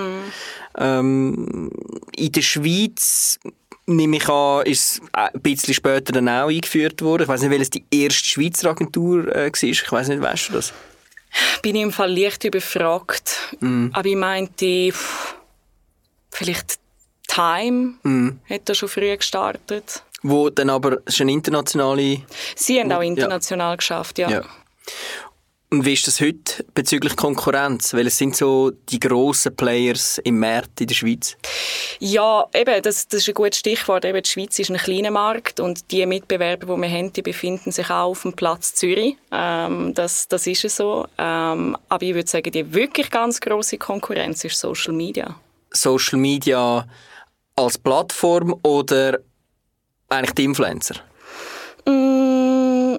Ähm, 0.77 1.71
in 2.15 2.31
der 2.31 2.41
Schweiz 2.41 3.39
nehme 3.86 4.17
ich 4.17 4.27
an, 4.27 4.65
ist 4.65 5.01
ein 5.13 5.41
bisschen 5.41 5.73
später 5.73 6.12
dann 6.12 6.27
auch 6.27 6.49
eingeführt 6.49 7.01
worden. 7.01 7.23
Ich 7.23 7.29
weiß 7.29 7.41
nicht, 7.41 7.51
welches 7.51 7.69
die 7.69 7.86
erste 7.89 8.25
Schweizer 8.25 8.69
Agentur 8.69 9.33
äh, 9.33 9.51
war. 9.51 9.63
Ich 9.63 9.91
weiß 9.91 10.07
nicht, 10.10 10.21
weißt 10.21 10.49
du 10.49 10.53
das? 10.53 10.73
Bin 11.62 11.75
ich 11.75 11.83
im 11.83 11.91
Fall 11.91 12.17
leicht 12.17 12.43
überfragt. 12.43 13.55
Aber 13.93 14.05
ich 14.05 14.15
meinte, 14.15 14.91
pff, 14.91 15.36
vielleicht 16.31 16.79
Time 17.27 17.95
hat 18.49 18.61
da 18.65 18.73
schon 18.73 18.89
früh 18.89 19.15
gestartet. 19.15 20.03
Wo 20.23 20.49
dann 20.49 20.69
aber, 20.69 20.99
es 21.05 21.15
ist 21.15 21.21
eine 21.21 21.31
internationale... 21.31 22.21
Sie 22.55 22.79
haben 22.79 22.91
auch 22.91 23.01
Ja. 23.01 23.07
international 23.07 23.77
geschafft, 23.77 24.17
ja. 24.17 24.29
Ja. 24.29 24.41
Und 25.69 25.85
wie 25.85 25.93
ist 25.93 26.07
das 26.07 26.21
heute 26.21 26.65
bezüglich 26.73 27.17
Konkurrenz? 27.17 27.93
Weil 27.93 28.07
es 28.07 28.17
sind 28.17 28.37
so 28.37 28.71
die 28.71 29.01
grossen 29.01 29.53
Players 29.53 30.17
im 30.23 30.39
Markt 30.39 30.79
in 30.79 30.87
der 30.87 30.95
Schweiz. 30.95 31.35
Ja, 31.99 32.45
eben, 32.53 32.81
das, 32.81 33.05
das 33.09 33.21
ist 33.21 33.27
ein 33.27 33.33
gutes 33.33 33.59
Stichwort. 33.59 34.05
Eben, 34.05 34.23
die 34.23 34.29
Schweiz 34.29 34.57
ist 34.59 34.71
ein 34.71 34.77
kleiner 34.77 35.11
Markt 35.11 35.59
und 35.59 35.91
die 35.91 36.05
Mitbewerber, 36.05 36.73
die 36.73 36.81
wir 36.81 36.89
haben, 36.89 37.11
die 37.11 37.21
befinden 37.21 37.73
sich 37.73 37.89
auch 37.89 38.11
auf 38.11 38.21
dem 38.21 38.31
Platz 38.31 38.75
Zürich. 38.75 39.17
Ähm, 39.31 39.93
das, 39.93 40.29
das 40.29 40.47
ist 40.47 40.61
so. 40.69 41.05
Ähm, 41.17 41.75
aber 41.89 42.03
ich 42.05 42.13
würde 42.15 42.29
sagen, 42.29 42.49
die 42.49 42.73
wirklich 42.73 43.11
ganz 43.11 43.41
große 43.41 43.77
Konkurrenz 43.77 44.45
ist 44.45 44.57
Social 44.57 44.93
Media. 44.93 45.35
Social 45.71 46.17
Media 46.17 46.87
als 47.57 47.77
Plattform 47.77 48.55
oder 48.63 49.19
eigentlich 50.09 50.35
die 50.35 50.45
Influencer? 50.45 50.95
Mm, 51.85 52.97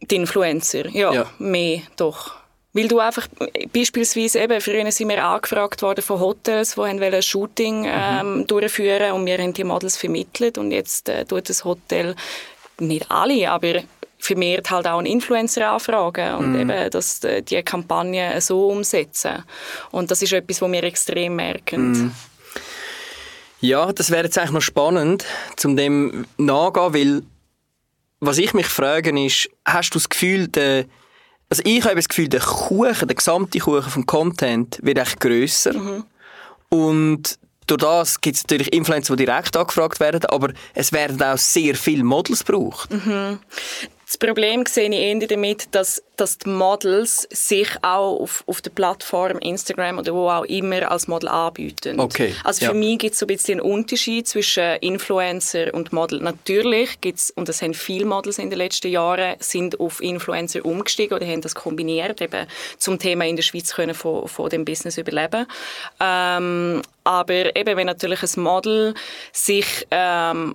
die 0.00 0.16
Influencer, 0.16 0.88
ja, 0.88 1.12
Ja. 1.12 1.26
mehr 1.38 1.82
doch. 1.96 2.32
Weil 2.72 2.88
du 2.88 2.98
einfach, 3.00 3.26
beispielsweise 3.72 4.40
eben, 4.40 4.60
früher 4.60 4.90
sind 4.92 5.08
wir 5.08 5.24
angefragt 5.24 5.82
worden 5.82 6.02
von 6.02 6.20
Hotels, 6.20 6.74
die 6.74 6.80
haben 6.80 7.02
ein 7.02 7.22
Shooting 7.22 7.86
ähm, 7.88 8.46
durchführen 8.46 9.12
und 9.12 9.26
wir 9.26 9.38
haben 9.38 9.52
die 9.52 9.64
Models 9.64 9.96
vermittelt 9.96 10.58
und 10.58 10.70
jetzt 10.70 11.08
äh, 11.08 11.24
tut 11.24 11.48
das 11.48 11.64
Hotel, 11.64 12.14
nicht 12.78 13.10
alle, 13.10 13.50
aber 13.50 13.80
vermehrt 14.18 14.70
halt 14.70 14.86
auch 14.86 14.98
einen 14.98 15.06
Influencer 15.06 15.70
anfragen 15.70 16.34
und 16.34 16.60
eben 16.60 16.90
dass 16.90 17.24
äh, 17.24 17.42
die 17.42 17.62
Kampagne 17.62 18.40
so 18.40 18.68
umsetzen. 18.68 19.44
Und 19.90 20.10
das 20.10 20.22
ist 20.22 20.32
etwas, 20.32 20.60
was 20.60 20.70
wir 20.70 20.84
extrem 20.84 21.36
merken. 21.36 22.14
Ja, 23.60 23.92
das 23.92 24.10
wäre 24.10 24.24
jetzt 24.24 24.38
eigentlich 24.38 24.52
noch 24.52 24.60
spannend, 24.60 25.24
zum 25.56 25.76
dem 25.76 26.26
nachgehen, 26.36 26.94
weil 26.94 27.22
was 28.20 28.38
ich 28.38 28.54
mich 28.54 28.66
frage 28.66 29.10
ist, 29.24 29.48
hast 29.64 29.90
du 29.94 29.98
das 29.98 30.08
Gefühl, 30.08 30.48
der, 30.48 30.84
also 31.48 31.62
ich 31.64 31.84
habe 31.84 31.94
das 31.96 32.08
Gefühl, 32.08 32.28
der 32.28 32.40
Kuchen, 32.40 33.06
der 33.08 33.14
gesamte 33.14 33.58
Kuchen 33.58 33.90
vom 33.90 34.06
Content 34.06 34.78
wird 34.82 34.98
echt 34.98 35.20
grösser. 35.20 35.72
Und 36.68 37.38
durch 37.66 37.80
das 37.80 38.20
gibt 38.20 38.36
es 38.36 38.42
natürlich 38.44 38.72
Influencer, 38.72 39.14
die 39.16 39.24
direkt 39.26 39.56
angefragt 39.56 40.00
werden, 40.00 40.24
aber 40.26 40.52
es 40.74 40.92
werden 40.92 41.22
auch 41.22 41.38
sehr 41.38 41.74
viele 41.74 42.02
Models 42.04 42.44
gebraucht. 42.44 42.90
Das 44.08 44.16
Problem 44.16 44.64
sehe 44.64 44.88
ich 44.88 44.96
eher 44.96 45.26
damit, 45.28 45.74
dass, 45.74 46.02
dass 46.16 46.38
die 46.38 46.48
Models 46.48 47.28
sich 47.30 47.68
auch 47.82 48.18
auf, 48.18 48.42
auf 48.46 48.62
der 48.62 48.70
Plattform 48.70 49.36
Instagram 49.36 49.98
oder 49.98 50.14
wo 50.14 50.30
auch 50.30 50.46
immer 50.46 50.90
als 50.90 51.08
Model 51.08 51.28
anbieten. 51.28 52.00
Okay, 52.00 52.34
Also 52.42 52.64
ja. 52.64 52.70
für 52.70 52.74
mich 52.74 53.00
gibt 53.00 53.12
es 53.12 53.18
so 53.18 53.26
ein 53.26 53.28
bisschen 53.28 53.60
einen 53.60 53.70
Unterschied 53.70 54.26
zwischen 54.26 54.76
Influencer 54.80 55.74
und 55.74 55.92
Model. 55.92 56.20
Natürlich 56.20 57.02
gibt 57.02 57.18
es, 57.18 57.30
und 57.32 57.50
das 57.50 57.60
haben 57.60 57.74
viele 57.74 58.06
Models 58.06 58.38
in 58.38 58.48
den 58.48 58.58
letzten 58.58 58.88
Jahren, 58.88 59.36
sind 59.40 59.78
auf 59.78 60.00
Influencer 60.00 60.64
umgestiegen 60.64 61.14
oder 61.14 61.26
haben 61.26 61.42
das 61.42 61.54
kombiniert, 61.54 62.22
eben 62.22 62.46
zum 62.78 62.98
Thema 62.98 63.26
in 63.26 63.36
der 63.36 63.42
Schweiz 63.42 63.74
können 63.74 63.94
von, 63.94 64.26
von 64.26 64.48
dem 64.48 64.64
Business 64.64 64.96
überleben. 64.96 65.44
Ähm, 66.00 66.80
aber 67.04 67.54
eben, 67.54 67.76
wenn 67.76 67.86
natürlich 67.86 68.22
ein 68.22 68.42
Model 68.42 68.94
sich 69.34 69.86
ähm, 69.90 70.54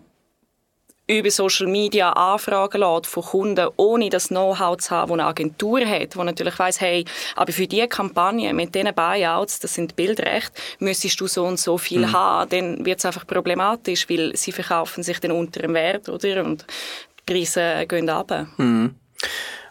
über 1.07 1.29
Social 1.29 1.67
Media 1.67 2.11
Anfragen 2.13 2.79
lässt 2.79 3.07
von 3.07 3.23
Kunden, 3.23 3.67
ohne 3.75 4.09
das 4.09 4.29
Know-how 4.29 4.77
zu 4.77 4.91
haben, 4.91 5.09
das 5.09 5.19
eine 5.19 5.25
Agentur 5.27 5.81
hat, 5.81 6.15
die 6.15 6.17
natürlich 6.17 6.57
weiss, 6.57 6.79
hey, 6.79 7.03
aber 7.35 7.51
für 7.51 7.67
diese 7.67 7.87
Kampagne 7.87 8.53
mit 8.53 8.73
diesen 8.73 8.93
Buyouts, 8.93 9.59
das 9.59 9.73
sind 9.73 9.95
Bildrechte, 9.95 10.53
müsstest 10.79 11.19
du 11.19 11.27
so 11.27 11.45
und 11.45 11.59
so 11.59 11.77
viel 11.77 12.07
mhm. 12.07 12.13
haben, 12.13 12.49
dann 12.49 12.85
wird 12.85 12.99
es 12.99 13.05
einfach 13.05 13.27
problematisch, 13.27 14.09
weil 14.09 14.35
sie 14.35 14.53
verkaufen 14.53 15.03
sich 15.03 15.19
dann 15.19 15.31
unter 15.31 15.61
dem 15.61 15.73
Wert, 15.73 16.07
oder? 16.07 16.43
Und 16.43 16.65
die 17.27 17.33
Preise 17.33 17.85
gehen 17.87 18.09
runter. 18.09 18.47
Mhm. 18.57 18.95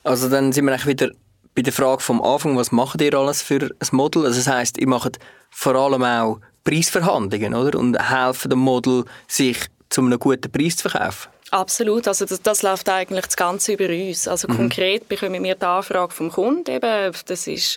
Also 0.04 0.28
dann 0.28 0.52
sind 0.52 0.66
wir 0.66 0.72
eigentlich 0.72 0.86
wieder 0.86 1.10
bei 1.54 1.62
der 1.62 1.72
Frage 1.72 2.02
vom 2.02 2.22
Anfang, 2.22 2.56
was 2.56 2.72
macht 2.72 3.00
ihr 3.00 3.14
alles 3.14 3.42
für 3.42 3.70
ein 3.78 3.88
Model? 3.92 4.24
Also 4.24 4.38
das 4.38 4.48
heisst, 4.48 4.78
ihr 4.78 4.88
macht 4.88 5.18
vor 5.50 5.74
allem 5.74 6.02
auch 6.02 6.40
Preisverhandlungen, 6.64 7.54
oder? 7.54 7.78
Und 7.78 7.98
helfen 7.98 8.50
dem 8.50 8.60
Model, 8.60 9.04
sich 9.28 9.68
zu 9.92 10.00
einem 10.00 10.18
guten 10.18 10.50
Preis 10.50 10.76
zu 10.76 10.88
verkaufen? 10.88 11.30
Absolut, 11.52 12.08
also 12.08 12.24
das, 12.24 12.40
das 12.40 12.62
läuft 12.62 12.88
eigentlich 12.88 13.26
das 13.26 13.36
Ganze 13.36 13.74
über 13.74 13.86
uns. 13.86 14.26
Also 14.26 14.48
mhm. 14.48 14.56
konkret 14.56 15.06
bekommen 15.06 15.44
wir 15.44 15.54
die 15.54 15.66
Anfrage 15.66 16.14
vom 16.14 16.30
Kunden 16.30 16.70
eben, 16.70 17.12
das 17.26 17.46
ist 17.46 17.76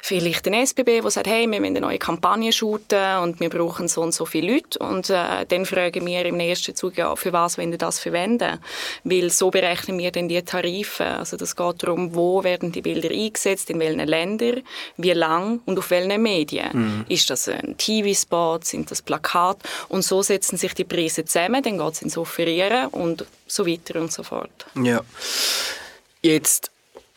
vielleicht 0.00 0.46
ein 0.46 0.54
SBB, 0.54 1.00
der 1.00 1.10
sagt, 1.10 1.26
hey, 1.26 1.44
wir 1.50 1.58
wollen 1.58 1.64
eine 1.64 1.80
neue 1.80 1.98
Kampagne 1.98 2.52
shooten 2.52 3.18
und 3.24 3.40
wir 3.40 3.50
brauchen 3.50 3.88
so 3.88 4.02
und 4.02 4.14
so 4.14 4.26
viele 4.26 4.54
Leute 4.54 4.78
und 4.78 5.10
äh, 5.10 5.44
dann 5.44 5.66
fragen 5.66 6.06
wir 6.06 6.24
im 6.24 6.36
nächsten 6.36 6.76
Zug, 6.76 6.96
ja, 6.96 7.16
für 7.16 7.32
was 7.32 7.58
wollen 7.58 7.72
wir 7.72 7.78
das 7.78 7.98
verwenden? 7.98 8.60
Weil 9.02 9.30
so 9.30 9.50
berechnen 9.50 9.98
wir 9.98 10.12
dann 10.12 10.28
die 10.28 10.40
Tarife. 10.42 11.04
Also 11.04 11.36
das 11.36 11.56
geht 11.56 11.82
darum, 11.82 12.14
wo 12.14 12.44
werden 12.44 12.70
die 12.70 12.82
Bilder 12.82 13.10
eingesetzt, 13.10 13.70
in 13.70 13.80
welchen 13.80 14.06
Ländern, 14.06 14.62
wie 14.98 15.10
lang 15.10 15.62
und 15.64 15.80
auf 15.80 15.90
welchen 15.90 16.22
Medien. 16.22 16.68
Mhm. 16.72 17.04
Ist 17.08 17.28
das 17.28 17.48
ein 17.48 17.76
TV-Spot, 17.76 18.60
sind 18.62 18.88
das 18.92 19.02
Plakat? 19.02 19.56
Und 19.88 20.02
so 20.02 20.22
setzen 20.22 20.56
sich 20.56 20.74
die 20.74 20.84
Preise 20.84 21.24
zusammen, 21.24 21.64
dann 21.64 21.76
geht 21.76 21.92
es 21.92 22.02
ins 22.02 22.16
Offerieren 22.16 22.86
und 22.90 23.15
und 23.22 23.28
so 23.46 23.66
weiter 23.66 24.00
und 24.00 24.12
so 24.12 24.22
fort. 24.22 24.66
Ja. 24.82 25.02
Jetzt 26.22 26.70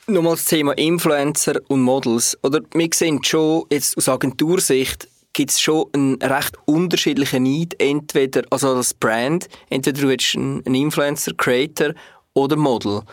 nochmal 0.08 0.36
das 0.36 0.46
Thema 0.46 0.74
Influencer 0.78 1.60
und 1.68 1.82
Models. 1.82 2.38
Oder 2.44 2.62
wir 2.74 2.90
sehen 2.94 3.24
schon, 3.24 3.66
jetzt 3.70 3.98
aus 3.98 4.10
Agentursicht, 4.10 5.08
gibt 5.34 5.52
es 5.52 5.62
schon 5.62 5.86
einen 5.94 6.22
recht 6.22 6.58
unterschiedlichen 6.66 7.44
Need, 7.44 7.80
entweder 7.80 8.44
also 8.50 8.76
als 8.76 8.94
Brand, 8.94 9.48
entweder 9.70 10.02
du 10.02 10.08
bist 10.08 10.36
ein 10.36 10.76
Influencer, 10.76 11.34
Creator 11.36 11.94
oder 12.34 12.56
Model. 12.56 13.04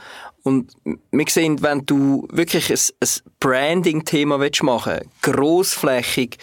Und 0.42 0.72
wir 0.84 1.24
sehen, 1.28 1.60
wenn 1.62 1.84
du 1.86 2.26
wirklich 2.30 2.70
ein, 2.70 2.78
ein 3.00 3.08
Branding-Thema 3.40 4.38
machen 4.38 4.92
willst, 4.92 5.22
grossflächig, 5.22 6.38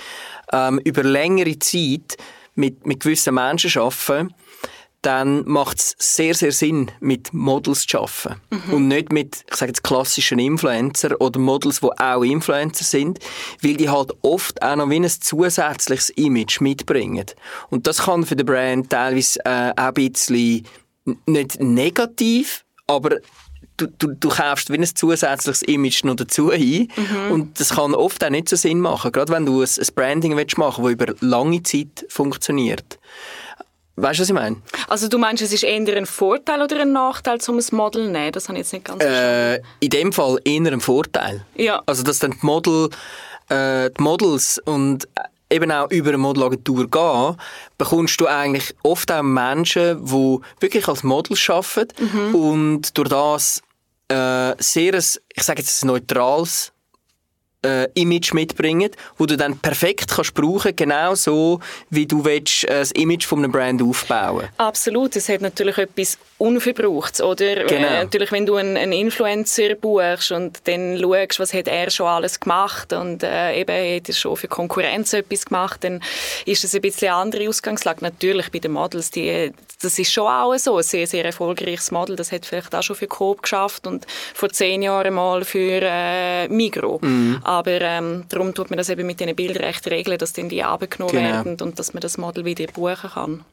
ähm, 0.51 0.79
über 0.83 1.03
längere 1.03 1.57
Zeit 1.59 2.17
mit, 2.55 2.85
mit 2.85 2.99
gewissen 2.99 3.35
Menschen 3.35 3.81
arbeiten, 3.81 4.33
dann 5.03 5.43
macht 5.45 5.79
es 5.79 5.95
sehr, 5.99 6.33
sehr 6.33 6.51
Sinn, 6.51 6.89
mit 6.99 7.33
Models 7.33 7.85
zu 7.85 7.99
arbeiten. 7.99 8.41
Mhm. 8.49 8.73
Und 8.73 8.87
nicht 8.87 9.11
mit, 9.11 9.43
ich 9.49 9.55
sage 9.55 9.69
jetzt, 9.69 9.83
klassischen 9.83 10.39
Influencer 10.39 11.19
oder 11.21 11.39
Models, 11.39 11.81
die 11.81 11.87
auch 11.87 12.23
Influencer 12.23 12.83
sind, 12.83 13.19
weil 13.61 13.75
die 13.75 13.89
halt 13.89 14.11
oft 14.21 14.61
auch 14.61 14.75
noch 14.75 14.89
wie 14.89 14.99
ein 14.99 15.09
zusätzliches 15.09 16.09
Image 16.11 16.61
mitbringen. 16.61 17.25
Und 17.69 17.85
das 17.85 18.03
kann 18.03 18.25
für 18.25 18.35
den 18.35 18.45
Brand 18.45 18.89
teilweise 18.89 19.39
äh, 19.45 19.71
auch 19.75 19.87
ein 19.87 19.93
bisschen 19.93 20.65
nicht 21.25 21.59
negativ, 21.59 22.63
aber 22.87 23.17
du, 23.77 23.87
du, 23.87 24.13
du 24.13 24.29
kaufst 24.29 24.71
wie 24.71 24.77
ein 24.77 24.85
zusätzliches 24.85 25.63
Image 25.63 26.03
noch 26.03 26.15
dazu 26.15 26.49
ein. 26.49 26.87
Mhm. 26.95 27.31
Und 27.31 27.59
das 27.59 27.75
kann 27.75 27.93
oft 27.93 28.23
auch 28.23 28.29
nicht 28.29 28.49
so 28.49 28.55
Sinn 28.55 28.79
machen. 28.79 29.11
Gerade 29.11 29.33
wenn 29.33 29.45
du 29.45 29.61
ein, 29.61 29.67
ein 29.67 29.87
Branding 29.95 30.33
machen 30.33 30.83
willst, 30.83 30.99
das 30.99 31.09
über 31.09 31.13
lange 31.19 31.63
Zeit 31.63 32.05
funktioniert. 32.09 32.99
Weißt 33.95 34.19
du, 34.19 34.21
was 34.23 34.29
ich 34.29 34.33
meine? 34.33 34.57
Also 34.87 35.07
du 35.07 35.17
meinst, 35.19 35.43
es 35.43 35.53
ist 35.53 35.63
eher 35.63 35.95
ein 35.95 36.05
Vorteil 36.05 36.61
oder 36.61 36.81
ein 36.81 36.93
Nachteil, 36.93 37.37
um 37.47 37.57
ein 37.57 37.65
Model 37.71 38.05
zu 38.05 38.11
nehmen? 38.11 38.31
Das 38.31 38.49
habe 38.49 38.57
ich 38.57 38.63
jetzt 38.63 38.73
nicht 38.73 38.85
ganz 38.85 39.03
äh, 39.03 39.57
In 39.79 39.89
dem 39.89 40.11
Fall 40.11 40.39
eher 40.43 40.71
ein 40.71 40.81
Vorteil. 40.81 41.45
Ja. 41.55 41.83
Also 41.85 42.01
dass 42.03 42.19
dann 42.19 42.31
die, 42.31 42.45
Model, 42.45 42.89
äh, 43.49 43.91
die 43.91 44.01
Models 44.01 44.59
und 44.65 45.07
eben 45.51 45.71
auch 45.71 45.91
über 45.91 46.09
eine 46.09 46.17
Modelagentur 46.17 46.89
gehen, 46.89 47.37
bekommst 47.77 48.19
du 48.19 48.25
eigentlich 48.25 48.73
oft 48.81 49.11
auch 49.11 49.21
Menschen, 49.21 50.03
die 50.03 50.39
wirklich 50.59 50.87
als 50.87 51.03
Model 51.03 51.37
arbeiten 51.47 52.09
mhm. 52.11 52.35
und 52.35 52.97
durch 52.97 53.09
das 53.09 53.61
äh, 54.07 54.55
sehr, 54.57 54.93
ein, 54.93 55.03
ich 55.35 55.43
sage 55.43 55.61
jetzt 55.61 55.83
ein 55.83 55.87
neutrales 55.87 56.72
äh, 57.63 57.87
Image 57.93 58.33
mitbringen, 58.33 58.91
wo 59.17 59.25
du 59.25 59.37
dann 59.37 59.57
perfekt 59.57 60.11
kannst 60.15 60.33
brauchen, 60.33 60.75
genau 60.75 61.15
so, 61.15 61.59
wie 61.89 62.05
du 62.05 62.25
willst, 62.25 62.65
äh, 62.65 62.79
das 62.79 62.91
Image 62.91 63.25
von 63.25 63.39
einem 63.39 63.51
Brand 63.51 63.81
aufbauen. 63.81 64.47
Absolut, 64.57 65.15
es 65.15 65.29
hat 65.29 65.41
natürlich 65.41 65.77
etwas 65.77 66.17
Unverbrauchtes, 66.37 67.21
oder? 67.21 67.57
Äh, 67.57 67.65
genau. 67.67 67.87
Äh, 67.87 68.03
natürlich, 68.03 68.31
wenn 68.31 68.45
du 68.45 68.55
einen, 68.55 68.75
einen, 68.75 68.91
Influencer 68.91 69.75
buchst 69.75 70.31
und 70.31 70.59
dann 70.65 70.99
schaust, 70.99 71.39
was 71.39 71.53
hat 71.53 71.67
er 71.67 71.89
schon 71.89 72.07
alles 72.07 72.39
gemacht 72.39 72.91
und 72.91 73.23
äh, 73.23 73.61
eben 73.61 73.95
hat 73.95 74.09
er 74.09 74.13
schon 74.13 74.35
für 74.35 74.47
Konkurrenz 74.47 75.13
etwas 75.13 75.45
gemacht, 75.45 75.83
dann 75.83 76.01
ist 76.45 76.63
das 76.63 76.75
ein 76.75 76.81
bisschen 76.81 77.09
eine 77.09 77.17
andere 77.17 77.47
Ausgangslage. 77.47 78.03
Natürlich 78.03 78.51
bei 78.51 78.59
den 78.59 78.73
Models, 78.73 79.11
die, 79.11 79.53
das 79.81 79.97
ist 79.99 80.11
schon 80.11 80.27
auch 80.27 80.53
so, 80.57 80.77
ein 80.77 80.83
sehr, 80.83 81.07
sehr 81.07 81.23
erfolgreiches 81.23 81.91
Model, 81.91 82.15
das 82.15 82.31
hat 82.31 82.45
vielleicht 82.45 82.75
auch 82.75 82.83
schon 82.83 82.95
für 82.95 83.07
Coop 83.07 83.43
geschafft 83.43 83.87
und 83.87 84.05
vor 84.33 84.49
zehn 84.49 84.81
Jahren 84.81 85.13
mal 85.13 85.45
für 85.45 85.79
äh, 85.81 86.47
Migro. 86.49 86.99
Mhm. 87.01 87.39
Aber 87.53 87.81
ähm, 87.81 88.25
darum 88.29 88.53
tut 88.53 88.69
man 88.69 88.77
das 88.77 88.89
eben 88.89 89.05
mit 89.05 89.19
den 89.19 89.35
Bildrechten 89.35 89.89
regeln, 89.89 90.17
dass 90.17 90.33
dann 90.33 90.49
die 90.49 90.63
abgenommen 90.63 91.15
genau. 91.15 91.29
werden 91.29 91.57
und 91.61 91.77
dass 91.77 91.93
man 91.93 92.01
das 92.01 92.17
Model 92.17 92.45
wieder 92.45 92.65
buchen 92.67 93.09
kann. 93.13 93.45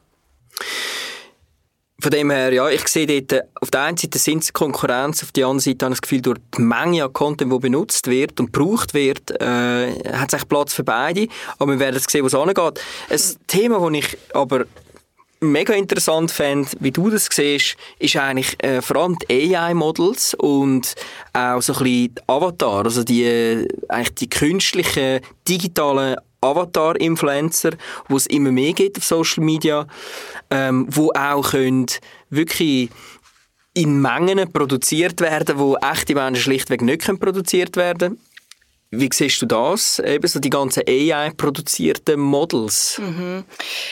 Von 2.01 2.09
dem 2.09 2.31
her, 2.31 2.51
ja, 2.51 2.67
ich 2.67 2.87
sehe 2.87 3.05
dort, 3.05 3.43
auf 3.61 3.69
der 3.69 3.81
einen 3.83 3.97
Seite 3.97 4.17
sind 4.17 4.41
es 4.41 4.53
Konkurrenz, 4.53 5.21
auf 5.21 5.31
der 5.33 5.45
anderen 5.45 5.59
Seite 5.59 5.85
habe 5.85 5.93
ich 5.93 5.99
das 5.99 6.01
Gefühl, 6.01 6.21
durch 6.23 6.39
die 6.57 6.61
Menge 6.63 7.03
an 7.03 7.13
Content, 7.13 7.53
die 7.53 7.59
benutzt 7.59 8.07
wird 8.07 8.39
und 8.39 8.51
gebraucht 8.51 8.95
wird, 8.95 9.39
äh, 9.39 9.93
hat 10.11 10.29
es 10.29 10.33
echt 10.33 10.49
Platz 10.49 10.73
für 10.73 10.83
beide. 10.83 11.27
Aber 11.59 11.73
wir 11.73 11.79
werden 11.79 12.01
sehen, 12.07 12.23
wo 12.23 12.27
es 12.27 12.33
angeht. 12.33 12.81
Ein 13.07 13.19
Thema, 13.45 13.87
das 13.87 13.99
ich 13.99 14.17
aber 14.33 14.65
mega 15.41 15.73
interessant 15.73 16.31
fände, 16.31 16.69
wie 16.79 16.91
du 16.91 17.09
das 17.09 17.27
siehst, 17.31 17.75
ist 17.99 18.15
eigentlich 18.15 18.63
äh, 18.63 18.81
vor 18.81 18.97
allem 18.97 19.17
die 19.17 19.55
AI-Models 19.55 20.35
und 20.35 20.95
auch 21.33 21.61
so 21.61 21.73
ein 21.73 21.79
bisschen 21.79 22.15
die 22.15 22.21
Avatar, 22.27 22.85
also 22.85 23.03
die, 23.03 23.23
äh, 23.23 23.67
eigentlich 23.89 24.15
die 24.15 24.29
künstlichen, 24.29 25.19
digitalen 25.47 26.15
Avatar-Influencer, 26.41 27.71
wo 28.07 28.17
es 28.17 28.27
immer 28.27 28.51
mehr 28.51 28.73
gibt 28.73 28.97
auf 28.97 29.03
Social 29.03 29.43
Media, 29.43 29.87
ähm, 30.49 30.87
wo 30.89 31.11
auch 31.13 31.51
können 31.51 31.87
wirklich 32.29 32.89
in 33.73 34.01
Mengen 34.01 34.51
produziert 34.51 35.21
werden, 35.21 35.57
wo 35.57 35.75
echte 35.77 36.13
Menschen 36.13 36.41
schlichtweg 36.41 36.81
nicht 36.81 37.05
produziert 37.19 37.77
werden 37.77 38.19
wie 38.91 39.09
siehst 39.11 39.41
du 39.41 39.45
das? 39.45 39.99
Eben 39.99 40.27
so 40.27 40.39
die 40.39 40.49
ganzen 40.49 40.83
AI-produzierten 40.87 42.19
Models. 42.19 42.99
Mhm. 42.99 43.45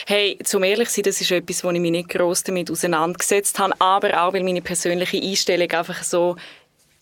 Hey, 0.06 0.38
zum 0.44 0.62
ehrlich 0.62 0.90
sein, 0.90 1.04
das 1.04 1.20
ist 1.20 1.30
etwas, 1.30 1.64
wo 1.64 1.70
ich 1.70 1.80
mich 1.80 1.90
nicht 1.90 2.10
gross 2.10 2.42
damit 2.44 2.70
auseinandergesetzt 2.70 3.58
habe, 3.58 3.74
aber 3.80 4.22
auch, 4.22 4.34
weil 4.34 4.44
meine 4.44 4.60
persönliche 4.60 5.16
Einstellung 5.16 5.70
einfach 5.70 6.02
so 6.02 6.36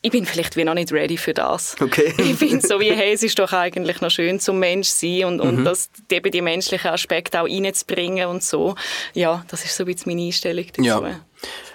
ich 0.00 0.12
bin 0.12 0.24
vielleicht 0.24 0.56
wie 0.56 0.62
noch 0.62 0.74
nicht 0.74 0.92
ready 0.92 1.16
für 1.16 1.34
das. 1.34 1.76
Okay. 1.80 2.14
Ich 2.18 2.36
finde 2.36 2.64
so 2.64 2.78
wie, 2.78 2.92
hey, 2.92 3.14
es 3.14 3.22
ist 3.24 3.38
doch 3.38 3.52
eigentlich 3.52 4.00
noch 4.00 4.10
schön 4.10 4.38
zum 4.38 4.60
Mensch 4.60 4.88
sein 4.88 5.24
und, 5.24 5.40
und 5.40 5.60
mhm. 5.60 5.64
das, 5.64 5.90
eben 6.10 6.30
die 6.30 6.40
menschlichen 6.40 6.90
Aspekte 6.92 7.40
auch 7.40 7.48
reinzubringen 7.48 8.28
und 8.28 8.44
so. 8.44 8.76
Ja, 9.14 9.44
das 9.48 9.64
ist 9.64 9.76
so 9.76 9.82
ein 9.82 9.86
bisschen 9.86 10.12
meine 10.12 10.26
Einstellung 10.26 10.66
dazu. 10.68 10.82
Ja. 10.82 11.20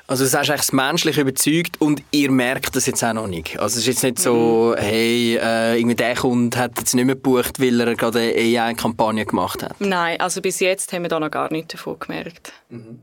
Also 0.06 0.26
ist 0.26 0.36
eigentlich 0.36 0.58
das 0.58 0.74
Menschliche 0.74 1.22
überzeugt 1.22 1.80
und 1.80 2.04
ihr 2.12 2.30
merkt 2.30 2.76
das 2.76 2.86
jetzt 2.86 3.04
auch 3.04 3.14
noch 3.14 3.28
nicht. 3.28 3.58
Also 3.58 3.76
es 3.76 3.88
ist 3.88 3.88
jetzt 3.88 4.04
nicht 4.04 4.20
so, 4.20 4.76
mhm. 4.78 4.82
hey, 4.82 5.38
äh, 5.38 5.78
irgendwie 5.78 5.96
der 5.96 6.16
Kunde 6.16 6.58
hat 6.58 6.78
jetzt 6.78 6.94
nicht 6.94 7.06
mehr 7.06 7.16
gebucht, 7.16 7.60
weil 7.62 7.80
er 7.80 7.96
gerade 7.96 8.20
eine 8.20 8.62
AI-Kampagne 8.62 9.26
gemacht 9.26 9.64
hat. 9.64 9.80
Nein, 9.80 10.20
also 10.20 10.42
bis 10.42 10.60
jetzt 10.60 10.92
haben 10.92 11.04
wir 11.04 11.10
da 11.10 11.20
noch 11.20 11.32
gar 11.32 11.52
nichts 11.52 11.74
davon 11.74 11.98
gemerkt. 12.00 12.52
Mhm. 12.70 13.00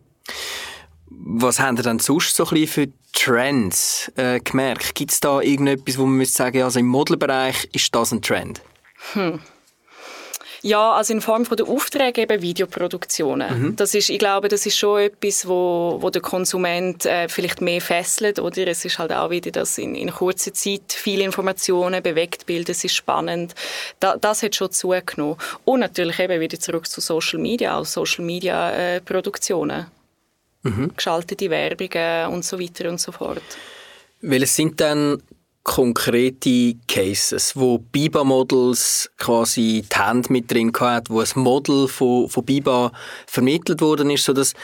Was 1.08 1.58
haben 1.58 1.76
ihr 1.76 1.82
denn 1.82 1.98
sonst 1.98 2.36
so 2.36 2.44
ein 2.44 2.50
bisschen 2.50 2.68
für 2.68 2.92
Trends 3.12 4.12
äh, 4.16 4.38
gemerkt? 4.40 4.94
Gibt 4.94 5.10
es 5.10 5.20
da 5.20 5.40
irgendetwas, 5.40 5.98
wo 5.98 6.04
man 6.06 6.16
müsste 6.16 6.36
sagen, 6.36 6.62
also 6.62 6.78
im 6.78 6.86
Modelbereich 6.86 7.68
ist 7.72 7.94
das 7.94 8.12
ein 8.12 8.22
Trend? 8.22 8.62
Hm. 9.14 9.40
Ja, 10.62 10.92
also 10.92 11.14
in 11.14 11.20
Form 11.22 11.46
von 11.46 11.56
der 11.56 11.68
Aufträge 11.68 12.20
eben 12.20 12.42
Videoproduktionen. 12.42 13.62
Mhm. 13.62 13.76
Das 13.76 13.94
ist, 13.94 14.10
ich 14.10 14.18
glaube, 14.18 14.48
das 14.48 14.66
ist 14.66 14.76
schon 14.76 15.00
etwas, 15.00 15.48
wo, 15.48 15.98
wo 16.00 16.10
der 16.10 16.20
Konsument 16.20 17.06
äh, 17.06 17.28
vielleicht 17.28 17.62
mehr 17.62 17.80
fesselt, 17.80 18.38
oder? 18.38 18.66
Es 18.66 18.84
ist 18.84 18.98
halt 18.98 19.12
auch 19.12 19.30
wieder, 19.30 19.50
dass 19.50 19.78
in, 19.78 19.94
in 19.94 20.10
kurzer 20.10 20.52
Zeit 20.52 20.82
viele 20.88 21.24
Informationen, 21.24 22.02
bewegt 22.02 22.44
Bilder, 22.44 22.72
es 22.72 22.84
ist 22.84 22.94
spannend. 22.94 23.54
Da, 24.00 24.16
das 24.16 24.42
hat 24.42 24.54
schon 24.54 24.70
zugenommen. 24.70 25.36
Und 25.64 25.80
natürlich 25.80 26.18
eben 26.18 26.40
wieder 26.40 26.60
zurück 26.60 26.86
zu 26.88 27.00
Social 27.00 27.38
Media, 27.38 27.78
auch 27.78 27.86
Social 27.86 28.24
Media 28.24 28.70
äh, 28.72 29.00
Produktionen. 29.00 29.86
Mhm. 30.62 30.92
Geschaltete 30.94 31.48
Werbungen 31.48 32.34
und 32.34 32.44
so 32.44 32.60
weiter 32.60 32.90
und 32.90 33.00
so 33.00 33.12
fort. 33.12 33.42
Welches 34.20 34.56
sind 34.56 34.78
dann 34.78 35.22
konkrete 35.70 36.74
Cases, 36.88 37.54
wo 37.54 37.78
Biba-Models 37.78 39.09
quasi 39.18 39.85
die 39.88 39.96
Hand 39.96 40.28
mit 40.28 40.50
drin 40.50 40.72
hatten, 40.76 41.14
wo 41.14 41.20
ein 41.20 41.28
Model 41.37 41.87
von, 41.87 42.28
von 42.28 42.44
Biba 42.44 42.90
vermittelt 43.28 43.80
worden 43.80 44.11
ist, 44.11 44.24
sodass 44.24 44.54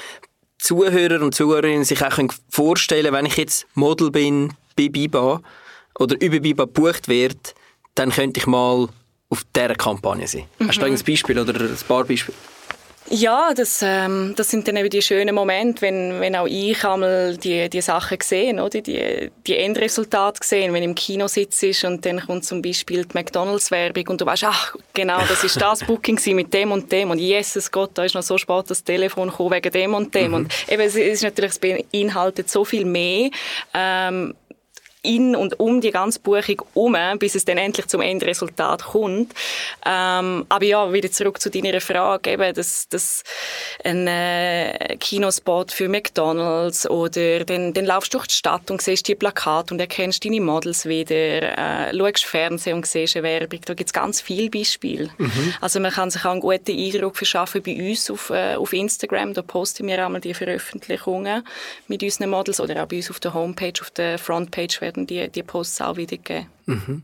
Zuhörer 0.58 1.22
und 1.22 1.32
Zuhörerinnen 1.32 1.84
sich 1.84 2.04
auch 2.04 2.18
vorstellen 2.48 3.04
können, 3.04 3.14
wenn 3.14 3.26
ich 3.26 3.36
jetzt 3.36 3.68
Model 3.74 4.10
bin 4.10 4.52
bei 4.74 4.88
Biba 4.88 5.42
oder 5.96 6.20
über 6.20 6.40
Biba 6.40 6.64
gebucht 6.64 7.06
werde, 7.06 7.38
dann 7.94 8.10
könnte 8.10 8.40
ich 8.40 8.48
mal 8.48 8.88
auf 9.28 9.44
dieser 9.54 9.76
Kampagne 9.76 10.26
sein. 10.26 10.46
Mhm. 10.58 10.68
Hast 10.68 10.82
du 10.82 10.86
ein 10.86 10.98
Beispiel 10.98 11.38
oder 11.38 11.54
ein 11.54 11.76
paar 11.86 12.02
Beispiele? 12.02 12.36
Ja, 13.08 13.52
das, 13.54 13.82
ähm, 13.82 14.34
das 14.36 14.50
sind 14.50 14.66
dann 14.66 14.76
eben 14.76 14.90
die 14.90 15.00
schönen 15.02 15.34
Momente, 15.34 15.82
wenn, 15.82 16.20
wenn 16.20 16.34
auch 16.34 16.46
ich 16.46 16.84
einmal 16.84 17.36
die, 17.36 17.70
die 17.70 17.80
Sachen 17.80 18.18
sehe, 18.20 18.52
oder? 18.54 18.80
Die, 18.80 19.30
die 19.46 19.56
Endresultate 19.56 20.40
sehe, 20.42 20.72
wenn 20.72 20.82
du 20.82 20.88
im 20.88 20.94
Kino 20.94 21.28
sitzt 21.28 21.84
und 21.84 22.04
dann 22.04 22.20
kommt 22.20 22.44
zum 22.44 22.62
Beispiel 22.62 23.04
die 23.04 23.14
McDonalds-Werbung 23.16 24.08
und 24.08 24.20
du 24.20 24.26
weißt, 24.26 24.44
ach, 24.44 24.74
genau, 24.92 25.20
das 25.28 25.44
ist 25.44 25.60
das 25.60 25.84
Booking 25.84 26.18
mit 26.34 26.52
dem 26.52 26.72
und 26.72 26.90
dem 26.90 27.10
und 27.10 27.18
Jesus 27.18 27.70
Gott, 27.70 27.90
da 27.94 28.04
ist 28.04 28.14
noch 28.14 28.22
so 28.22 28.38
spät 28.38 28.64
das 28.68 28.82
Telefon 28.82 29.28
gekommen 29.28 29.52
wegen 29.52 29.72
dem 29.72 29.94
und 29.94 30.14
dem. 30.14 30.28
Mhm. 30.28 30.34
Und 30.34 30.52
eben, 30.68 30.82
es 30.82 30.96
ist 30.96 31.22
natürlich, 31.22 31.52
es 31.52 31.58
beinhaltet 31.58 32.50
so 32.50 32.64
viel 32.64 32.84
mehr. 32.84 33.30
Ähm, 33.72 34.34
in 35.06 35.36
und 35.36 35.58
um 35.60 35.80
die 35.80 35.90
ganze 35.90 36.20
Buchung 36.20 36.62
herum, 36.74 36.96
bis 37.18 37.34
es 37.34 37.44
dann 37.44 37.58
endlich 37.58 37.86
zum 37.86 38.00
Endresultat 38.00 38.84
kommt. 38.84 39.32
Ähm, 39.84 40.46
aber 40.48 40.64
ja, 40.64 40.92
wieder 40.92 41.10
zurück 41.10 41.40
zu 41.40 41.50
deiner 41.50 41.80
Frage, 41.80 42.32
eben, 42.32 42.54
dass, 42.54 42.88
dass 42.88 43.22
ein 43.84 44.06
äh, 44.06 44.96
Kinospot 44.98 45.72
für 45.72 45.88
McDonalds 45.88 46.88
oder 46.88 47.44
dann, 47.44 47.72
dann 47.72 47.84
laufst 47.84 48.12
du 48.12 48.18
durch 48.18 48.28
die 48.28 48.34
Stadt 48.34 48.70
und 48.70 48.82
siehst 48.82 49.08
die 49.08 49.14
Plakate 49.14 49.74
und 49.74 49.80
erkennst 49.80 50.24
deine 50.24 50.40
Models 50.40 50.86
wieder, 50.86 51.14
äh, 51.14 51.96
schaust 51.96 52.24
Fernsehen 52.24 52.76
und 52.76 52.86
siehst 52.86 53.16
eine 53.16 53.24
Werbung. 53.24 53.60
Da 53.64 53.74
gibt 53.74 53.88
es 53.88 53.92
ganz 53.92 54.20
viele 54.20 54.50
Beispiele. 54.50 55.10
Mhm. 55.18 55.54
Also 55.60 55.80
man 55.80 55.92
kann 55.92 56.10
sich 56.10 56.24
auch 56.24 56.30
einen 56.30 56.40
guten 56.40 56.72
Eindruck 56.72 57.16
verschaffen 57.16 57.62
bei 57.62 57.76
uns 57.76 58.10
auf, 58.10 58.30
äh, 58.30 58.56
auf 58.56 58.72
Instagram. 58.72 59.34
Da 59.34 59.42
posten 59.42 59.86
wir 59.86 60.04
einmal 60.04 60.20
die 60.20 60.34
Veröffentlichungen 60.34 61.46
mit 61.88 62.02
unseren 62.02 62.30
Models 62.30 62.60
oder 62.60 62.82
auch 62.82 62.86
bei 62.86 62.96
uns 62.96 63.10
auf 63.10 63.20
der 63.20 63.34
Homepage, 63.34 63.80
auf 63.80 63.90
der 63.90 64.18
Frontpage 64.18 64.80
werden 64.80 64.95
werden 64.96 65.06
die, 65.06 65.28
die 65.28 65.42
Posts 65.42 65.80
auch 65.82 65.96
wiedergeben. 65.96 66.46
Mhm. 66.66 67.02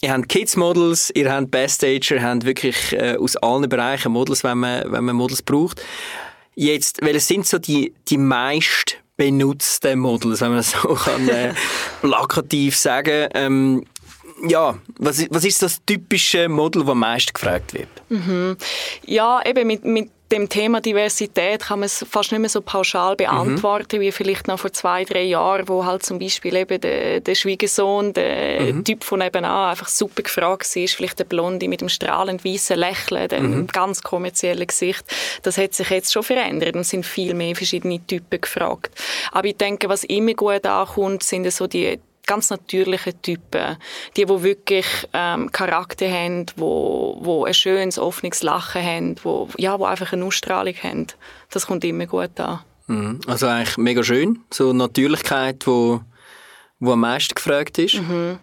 Ihr 0.00 0.12
habt 0.12 0.28
Kids-Models, 0.28 1.12
ihr 1.14 1.32
habt 1.32 1.50
Best-Ager, 1.50 2.16
ihr 2.16 2.22
habt 2.22 2.44
wirklich 2.44 2.92
äh, 2.92 3.16
aus 3.16 3.36
allen 3.36 3.68
Bereichen 3.68 4.12
Models, 4.12 4.42
wenn 4.42 4.58
man, 4.58 4.90
wenn 4.90 5.04
man 5.04 5.16
Models 5.16 5.42
braucht. 5.42 5.82
Jetzt, 6.54 7.00
welche 7.02 7.20
sind 7.20 7.46
so 7.46 7.58
die, 7.58 7.94
die 8.08 8.18
meist 8.18 8.96
benutzten 9.16 9.98
Models, 9.98 10.40
wenn 10.40 10.52
man 10.52 10.62
so 10.62 10.94
kann, 10.94 11.28
äh, 11.28 11.54
plakativ 12.00 12.76
sagen 12.76 13.28
ähm, 13.34 13.84
ja, 14.48 14.76
was, 14.98 15.24
was 15.30 15.44
ist 15.44 15.62
das 15.62 15.84
typische 15.86 16.48
Model, 16.48 16.82
das 16.82 16.90
am 16.90 16.98
meisten 16.98 17.32
gefragt 17.32 17.74
wird? 17.74 17.88
Mhm. 18.08 18.56
Ja, 19.06 19.40
eben 19.46 19.68
mit, 19.68 19.84
mit 19.84 20.10
dem 20.32 20.48
Thema 20.48 20.80
Diversität 20.80 21.60
kann 21.60 21.80
man 21.80 21.86
es 21.86 22.04
fast 22.08 22.32
nicht 22.32 22.40
mehr 22.40 22.48
so 22.48 22.62
pauschal 22.62 23.16
beantworten, 23.16 23.98
mhm. 23.98 24.00
wie 24.00 24.12
vielleicht 24.12 24.48
noch 24.48 24.58
vor 24.58 24.72
zwei, 24.72 25.04
drei 25.04 25.22
Jahren, 25.22 25.68
wo 25.68 25.84
halt 25.84 26.02
zum 26.02 26.18
Beispiel 26.18 26.56
eben 26.56 26.80
der, 26.80 27.20
der 27.20 27.34
Schwiegersohn, 27.34 28.14
der 28.14 28.72
mhm. 28.72 28.84
Typ 28.84 29.04
von 29.04 29.18
nebenan, 29.18 29.70
einfach 29.70 29.88
super 29.88 30.22
gefragt 30.22 30.74
war, 30.74 30.88
vielleicht 30.88 31.18
der 31.18 31.24
Blonde 31.24 31.68
mit 31.68 31.82
dem 31.82 31.90
strahlend 31.90 32.44
weißen 32.44 32.78
Lächeln, 32.78 33.28
dem 33.28 33.50
mhm. 33.50 33.66
ganz 33.66 34.02
kommerziellen 34.02 34.66
Gesicht. 34.66 35.04
Das 35.42 35.58
hat 35.58 35.74
sich 35.74 35.90
jetzt 35.90 36.12
schon 36.12 36.22
verändert 36.22 36.74
und 36.74 36.84
sind 36.84 37.04
viel 37.04 37.34
mehr 37.34 37.54
verschiedene 37.54 38.04
Typen 38.06 38.40
gefragt. 38.40 38.98
Aber 39.32 39.46
ich 39.46 39.56
denke, 39.56 39.88
was 39.88 40.04
immer 40.04 40.32
gut 40.32 40.64
ankommt, 40.64 41.22
sind 41.22 41.50
so 41.52 41.66
die 41.66 41.98
ganz 42.26 42.50
natürliche 42.50 43.20
Typen. 43.20 43.76
Die, 44.16 44.24
die 44.24 44.42
wirklich 44.42 44.86
ähm, 45.12 45.50
Charakter 45.50 46.10
haben, 46.10 46.46
wo, 46.56 47.18
wo 47.20 47.44
ein 47.44 47.54
schönes, 47.54 47.98
offenes 47.98 48.42
Lachen 48.42 48.82
haben, 48.82 49.16
wo, 49.22 49.48
ja, 49.58 49.78
wo 49.78 49.84
einfach 49.84 50.12
eine 50.12 50.24
Ausstrahlung 50.24 50.74
haben. 50.82 51.06
Das 51.50 51.66
kommt 51.66 51.84
immer 51.84 52.06
gut 52.06 52.38
an. 52.40 52.60
Mhm. 52.86 53.20
Also 53.26 53.46
eigentlich 53.46 53.76
mega 53.76 54.02
schön. 54.02 54.40
So 54.52 54.72
Natürlichkeit, 54.72 55.66
wo, 55.66 56.00
wo 56.80 56.92
am 56.92 57.00
meisten 57.00 57.34
gefragt 57.34 57.78
ist. 57.78 57.94
Mhm. 57.94 58.38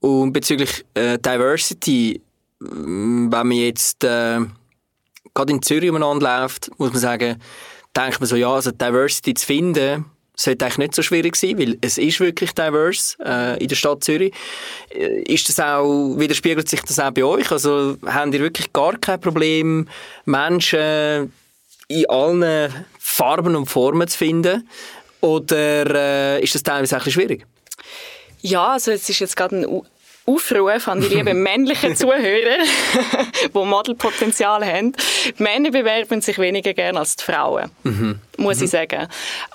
Und 0.00 0.32
bezüglich 0.32 0.84
äh, 0.94 1.18
Diversity, 1.18 2.22
wenn 2.58 3.28
man 3.28 3.52
jetzt 3.52 4.02
äh, 4.04 4.40
gerade 5.34 5.52
in 5.52 5.62
Zürich 5.62 5.90
umeinander 5.90 6.40
läuft, 6.40 6.70
muss 6.78 6.90
man 6.90 7.00
sagen, 7.00 7.36
denkt 7.96 8.20
man 8.20 8.28
so, 8.28 8.36
ja, 8.36 8.50
also 8.50 8.70
Diversity 8.70 9.34
zu 9.34 9.46
finden, 9.46 10.06
sollte 10.40 10.64
eigentlich 10.64 10.78
nicht 10.78 10.94
so 10.94 11.02
schwierig 11.02 11.36
sein, 11.36 11.58
weil 11.58 11.76
es 11.80 11.98
ist 11.98 12.20
wirklich 12.20 12.52
diverse 12.52 13.16
äh, 13.24 13.62
in 13.62 13.68
der 13.68 13.76
Stadt 13.76 14.02
Zürich. 14.02 14.32
Äh, 14.94 15.22
ist 15.22 15.48
das 15.48 15.60
auch, 15.60 16.16
widerspiegelt 16.16 16.68
sich 16.68 16.82
das 16.82 16.98
auch 16.98 17.10
bei 17.10 17.24
euch? 17.24 17.50
Also 17.50 17.96
habt 18.06 18.34
ihr 18.34 18.40
wirklich 18.40 18.72
gar 18.72 18.96
kein 18.98 19.20
Problem, 19.20 19.88
Menschen 20.24 21.32
in 21.88 22.08
allen 22.08 22.72
Farben 22.98 23.56
und 23.56 23.66
Formen 23.66 24.08
zu 24.08 24.16
finden? 24.16 24.68
Oder 25.20 25.94
äh, 26.38 26.42
ist 26.42 26.54
das 26.54 26.62
teilweise 26.62 26.96
ein 26.96 27.04
bisschen 27.04 27.12
schwierig? 27.12 27.46
Ja, 28.40 28.68
also 28.68 28.90
es 28.92 29.08
ist 29.08 29.18
jetzt 29.18 29.36
gerade 29.36 29.56
ein 29.56 29.82
Aufruf 30.30 30.88
an 30.88 31.00
die 31.00 31.08
lieben 31.08 31.42
männlichen 31.42 31.96
Zuhörer, 31.96 32.64
die 33.54 33.58
Modelpotenzial 33.58 34.64
haben. 34.64 34.92
Die 35.38 35.42
Männer 35.42 35.70
bewerben 35.70 36.20
sich 36.20 36.38
weniger 36.38 36.74
gerne 36.74 36.98
als 36.98 37.16
die 37.16 37.24
Frauen, 37.24 37.70
mhm. 37.82 38.20
muss 38.36 38.58
mhm. 38.58 38.64
ich 38.64 38.70
sagen. 38.70 39.08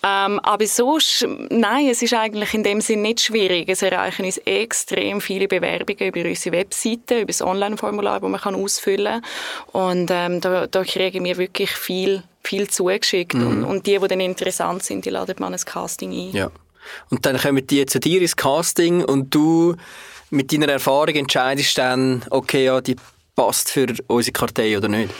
Ähm, 0.03 0.39
aber 0.39 0.67
sonst, 0.67 1.27
nein, 1.49 1.87
es 1.89 2.01
ist 2.01 2.13
eigentlich 2.13 2.53
in 2.53 2.63
dem 2.63 2.81
Sinn 2.81 3.01
nicht 3.01 3.21
schwierig. 3.21 3.69
Es 3.69 3.81
erreichen 3.81 4.25
uns 4.25 4.37
extrem 4.39 5.21
viele 5.21 5.47
Bewerbungen 5.47 6.07
über 6.07 6.27
unsere 6.27 6.57
Webseite, 6.57 7.17
über 7.17 7.27
das 7.27 7.41
Online-Formular, 7.41 8.19
das 8.19 8.29
man 8.29 8.41
kann 8.41 8.55
ausfüllen 8.55 9.21
kann. 9.73 9.91
Und 9.95 10.09
ähm, 10.11 10.41
da, 10.41 10.67
da 10.67 10.83
kriegen 10.83 11.23
wir 11.23 11.37
wirklich 11.37 11.71
viel, 11.71 12.23
viel 12.43 12.69
zugeschickt. 12.69 13.35
Mhm. 13.35 13.47
Und, 13.47 13.63
und 13.63 13.87
die, 13.87 13.97
die 13.97 14.07
dann 14.07 14.19
interessant 14.19 14.83
sind, 14.83 15.05
die 15.05 15.09
laden 15.09 15.35
man 15.39 15.53
ins 15.53 15.65
Casting 15.65 16.11
ein. 16.11 16.31
Ja. 16.31 16.51
Und 17.09 17.25
dann 17.25 17.37
kommen 17.37 17.65
die 17.65 17.85
zu 17.85 17.99
dir 17.99 18.21
ins 18.21 18.35
Casting 18.35 19.03
und 19.03 19.33
du 19.33 19.75
mit 20.35 20.51
deiner 20.51 20.69
Erfahrung 20.69 21.15
entscheidest 21.15 21.77
dann, 21.77 22.23
okay, 22.29 22.65
ja, 22.65 22.81
die 22.81 22.95
passt 23.35 23.69
für 23.69 23.87
unsere 24.07 24.31
Kartei 24.31 24.77
oder 24.77 24.87
nicht? 24.87 25.11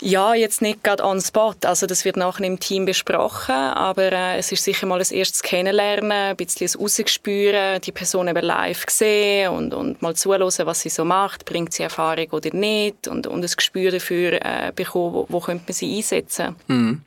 Ja, 0.00 0.34
jetzt 0.34 0.62
nicht 0.62 0.82
gerade 0.82 1.04
on 1.04 1.20
spot. 1.20 1.54
Also 1.64 1.86
das 1.86 2.04
wird 2.04 2.16
nachher 2.16 2.44
im 2.44 2.58
Team 2.58 2.86
besprochen, 2.86 3.54
aber 3.54 4.12
äh, 4.12 4.38
es 4.38 4.50
ist 4.52 4.64
sicher 4.64 4.86
mal 4.86 5.00
ein 5.00 5.06
erstes 5.10 5.42
Kennenlernen, 5.42 6.10
ein 6.10 6.36
bisschen 6.36 6.68
ein 6.68 6.80
Rausgespüren, 6.80 7.80
die 7.82 7.92
Person 7.92 8.28
eben 8.28 8.44
live 8.44 8.84
sehen 8.88 9.52
und, 9.52 9.74
und 9.74 10.00
mal 10.00 10.14
zuhören, 10.16 10.48
was 10.66 10.80
sie 10.80 10.88
so 10.88 11.04
macht, 11.04 11.44
bringt 11.44 11.72
sie 11.74 11.82
Erfahrung 11.82 12.28
oder 12.30 12.54
nicht 12.54 13.06
und, 13.06 13.26
und 13.26 13.44
ein 13.44 13.50
Gespür 13.56 13.90
dafür 13.90 14.32
äh, 14.44 14.72
bekommen, 14.74 15.14
wo, 15.14 15.26
wo 15.28 15.40
könnte 15.40 15.64
man 15.66 15.74
sie 15.74 15.96
einsetzen. 15.96 16.56
Mhm. 16.68 17.02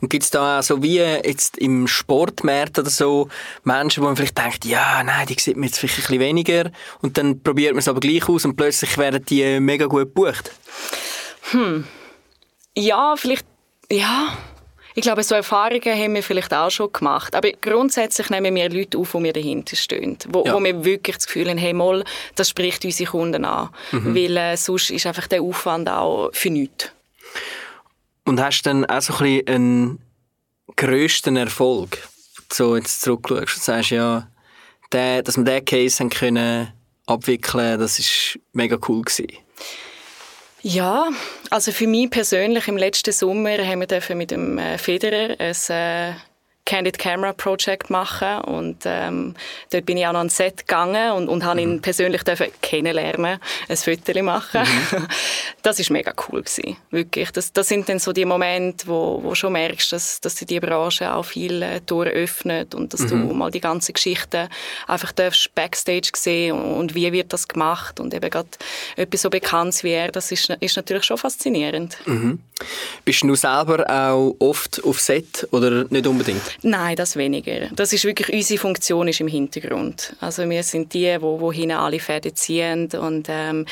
Und 0.00 0.08
gibt 0.08 0.24
es 0.24 0.30
da 0.30 0.58
auch 0.58 0.62
so 0.62 0.82
wie 0.82 0.96
jetzt 0.96 1.58
im 1.58 1.86
Sportmarkt 1.86 2.78
oder 2.78 2.90
so 2.90 3.28
Menschen, 3.64 4.02
wo 4.02 4.06
man 4.06 4.16
vielleicht 4.16 4.38
denkt, 4.38 4.64
ja, 4.64 5.02
nein, 5.04 5.26
die 5.26 5.36
sieht 5.38 5.56
man 5.56 5.64
jetzt 5.64 5.78
vielleicht 5.78 5.98
ein 5.98 6.02
bisschen 6.02 6.20
weniger 6.20 6.70
und 7.02 7.18
dann 7.18 7.42
probiert 7.42 7.72
man 7.72 7.80
es 7.80 7.88
aber 7.88 8.00
gleich 8.00 8.28
aus 8.28 8.44
und 8.44 8.56
plötzlich 8.56 8.96
werden 8.98 9.24
die 9.26 9.60
mega 9.60 9.86
gut 9.86 10.05
gebucht? 10.06 10.52
Hm. 11.50 11.86
Ja, 12.76 13.14
vielleicht, 13.16 13.46
ja. 13.90 14.36
Ich 14.94 15.02
glaube, 15.02 15.22
so 15.22 15.34
Erfahrungen 15.34 15.82
haben 15.82 16.14
wir 16.14 16.22
vielleicht 16.22 16.54
auch 16.54 16.70
schon 16.70 16.90
gemacht. 16.90 17.34
Aber 17.34 17.50
grundsätzlich 17.60 18.30
nehmen 18.30 18.54
wir 18.54 18.70
Leute 18.70 18.96
auf, 18.96 19.12
die 19.12 19.18
mir 19.18 19.32
dahinter 19.34 19.76
stehen. 19.76 20.16
Wo, 20.28 20.44
ja. 20.44 20.54
wo 20.54 20.64
wir 20.64 20.84
wirklich 20.84 21.16
das 21.16 21.26
Gefühl 21.26 21.50
haben, 21.50 21.58
hey, 21.58 21.74
mal, 21.74 22.02
das 22.34 22.48
spricht 22.48 22.84
unsere 22.84 23.10
Kunden 23.10 23.44
an. 23.44 23.68
Mhm. 23.92 24.14
Weil 24.14 24.36
äh, 24.36 24.56
sonst 24.56 24.90
ist 24.90 25.06
einfach 25.06 25.26
der 25.26 25.42
Aufwand 25.42 25.90
auch 25.90 26.30
für 26.32 26.48
nichts. 26.48 26.90
Und 28.24 28.40
hast 28.40 28.62
du 28.62 28.70
dann 28.70 28.84
auch 28.86 29.02
so 29.02 29.12
ein 29.14 29.18
bisschen 29.18 29.48
einen 29.48 29.98
grössten 30.76 31.36
Erfolg, 31.36 31.98
so 32.50 32.76
jetzt 32.76 33.02
zurückschaust 33.02 33.56
und 33.56 33.62
sagst, 33.62 33.90
ja, 33.90 34.28
der, 34.92 35.22
dass 35.22 35.36
wir 35.36 35.44
diesen 35.44 35.64
Case 35.64 36.00
haben 36.00 36.10
können 36.10 36.72
abwickeln, 37.06 37.78
das 37.78 37.98
war 38.00 38.42
mega 38.52 38.78
cool 38.88 39.02
gewesen. 39.02 39.38
Ja, 40.68 41.10
also 41.48 41.70
für 41.70 41.86
mich 41.86 42.10
persönlich 42.10 42.66
im 42.66 42.76
letzten 42.76 43.12
Sommer 43.12 43.56
haben 43.58 43.88
wir 43.88 44.16
mit 44.16 44.32
dem 44.32 44.58
äh, 44.58 44.78
Federer 44.78 45.36
ein 45.38 45.54
äh, 45.68 46.14
Candid 46.66 46.98
Camera 46.98 47.32
Project 47.32 47.90
machen 47.90 48.40
und 48.40 48.78
ähm, 48.84 49.34
dort 49.70 49.86
bin 49.86 49.96
ich 49.96 50.06
auch 50.06 50.12
noch 50.12 50.18
ans 50.18 50.36
Set 50.36 50.66
gegangen 50.66 51.12
und, 51.12 51.28
und 51.28 51.44
habe 51.44 51.60
mhm. 51.64 51.74
ihn 51.74 51.80
persönlich 51.80 52.22
kennenlernen, 52.60 53.38
ein 53.68 53.76
Foto 53.76 54.22
machen. 54.22 54.62
Mhm. 54.62 55.06
Das 55.62 55.80
ist 55.80 55.90
mega 55.90 56.12
cool 56.28 56.42
gewesen, 56.42 56.76
wirklich. 56.90 57.32
Das, 57.32 57.52
das 57.52 57.66
sind 57.66 57.88
dann 57.88 57.98
so 57.98 58.12
die 58.12 58.24
Momente, 58.24 58.86
wo, 58.86 59.20
wo 59.20 59.34
schon 59.34 59.52
merkst, 59.52 59.92
dass, 59.92 60.20
dass 60.20 60.36
die 60.36 60.60
Branche 60.60 61.12
auch 61.12 61.24
viele 61.24 61.66
äh, 61.68 61.80
Tore 61.80 62.10
öffnet 62.10 62.72
und 62.72 62.92
dass 62.92 63.00
mhm. 63.00 63.28
du 63.28 63.34
mal 63.34 63.50
die 63.50 63.60
ganze 63.60 63.92
Geschichte 63.92 64.48
einfach 64.86 65.10
darfst 65.10 65.52
Backstage 65.56 66.10
sehen 66.14 66.52
und, 66.52 66.74
und, 66.74 66.94
wie 66.94 67.10
wird 67.12 67.32
das 67.32 67.48
gemacht 67.48 67.98
und 67.98 68.14
eben 68.14 68.30
gerade 68.30 68.48
etwas 68.94 69.22
so 69.22 69.30
Bekanntes 69.30 69.82
wie 69.82 69.90
er, 69.90 70.12
das 70.12 70.30
ist, 70.30 70.50
ist 70.60 70.76
natürlich 70.76 71.04
schon 71.04 71.18
faszinierend. 71.18 71.96
Mhm. 72.06 72.38
Bist 73.04 73.22
du 73.22 73.34
selber 73.34 73.84
auch 73.90 74.36
oft 74.38 74.82
auf 74.84 75.00
Set 75.00 75.46
oder 75.50 75.86
nicht 75.90 76.06
unbedingt? 76.06 76.55
Nein, 76.62 76.96
das 76.96 77.16
weniger. 77.16 77.68
Das 77.74 77.92
ist 77.92 78.04
wirklich, 78.04 78.32
unsere 78.32 78.60
Funktion 78.60 79.08
ist 79.08 79.20
im 79.20 79.28
Hintergrund. 79.28 80.14
Also 80.20 80.48
wir 80.48 80.62
sind 80.62 80.92
die, 80.94 81.16
wo, 81.20 81.40
wo 81.40 81.52
hinten 81.52 81.76
alle 81.76 81.98
Fäden 81.98 82.34
ziehen 82.34 82.88
und 82.92 83.26
ähm, 83.28 83.66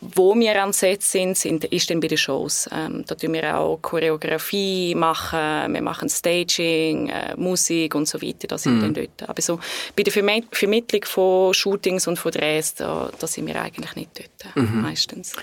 wo 0.00 0.34
wir 0.34 0.62
am 0.62 0.72
Set 0.72 1.02
sind, 1.02 1.36
sind 1.36 1.64
ist 1.64 1.90
dann 1.90 2.00
bei 2.00 2.08
den 2.08 2.18
Shows. 2.18 2.68
Ähm, 2.72 3.04
da 3.06 3.14
tun 3.14 3.32
wir 3.32 3.56
auch 3.56 3.78
Choreografie 3.80 4.94
machen, 4.94 5.72
wir 5.72 5.82
machen 5.82 6.08
Staging, 6.08 7.08
äh, 7.08 7.34
Musik 7.36 7.94
und 7.94 8.08
so 8.08 8.20
weiter, 8.20 8.48
da 8.48 8.58
sind 8.58 8.76
mhm. 8.76 8.80
dann 8.80 8.94
dort. 8.94 9.28
Aber 9.28 9.42
so 9.42 9.60
bei 9.96 10.02
der 10.02 10.12
Verm 10.12 10.24
Vermittlung 10.50 11.04
von 11.04 11.54
Shootings 11.54 12.06
und 12.06 12.18
von 12.18 12.32
Drehs, 12.32 12.74
da, 12.74 13.10
da 13.18 13.26
sind 13.26 13.46
wir 13.46 13.60
eigentlich 13.60 13.94
nicht 13.94 14.10
dort, 14.18 14.56
mhm. 14.56 14.82
meistens. 14.82 15.34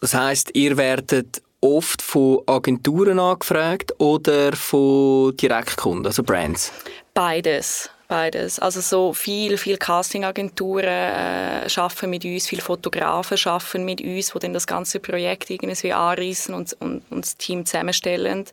Das 0.00 0.14
heißt, 0.14 0.50
ihr 0.54 0.76
werdet 0.76 1.42
oft 1.66 2.02
von 2.02 2.40
Agenturen 2.46 3.18
angefragt 3.18 3.92
oder 3.98 4.54
von 4.54 5.36
Direktkunden, 5.36 6.06
also 6.06 6.22
Brands? 6.22 6.72
Beides. 7.14 7.90
Beides. 8.08 8.60
Also 8.60 8.80
so 8.80 9.12
viel, 9.12 9.58
viel 9.58 9.78
Castingagenturen 9.78 10.84
äh, 10.84 11.68
schaffen 11.68 12.10
mit 12.10 12.24
uns, 12.24 12.46
viele 12.46 12.62
Fotografen 12.62 13.36
schaffen 13.36 13.84
mit 13.84 14.00
uns, 14.00 14.32
die 14.32 14.38
dann 14.38 14.52
das 14.52 14.66
ganze 14.66 15.00
Projekt 15.00 15.50
irgendwie 15.50 15.92
anreißen 15.92 16.54
und, 16.54 16.72
und, 16.74 17.02
und 17.10 17.24
das 17.24 17.36
Team 17.36 17.66
zusammenstellen. 17.66 18.44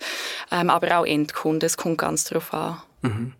Ähm, 0.52 0.70
aber 0.72 0.98
auch 0.98 1.06
Endkunden, 1.06 1.68
es 1.68 1.78
kommt 1.78 2.00
ganz 2.00 2.24
darauf 2.24 2.52
an. 2.54 2.82
Mhm. 3.04 3.34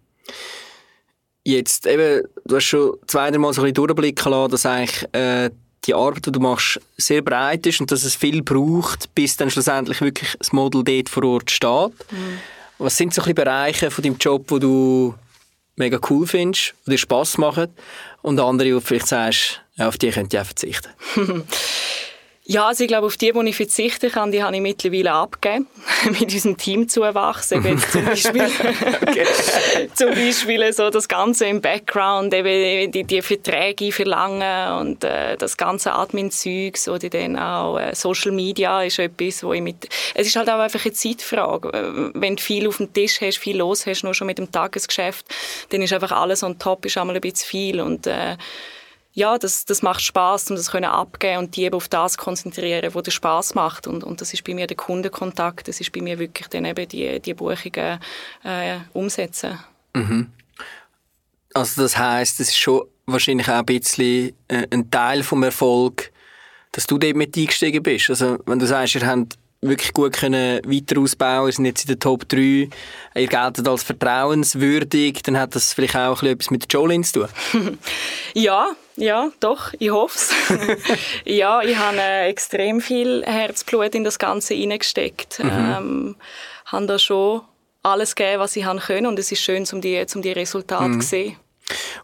Jetzt 1.46 1.88
eben, 1.88 2.28
du 2.46 2.56
hast 2.56 2.66
schon 2.66 2.96
zweimal 3.08 3.54
so 3.54 3.62
ein 3.62 3.66
bisschen 3.66 3.74
durchblicken 3.74 4.32
lassen, 4.32 4.52
dass 4.52 4.66
eigentlich 4.66 5.08
äh, 5.14 5.50
die 5.86 5.94
Arbeit, 5.94 6.26
die 6.26 6.32
du 6.32 6.40
machst, 6.40 6.80
sehr 6.98 7.22
breit 7.22 7.66
ist 7.66 7.82
und 7.82 7.92
dass 7.92 8.04
es 8.04 8.16
viel 8.16 8.42
braucht, 8.42 9.14
bis 9.16 9.38
dann 9.38 9.50
schlussendlich 9.50 10.02
wirklich 10.02 10.36
das 10.38 10.52
Model 10.54 10.84
dort 10.84 11.10
vor 11.10 11.24
Ort 11.26 11.52
steht. 11.52 11.92
Mhm. 12.12 12.40
Was 12.78 12.98
sind 12.98 13.14
so 13.14 13.22
ein 13.22 13.26
bisschen 13.26 13.36
Bereiche 13.36 13.92
von 13.92 14.04
deinem 14.04 14.18
Job, 14.18 14.46
wo 14.48 14.60
du 14.60 15.16
mega 15.76 16.00
cool 16.10 16.28
findest, 16.28 16.74
die 16.86 16.92
dir 16.92 16.98
Spass 16.98 17.38
machen 17.38 17.68
und 18.22 18.40
andere, 18.40 18.70
wo 18.70 18.80
du 18.80 18.82
vielleicht 18.82 19.08
sagst, 19.08 19.62
ja, 19.76 19.88
auf 19.88 19.98
die 19.98 20.12
könnt 20.12 20.34
ihr 20.34 20.42
auch 20.42 20.46
verzichten? 20.46 20.90
Ja, 22.46 22.68
also 22.68 22.84
ich 22.84 22.90
glaube, 22.90 23.08
auf 23.08 23.16
die, 23.16 23.32
die 23.32 23.50
ich 23.50 23.56
verzichten 23.56 24.12
kann, 24.12 24.34
die 24.34 24.44
habe 24.44 24.54
ich 24.54 24.62
mittlerweile 24.62 25.14
abgegeben. 25.14 25.68
mit 26.06 26.22
unserem 26.24 26.58
Team 26.58 26.90
zuwachsen. 26.90 27.66
Eben 27.66 27.80
zum 27.80 28.04
Beispiel, 28.06 28.48
zum 29.94 30.10
Beispiel 30.10 30.74
so 30.74 30.90
das 30.90 31.08
Ganze 31.08 31.46
im 31.46 31.62
Background, 31.62 32.34
eben 32.34 32.92
die, 32.92 33.06
die 33.06 33.22
Verträge 33.22 33.94
verlangen 33.94 34.74
und 34.80 35.06
äh, 35.06 35.38
das 35.38 35.56
ganze 35.56 35.94
Admin-Zeug 35.94 36.78
oder 36.88 37.10
dann 37.10 37.38
auch 37.38 37.78
äh, 37.78 37.96
Social 37.96 38.32
Media 38.32 38.84
ist 38.84 39.00
etwas, 39.00 39.44
wo 39.44 39.54
ich 39.54 39.62
mit... 39.62 39.88
Es 40.14 40.28
ist 40.28 40.36
halt 40.36 40.50
auch 40.50 40.60
einfach 40.60 40.84
eine 40.84 40.94
Zeitfrage. 40.94 41.70
Äh, 41.70 42.12
wenn 42.14 42.36
du 42.36 42.44
viel 42.44 42.68
auf 42.68 42.78
dem 42.78 42.92
Tisch 42.92 43.22
hast, 43.22 43.38
viel 43.38 43.58
los 43.58 43.86
hast, 43.86 44.04
nur 44.04 44.14
schon 44.14 44.28
mit 44.28 44.38
dem 44.38 44.52
Tagesgeschäft, 44.52 45.26
dann 45.70 45.82
ist 45.82 45.94
einfach 45.94 46.12
alles 46.12 46.44
on 46.44 46.60
top, 46.60 46.86
ist 46.86 46.98
einmal 46.98 47.16
ein 47.16 47.22
bisschen 47.22 47.48
viel 47.48 47.80
und 47.80 48.06
äh, 48.06 48.36
ja, 49.14 49.38
das, 49.38 49.66
das 49.66 49.84
macht 49.84 50.02
Spaß, 50.02 50.50
um 50.50 50.56
das 50.56 50.72
können 50.72 50.86
abgeben 50.86 51.38
und 51.38 51.56
die 51.56 51.64
eben 51.64 51.76
auf 51.76 51.88
das 51.88 52.18
konzentrieren, 52.18 52.94
wo 52.96 53.02
der 53.02 53.12
Spaß 53.12 53.54
macht. 53.54 53.86
Und, 53.86 54.04
und 54.04 54.22
das 54.22 54.34
ist 54.34 54.44
bei 54.44 54.56
mir 54.56 54.66
der 54.66 54.76
Kundenkontakt, 54.78 55.68
das 55.68 55.80
ist 55.80 55.92
bei 55.92 56.02
mir 56.02 56.18
wirklich 56.18 56.48
dann 56.48 56.66
eben 56.66 56.88
die, 56.88 57.20
die 57.20 57.34
Buchungen 57.36 58.00
äh, 58.44 58.78
umsetzen. 58.94 59.60
Mhm. 59.94 60.32
Also 61.54 61.84
das 61.84 61.96
heißt, 61.96 62.40
es 62.40 62.50
ist 62.50 62.58
schon 62.58 62.88
wahrscheinlich 63.06 63.48
auch 63.48 63.60
ein 63.60 63.66
bisschen 63.66 64.36
äh, 64.48 64.66
ein 64.72 64.90
Teil 64.90 65.22
vom 65.22 65.44
Erfolg, 65.44 66.12
dass 66.72 66.88
du 66.88 66.98
dort 66.98 67.16
mit 67.16 67.38
eingestiegen 67.38 67.84
bist. 67.84 68.10
Also 68.10 68.40
wenn 68.48 68.58
du 68.58 68.66
sagst, 68.66 68.96
ihr 68.96 69.06
habt 69.06 69.38
wirklich 69.64 69.94
gut 69.94 70.14
können 70.14 70.62
weiter 70.66 71.00
ausbauen, 71.00 71.52
sind 71.52 71.66
jetzt 71.66 71.84
in 71.84 71.88
der 71.88 72.00
Top 72.00 72.28
3, 72.30 72.38
ihr 73.16 73.28
geltet 73.28 73.68
als 73.68 73.84
vertrauenswürdig, 73.84 75.22
dann 75.24 75.38
hat 75.38 75.56
das 75.56 75.74
vielleicht 75.74 75.96
auch 75.96 76.22
etwas 76.24 76.52
mit 76.52 76.72
Jolene 76.72 77.04
zu 77.04 77.28
tun. 77.52 77.80
ja, 78.34 78.68
ja, 78.96 79.32
doch, 79.40 79.74
ich 79.80 79.90
hoffe 79.90 80.18
es. 80.18 80.32
ja, 81.26 81.62
ich 81.62 81.78
habe 81.78 81.98
äh, 81.98 82.30
extrem 82.30 82.82
viel 82.82 83.24
Herzblut 83.26 83.96
in 83.96 84.04
das 84.04 84.20
Ganze 84.20 84.54
hineingesteckt. 84.54 85.40
Mhm. 85.40 85.50
Ähm, 85.50 86.16
habe 86.66 86.86
da 86.86 87.00
schon 87.00 87.42
alles 87.82 88.16
gegeben, 88.16 88.40
was 88.40 88.56
ich 88.56 88.66
können 88.66 89.08
und 89.08 89.20
es 89.20 89.32
ist 89.32 89.42
schön, 89.42 89.66
um 89.72 89.82
die, 89.82 90.04
um 90.14 90.22
die 90.22 90.32
Resultate 90.32 90.90
mhm. 90.90 91.02
zu 91.02 91.08
sehen. 91.08 91.36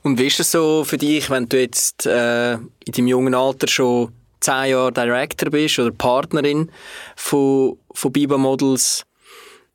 Und 0.03 0.17
wie 0.17 0.27
ist 0.27 0.39
es 0.39 0.51
so 0.51 0.83
für 0.83 0.97
dich, 0.97 1.29
wenn 1.29 1.47
du 1.49 1.59
jetzt 1.59 2.05
äh, 2.05 2.53
in 2.53 2.93
deinem 2.95 3.07
jungen 3.07 3.35
Alter 3.35 3.67
schon 3.67 4.13
zehn 4.39 4.71
Jahre 4.71 4.91
Director 4.91 5.49
bist 5.49 5.79
oder 5.79 5.91
Partnerin 5.91 6.71
von, 7.15 7.77
von 7.93 8.11
Biba 8.11 8.37
Models, 8.37 9.05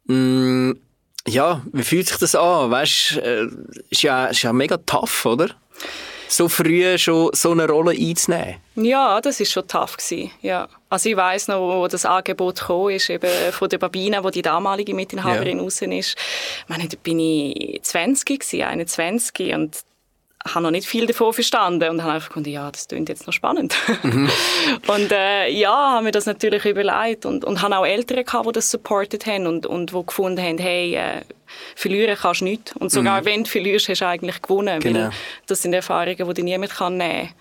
mm, 0.07 0.73
ja, 1.27 1.63
wie 1.73 1.83
fühlt 1.83 2.09
sich 2.09 2.19
das 2.19 2.35
an? 2.35 2.71
Weißt, 2.71 3.17
äh, 3.17 3.47
ist 3.91 4.03
ja, 4.03 4.27
ist 4.27 4.43
ja 4.43 4.53
mega 4.53 4.77
tough, 4.79 5.25
oder? 5.25 5.51
So 6.29 6.49
früh 6.49 6.99
schon 6.99 7.31
so 7.33 7.53
eine 7.53 7.69
Rolle 7.69 7.93
einzunehmen. 7.93 8.57
Ja, 8.77 9.21
das 9.21 9.41
ist 9.41 9.53
schon 9.53 9.69
tough 9.69 9.97
gewesen, 9.97 10.31
ja. 10.43 10.69
Also 10.89 11.09
ich 11.11 11.17
weiß 11.17 11.49
noch, 11.49 11.61
wo 11.61 11.87
das 11.87 12.05
Angebot 12.05 12.61
kam, 12.61 12.89
ist 12.89 13.11
eben 13.11 13.31
von 13.53 13.69
der 13.69 13.79
Babina, 13.79 14.25
wo 14.25 14.31
die 14.31 14.43
damalige 14.43 14.95
Mitinhaberin 14.95 15.59
ja. 15.59 15.63
raus 15.63 15.81
ist. 15.83 16.17
Ich 16.17 16.69
meine, 16.69 16.89
da 16.89 16.97
bin 17.03 17.21
ich 17.21 17.81
20 17.83 18.41
gewesen, 18.41 18.63
21 18.63 19.55
und 19.55 19.77
habe 20.47 20.63
noch 20.63 20.71
nicht 20.71 20.87
viel 20.87 21.07
davon 21.07 21.33
verstanden 21.33 21.89
und 21.89 22.03
habe 22.03 22.15
einfach 22.15 22.35
gedacht, 22.35 22.47
ja, 22.47 22.71
das 22.71 22.89
klingt 22.89 23.09
jetzt 23.09 23.27
noch 23.27 23.33
spannend. 23.33 23.75
Mhm. 24.03 24.29
und 24.87 25.11
äh, 25.11 25.49
ja, 25.49 25.93
habe 25.93 26.05
mir 26.05 26.11
das 26.11 26.27
natürlich 26.27 26.65
überlegt 26.67 27.25
und, 27.25 27.45
und 27.45 27.63
habe 27.63 27.79
auch 27.79 27.87
Eltern 27.87 28.25
gehabt, 28.25 28.47
die 28.47 28.53
das 28.53 28.71
supportet 28.71 29.27
haben 29.27 29.47
und, 29.47 29.65
und 29.65 29.93
die 29.93 30.07
gefunden 30.07 30.43
haben, 30.43 30.59
hey, 30.59 30.97
äh, 30.97 31.23
verlieren 31.75 32.17
kannst 32.21 32.43
du 32.43 32.45
nicht. 32.45 32.75
Und 32.77 32.91
sogar 32.91 33.23
mhm. 33.23 33.25
wenn 33.25 33.45
du 33.45 33.51
verlierst, 33.51 33.89
hast 33.89 34.03
du 34.03 34.07
eigentlich 34.07 34.43
gewonnen, 34.43 34.81
genau. 34.81 35.01
weil 35.01 35.11
das 35.47 35.63
sind 35.63 35.73
Erfahrungen, 35.73 36.29
die 36.29 36.35
dir 36.35 36.45
niemand 36.45 36.79
nehmen 36.79 36.99
kann. 36.99 37.35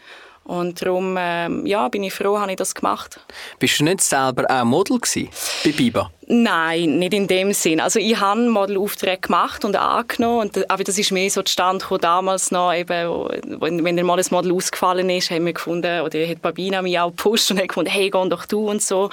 Und 0.45 0.81
darum 0.81 1.15
ähm, 1.17 1.65
ja, 1.65 1.87
bin 1.87 2.03
ich 2.03 2.13
froh, 2.13 2.37
habe 2.37 2.51
ich 2.51 2.57
das 2.57 2.75
gemacht. 2.75 3.19
Bist 3.59 3.79
du 3.79 3.85
nicht 3.85 4.01
selber 4.01 4.45
auch 4.49 4.65
Model 4.65 4.99
gewesen, 4.99 5.29
bei 5.63 5.71
Biba? 5.71 6.11
Nein, 6.27 6.99
nicht 6.99 7.13
in 7.13 7.27
dem 7.27 7.53
Sinn. 7.53 7.79
Also 7.79 7.99
ich 7.99 8.19
habe 8.19 8.49
Modelaufträge 8.49 9.21
gemacht 9.21 9.63
und 9.63 9.75
angenommen, 9.75 10.41
und, 10.41 10.69
aber 10.69 10.83
das 10.83 10.97
ist 10.97 11.11
mehr 11.11 11.29
so 11.29 11.43
zustande 11.43 11.85
damals 11.99 12.51
noch, 12.51 12.73
eben, 12.73 13.29
wenn, 13.61 13.83
wenn 13.85 14.05
mal 14.05 14.19
ein 14.19 14.25
Model 14.31 14.53
ausgefallen 14.53 15.09
ist, 15.09 15.31
haben 15.31 15.45
wir 15.45 15.53
gefunden, 15.53 16.01
oder 16.01 16.27
hat 16.27 16.41
Babina 16.41 16.81
mich 16.81 16.99
auch 16.99 17.09
gepusht 17.09 17.49
und 17.51 17.59
hat 17.59 17.69
gefunden, 17.69 17.89
hey, 17.89 18.09
geh 18.09 18.29
doch 18.29 18.45
du 18.45 18.69
und 18.69 18.81
so. 18.81 19.09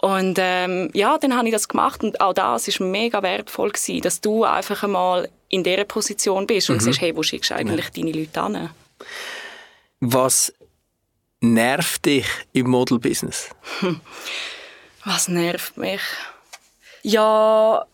Und 0.00 0.38
ähm, 0.38 0.90
ja, 0.92 1.16
dann 1.18 1.36
habe 1.36 1.46
ich 1.48 1.52
das 1.52 1.68
gemacht 1.68 2.02
und 2.02 2.20
auch 2.20 2.34
das 2.34 2.68
ist 2.68 2.80
mega 2.80 3.22
wertvoll 3.22 3.70
gewesen, 3.70 4.02
dass 4.02 4.20
du 4.20 4.44
einfach 4.44 4.82
einmal 4.82 5.30
in 5.48 5.62
dieser 5.62 5.84
Position 5.84 6.46
bist 6.46 6.68
und 6.68 6.76
mhm. 6.76 6.80
siehst, 6.80 7.00
hey, 7.00 7.16
wo 7.16 7.22
schickst 7.22 7.50
du 7.50 7.54
eigentlich 7.54 7.90
genau. 7.92 8.08
deine 8.08 8.18
Leute 8.18 8.40
an? 8.42 8.70
Was 10.06 10.52
nervt 11.40 12.04
dich 12.04 12.26
im 12.52 12.68
Model-Business? 12.68 13.48
Was 15.06 15.28
nervt 15.28 15.78
mich? 15.78 16.02
Ja, 17.02 17.86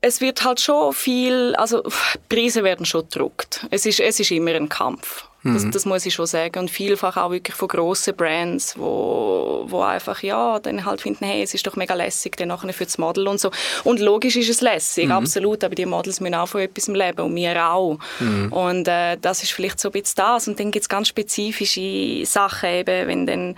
es 0.00 0.20
wird 0.20 0.42
halt 0.42 0.60
schon 0.60 0.92
viel, 0.92 1.54
also 1.54 1.84
Preise 2.28 2.64
werden 2.64 2.84
schon 2.84 3.02
gedruckt. 3.02 3.66
Es 3.70 3.86
ist, 3.86 4.00
es 4.00 4.18
ist 4.18 4.32
immer 4.32 4.50
ein 4.52 4.68
Kampf. 4.68 5.28
Das, 5.44 5.64
mhm. 5.64 5.72
das, 5.72 5.84
muss 5.84 6.06
ich 6.06 6.14
schon 6.14 6.26
sagen. 6.26 6.58
Und 6.58 6.70
vielfach 6.70 7.18
auch 7.18 7.30
wirklich 7.30 7.54
von 7.54 7.68
grossen 7.68 8.16
Brands, 8.16 8.78
wo, 8.78 9.64
wo 9.66 9.82
einfach, 9.82 10.22
ja, 10.22 10.58
dann 10.58 10.86
halt 10.86 11.02
finden, 11.02 11.26
hey, 11.26 11.42
es 11.42 11.52
ist 11.52 11.66
doch 11.66 11.76
mega 11.76 11.92
lässig, 11.92 12.36
dann 12.36 12.48
nachher 12.48 12.72
für 12.72 12.84
das 12.84 12.96
Model 12.96 13.28
und 13.28 13.38
so. 13.38 13.50
Und 13.84 14.00
logisch 14.00 14.36
ist 14.36 14.48
es 14.48 14.62
lässig, 14.62 15.06
mhm. 15.06 15.12
absolut, 15.12 15.62
aber 15.62 15.74
die 15.74 15.84
Models 15.84 16.20
müssen 16.20 16.34
auch 16.34 16.48
von 16.48 16.62
etwas 16.62 16.88
leben 16.88 17.20
und 17.20 17.34
wir 17.34 17.62
auch. 17.68 17.98
Mhm. 18.20 18.52
Und 18.52 18.88
äh, 18.88 19.18
das 19.20 19.42
ist 19.42 19.52
vielleicht 19.52 19.80
so 19.80 19.90
ein 19.90 19.92
bisschen 19.92 20.14
das. 20.16 20.48
Und 20.48 20.58
dann 20.58 20.70
gibt 20.70 20.84
es 20.84 20.88
ganz 20.88 21.08
spezifische 21.08 22.24
Sachen 22.24 22.70
eben, 22.70 23.08
wenn 23.08 23.26
dann 23.26 23.56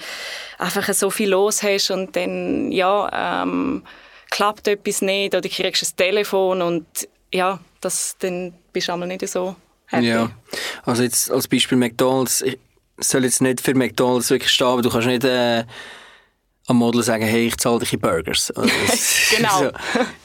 einfach 0.59 0.93
so 0.93 1.11
viel 1.11 1.31
los 1.31 1.63
hast 1.63 1.93
und 1.93 2.17
dann, 2.17 2.73
ja, 2.73 3.43
ähm, 3.43 3.85
klappt 4.31 4.67
etwas 4.67 5.03
nicht 5.03 5.37
oder 5.37 5.49
kriegst 5.49 5.85
ein 5.85 5.97
Telefon 5.97 6.63
und 6.63 6.87
ja, 7.33 7.61
das, 7.81 8.17
dann 8.19 8.55
bist 8.73 8.89
du 8.89 8.93
einmal 8.93 9.09
nicht 9.09 9.27
so 9.29 9.55
happy. 9.87 10.09
Ja, 10.09 10.31
also 10.85 11.03
jetzt 11.03 11.31
als 11.31 11.49
Beispiel 11.49 11.79
McDonalds, 11.79 12.43
ich 12.43 12.59
soll 12.99 13.25
jetzt 13.25 13.43
nicht 13.43 13.61
für 13.61 13.75
McDonalds 13.75 14.31
wirklich 14.31 14.51
stehen, 14.51 14.69
aber 14.69 14.83
du 14.83 14.91
kannst 14.91 15.07
nicht 15.07 15.25
äh, 15.25 15.65
am 16.69 16.79
Model 16.79 17.03
sagen, 17.03 17.25
hey, 17.25 17.47
ich 17.47 17.57
zahle 17.59 17.79
dich 17.79 17.93
in 17.93 18.01
Burgers. 18.01 18.53
Also, 18.67 18.73
genau. 19.37 19.59
so, 19.59 19.71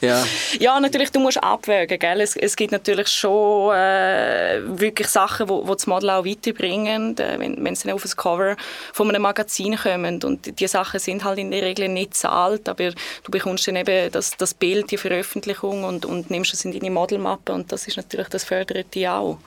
ja. 0.00 0.24
ja, 0.58 0.80
natürlich, 0.80 1.10
du 1.10 1.20
musst 1.20 1.42
abwägen, 1.42 1.98
gell? 1.98 2.20
Es, 2.20 2.36
es 2.36 2.56
gibt 2.56 2.72
natürlich 2.72 3.08
schon 3.08 3.74
äh, 3.74 4.60
wirklich 4.64 5.08
Sachen, 5.08 5.48
wo, 5.48 5.66
wo 5.66 5.74
das 5.74 5.86
Model 5.86 6.10
auch 6.10 6.24
weiterbringen, 6.24 7.16
äh, 7.18 7.38
wenn, 7.38 7.62
wenn 7.64 7.74
sie 7.74 7.92
auf 7.92 8.02
das 8.02 8.16
Cover 8.16 8.56
von 8.92 9.08
einem 9.08 9.22
Magazin 9.22 9.76
kommen 9.76 10.22
und 10.22 10.58
die 10.58 10.66
Sachen 10.66 11.00
sind 11.00 11.24
halt 11.24 11.38
in 11.38 11.50
der 11.50 11.62
Regel 11.62 11.88
nicht 11.88 12.14
zahlt, 12.14 12.68
aber 12.68 12.90
du 12.90 13.30
bekommst 13.30 13.66
dann 13.66 13.76
eben 13.76 14.10
das, 14.10 14.36
das 14.36 14.54
Bild, 14.54 14.90
die 14.90 14.98
Veröffentlichung 14.98 15.84
und, 15.84 16.04
und 16.04 16.30
nimmst 16.30 16.54
es 16.54 16.64
in 16.64 16.72
deine 16.72 16.90
Modelmappe 16.90 17.52
und 17.52 17.72
das 17.72 17.86
ist 17.86 17.96
natürlich, 17.96 18.28
das 18.28 18.44
fördert 18.44 18.94
dich 18.94 19.08
auch. 19.08 19.38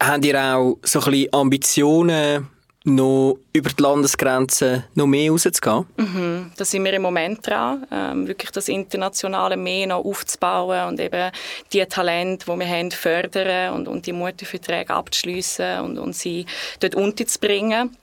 Habt 0.00 0.24
ihr 0.24 0.40
auch 0.40 0.78
so 0.82 1.00
ein 1.00 1.10
bisschen 1.10 1.32
Ambitionen 1.32 2.48
noch 2.84 3.38
über 3.52 3.70
die 3.70 3.82
Landesgrenzen 3.82 4.84
noch 4.94 5.06
mehr 5.06 5.30
rauszugehen? 5.30 5.86
Mhm, 5.96 6.52
da 6.56 6.64
sind 6.64 6.84
wir 6.84 6.92
im 6.92 7.02
Moment 7.02 7.46
dran, 7.46 7.86
ähm, 7.90 8.26
wirklich 8.26 8.50
das 8.50 8.68
Internationale 8.68 9.56
mehr 9.56 9.86
noch 9.86 10.04
aufzubauen 10.04 10.88
und 10.88 11.00
eben 11.00 11.30
die 11.72 11.84
Talente, 11.86 12.46
die 12.50 12.58
wir 12.58 12.68
haben, 12.68 12.90
fördern 12.90 13.74
und, 13.74 13.88
und 13.88 14.06
die 14.06 14.12
Musterverträge 14.12 14.92
abzuschliessen 14.92 15.80
und, 15.80 15.98
und 15.98 16.16
sie 16.16 16.46
dort 16.80 16.94
unterzubringen. 16.94 17.96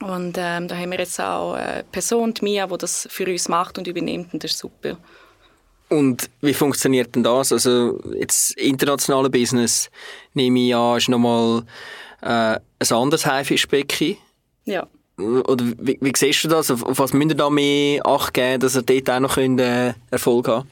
Und 0.00 0.36
ähm, 0.36 0.68
da 0.68 0.76
haben 0.76 0.90
wir 0.90 0.98
jetzt 0.98 1.20
auch 1.20 1.54
eine 1.54 1.84
Person, 1.84 2.34
die 2.34 2.44
Mia, 2.44 2.66
die 2.66 2.78
das 2.78 3.06
für 3.10 3.26
uns 3.26 3.48
macht 3.48 3.78
und 3.78 3.86
übernimmt 3.86 4.34
und 4.34 4.42
das 4.42 4.52
ist 4.52 4.58
super. 4.58 4.96
Und 5.92 6.30
wie 6.40 6.54
funktioniert 6.54 7.14
denn 7.14 7.22
das? 7.22 7.52
Also 7.52 8.00
jetzt 8.18 8.52
internationale 8.52 9.28
Business, 9.28 9.90
nehme 10.32 10.60
ich 10.60 10.74
an, 10.74 10.96
ist 10.96 11.10
nochmal 11.10 11.64
äh, 12.22 12.58
ein 12.58 12.92
anderes 12.96 13.26
Haifischbecken. 13.26 14.16
Ja. 14.64 14.86
Oder 15.18 15.64
wie, 15.78 15.98
wie 16.00 16.12
siehst 16.16 16.44
du 16.44 16.48
das? 16.48 16.70
Auf, 16.70 16.82
auf 16.82 16.98
was 16.98 17.12
müsst 17.12 17.30
ihr 17.30 17.36
da 17.36 17.50
mehr 17.50 18.04
Acht 18.06 18.32
geben, 18.32 18.60
dass 18.60 18.76
ihr 18.76 18.82
dort 18.82 19.10
auch 19.10 19.20
noch 19.20 19.34
könnt, 19.34 19.60
äh, 19.60 19.92
Erfolg 20.10 20.48
haben 20.48 20.70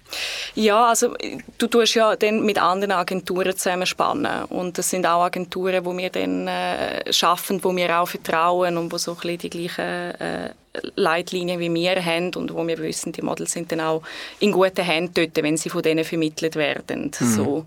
Ja, 0.54 0.88
also 0.88 1.14
du 1.58 1.66
tust 1.66 1.94
ja 1.94 2.16
dann 2.16 2.44
mit 2.46 2.60
anderen 2.60 2.92
Agenturen 2.92 3.54
zusammenspannen 3.54 4.46
und 4.46 4.78
das 4.78 4.88
sind 4.88 5.06
auch 5.06 5.22
Agenturen, 5.22 5.84
wo 5.84 5.96
wir 5.96 6.08
dann 6.08 6.48
äh, 6.48 7.12
schaffen, 7.12 7.62
wo 7.62 7.76
wir 7.76 8.00
auch 8.00 8.08
vertrauen 8.08 8.78
und 8.78 8.90
wo 8.90 8.96
so 8.96 9.12
ein 9.12 9.16
bisschen 9.18 9.38
die 9.38 9.50
gleichen 9.50 9.84
äh, 9.84 10.50
Leitlinien 10.94 11.60
wie 11.60 11.72
wir 11.72 12.02
haben 12.02 12.34
und 12.34 12.54
wo 12.54 12.66
wir 12.66 12.78
wissen, 12.78 13.12
die 13.12 13.22
Models 13.22 13.52
sind 13.52 13.70
dann 13.72 13.80
auch 13.80 14.02
in 14.38 14.52
guten 14.52 14.84
Händen 14.84 15.12
dort, 15.14 15.44
wenn 15.44 15.56
sie 15.58 15.68
von 15.68 15.82
denen 15.82 16.04
vermittelt 16.04 16.56
werden. 16.56 17.10
Mhm. 17.18 17.26
So. 17.26 17.66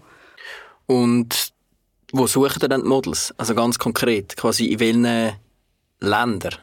Und 0.87 1.51
wo 2.11 2.27
suchen 2.27 2.61
ihr 2.61 2.69
dann 2.69 2.81
die 2.81 2.87
Models? 2.87 3.33
Also 3.37 3.53
ganz 3.55 3.77
konkret, 3.77 4.37
quasi 4.37 4.67
in 4.67 4.79
welchen 4.79 5.33
Ländern? 6.03 6.55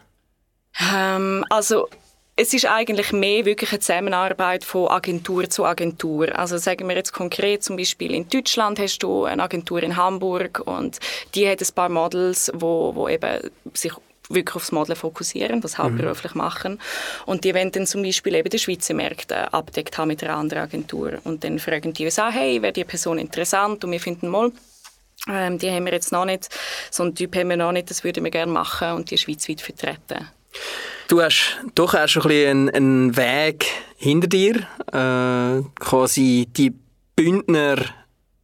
Ähm, 0.94 1.44
also 1.50 1.88
es 2.36 2.54
ist 2.54 2.66
eigentlich 2.66 3.12
mehr 3.12 3.44
wirklich 3.44 3.70
eine 3.70 3.80
Zusammenarbeit 3.80 4.64
von 4.64 4.88
Agentur 4.88 5.50
zu 5.50 5.64
Agentur. 5.64 6.38
Also 6.38 6.56
sagen 6.58 6.88
wir 6.88 6.96
jetzt 6.96 7.12
konkret 7.12 7.62
zum 7.62 7.76
Beispiel 7.76 8.14
in 8.14 8.28
Deutschland 8.28 8.78
hast 8.78 9.02
du 9.02 9.24
eine 9.24 9.42
Agentur 9.42 9.82
in 9.82 9.96
Hamburg 9.96 10.62
und 10.64 11.00
die 11.34 11.48
hat 11.48 11.60
ein 11.60 11.74
paar 11.74 11.88
Models, 11.88 12.50
wo, 12.54 12.94
wo 12.94 13.08
eben 13.08 13.50
sich 13.74 13.92
wirklich 14.30 14.56
aufs 14.56 14.72
Modeln 14.72 14.96
fokussieren, 14.96 15.60
das 15.60 15.76
hauptberuflich 15.76 16.34
mhm. 16.34 16.38
machen. 16.38 16.80
Und 17.26 17.44
die 17.44 17.54
wollen 17.54 17.72
dann 17.72 17.86
zum 17.86 18.02
Beispiel 18.02 18.34
eben 18.36 18.48
die 18.48 18.58
Schweizer 18.58 18.94
Märkte 18.94 19.52
abdeckt 19.52 19.98
haben 19.98 20.08
mit 20.08 20.22
einer 20.22 20.36
anderen 20.36 20.62
Agentur. 20.62 21.18
Und 21.24 21.44
dann 21.44 21.58
fragen 21.58 21.92
die 21.92 22.04
uns 22.04 22.18
auch, 22.18 22.30
hey, 22.30 22.62
wäre 22.62 22.72
die 22.72 22.84
Person 22.84 23.18
interessant? 23.18 23.84
Und 23.84 23.90
wir 23.90 24.00
finden 24.00 24.28
mal, 24.28 24.52
ähm, 25.28 25.58
die 25.58 25.70
haben 25.70 25.84
wir 25.84 25.92
jetzt 25.92 26.12
noch 26.12 26.24
nicht, 26.24 26.48
so 26.90 27.02
einen 27.02 27.14
Typ 27.14 27.36
haben 27.36 27.50
wir 27.50 27.56
noch 27.56 27.72
nicht, 27.72 27.90
das 27.90 28.04
würden 28.04 28.24
wir 28.24 28.30
gerne 28.30 28.52
machen 28.52 28.92
und 28.92 29.10
die 29.10 29.18
schweizweit 29.18 29.60
vertreten. 29.60 30.28
Du 31.08 31.20
hast 31.20 31.58
doch 31.74 31.94
auch 31.94 32.08
schon 32.08 32.22
ein 32.22 32.28
bisschen 32.28 32.70
einen, 32.70 33.16
Weg 33.16 33.66
hinter 33.96 34.28
dir. 34.28 34.56
Äh, 34.92 35.62
quasi 35.80 36.48
die 36.56 36.72
Bündner 37.16 37.76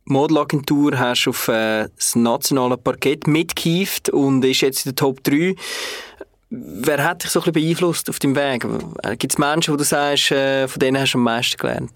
Modelagentur 0.04 0.98
hast 0.98 1.26
auf 1.26 1.48
äh, 1.48 1.88
das 1.96 2.14
nationale 2.14 2.76
Parkett 2.76 3.26
mitgehievt 3.26 4.08
und 4.10 4.44
ist 4.44 4.60
jetzt 4.60 4.86
in 4.86 4.90
der 4.90 4.96
Top 4.96 5.22
3. 5.24 5.54
Wer 6.50 7.04
hat 7.04 7.24
dich 7.24 7.30
so 7.30 7.40
ein 7.40 7.52
bisschen 7.52 7.64
beeinflusst 7.64 8.08
auf 8.08 8.20
deinem 8.20 8.36
Weg? 8.36 8.64
Gibt 9.18 9.32
es 9.32 9.38
Menschen, 9.38 9.74
wo 9.74 9.76
du 9.76 9.84
sagst, 9.84 10.30
äh, 10.30 10.68
von 10.68 10.78
denen 10.78 11.00
hast 11.00 11.14
du 11.14 11.18
am 11.18 11.24
meisten 11.24 11.56
gelernt? 11.56 11.90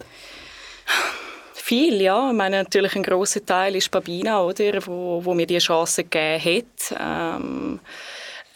Viel, 1.70 2.02
ja. 2.02 2.30
Ich 2.30 2.36
meine, 2.36 2.64
natürlich 2.64 2.96
ein 2.96 3.04
großer 3.04 3.46
Teil 3.46 3.76
ist 3.76 3.92
Babina, 3.92 4.42
oder, 4.42 4.84
wo, 4.88 5.24
wo 5.24 5.34
mir 5.34 5.46
die 5.46 5.58
Chance 5.58 6.02
gegeben 6.02 6.66
hat. 6.66 6.96
Ähm, 6.98 7.78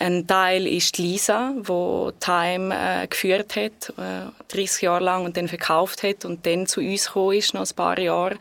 ein 0.00 0.26
Teil 0.26 0.66
ist 0.66 0.98
Lisa, 0.98 1.54
wo 1.58 2.10
Time 2.18 2.74
äh, 2.74 3.06
geführt 3.06 3.54
hat, 3.54 3.92
äh, 3.98 4.32
30 4.48 4.82
Jahre 4.82 5.04
lang 5.04 5.24
und 5.24 5.36
dann 5.36 5.46
verkauft 5.46 6.02
hat 6.02 6.24
und 6.24 6.44
dann 6.44 6.66
zu 6.66 6.80
uns 6.80 7.06
gekommen 7.06 7.38
ist, 7.38 7.54
noch 7.54 7.60
ein 7.60 7.76
paar 7.76 8.00
Jahre. 8.00 8.36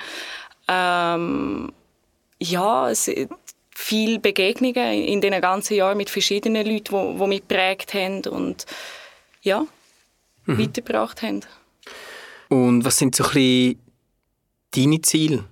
Ähm, 0.67 1.71
ja, 2.39 2.89
es 2.89 3.11
viele 3.75 4.17
Begegnungen 4.17 5.03
in 5.03 5.21
den 5.21 5.39
ganzen 5.39 5.75
Jahren 5.75 5.97
mit 5.97 6.09
verschiedenen 6.09 6.65
Leuten, 6.65 7.13
die, 7.13 7.19
die 7.19 7.27
mich 7.27 7.47
geprägt 7.47 7.93
haben 7.93 8.25
und 8.25 8.65
ja, 9.43 9.67
mhm. 10.47 10.57
weitergebracht 10.57 11.21
haben. 11.21 11.41
Und 12.49 12.83
was 12.83 12.97
sind 12.97 13.15
so 13.15 13.23
ein 13.25 13.33
bisschen 13.33 13.82
deine 14.75 15.01
Ziele 15.01 15.45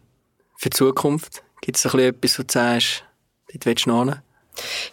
für 0.57 0.69
die 0.69 0.77
Zukunft? 0.77 1.43
Gibt 1.61 1.77
es 1.77 1.85
etwas, 1.85 2.39
wo 2.39 2.43
du 2.43 2.51
sagst, 2.51 3.03
dort 3.51 3.65
willst 3.65 3.85
du 3.85 3.99
hin? 3.99 4.15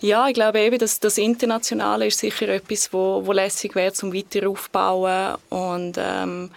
Ja, 0.00 0.28
ich 0.28 0.34
glaube 0.34 0.60
eben, 0.60 0.78
dass 0.78 1.00
das 1.00 1.18
Internationale 1.18 2.06
ist 2.06 2.18
sicher 2.18 2.48
etwas, 2.48 2.92
wo, 2.92 3.26
wo 3.26 3.32
lässig 3.32 3.74
wäre 3.74 3.92
zum 3.92 4.14
weiter 4.14 4.48
aufbauen 4.48 5.36
und 5.50 5.96
ähm, 5.98 6.50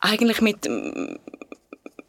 eigentlich 0.00 0.40
mit 0.40 0.68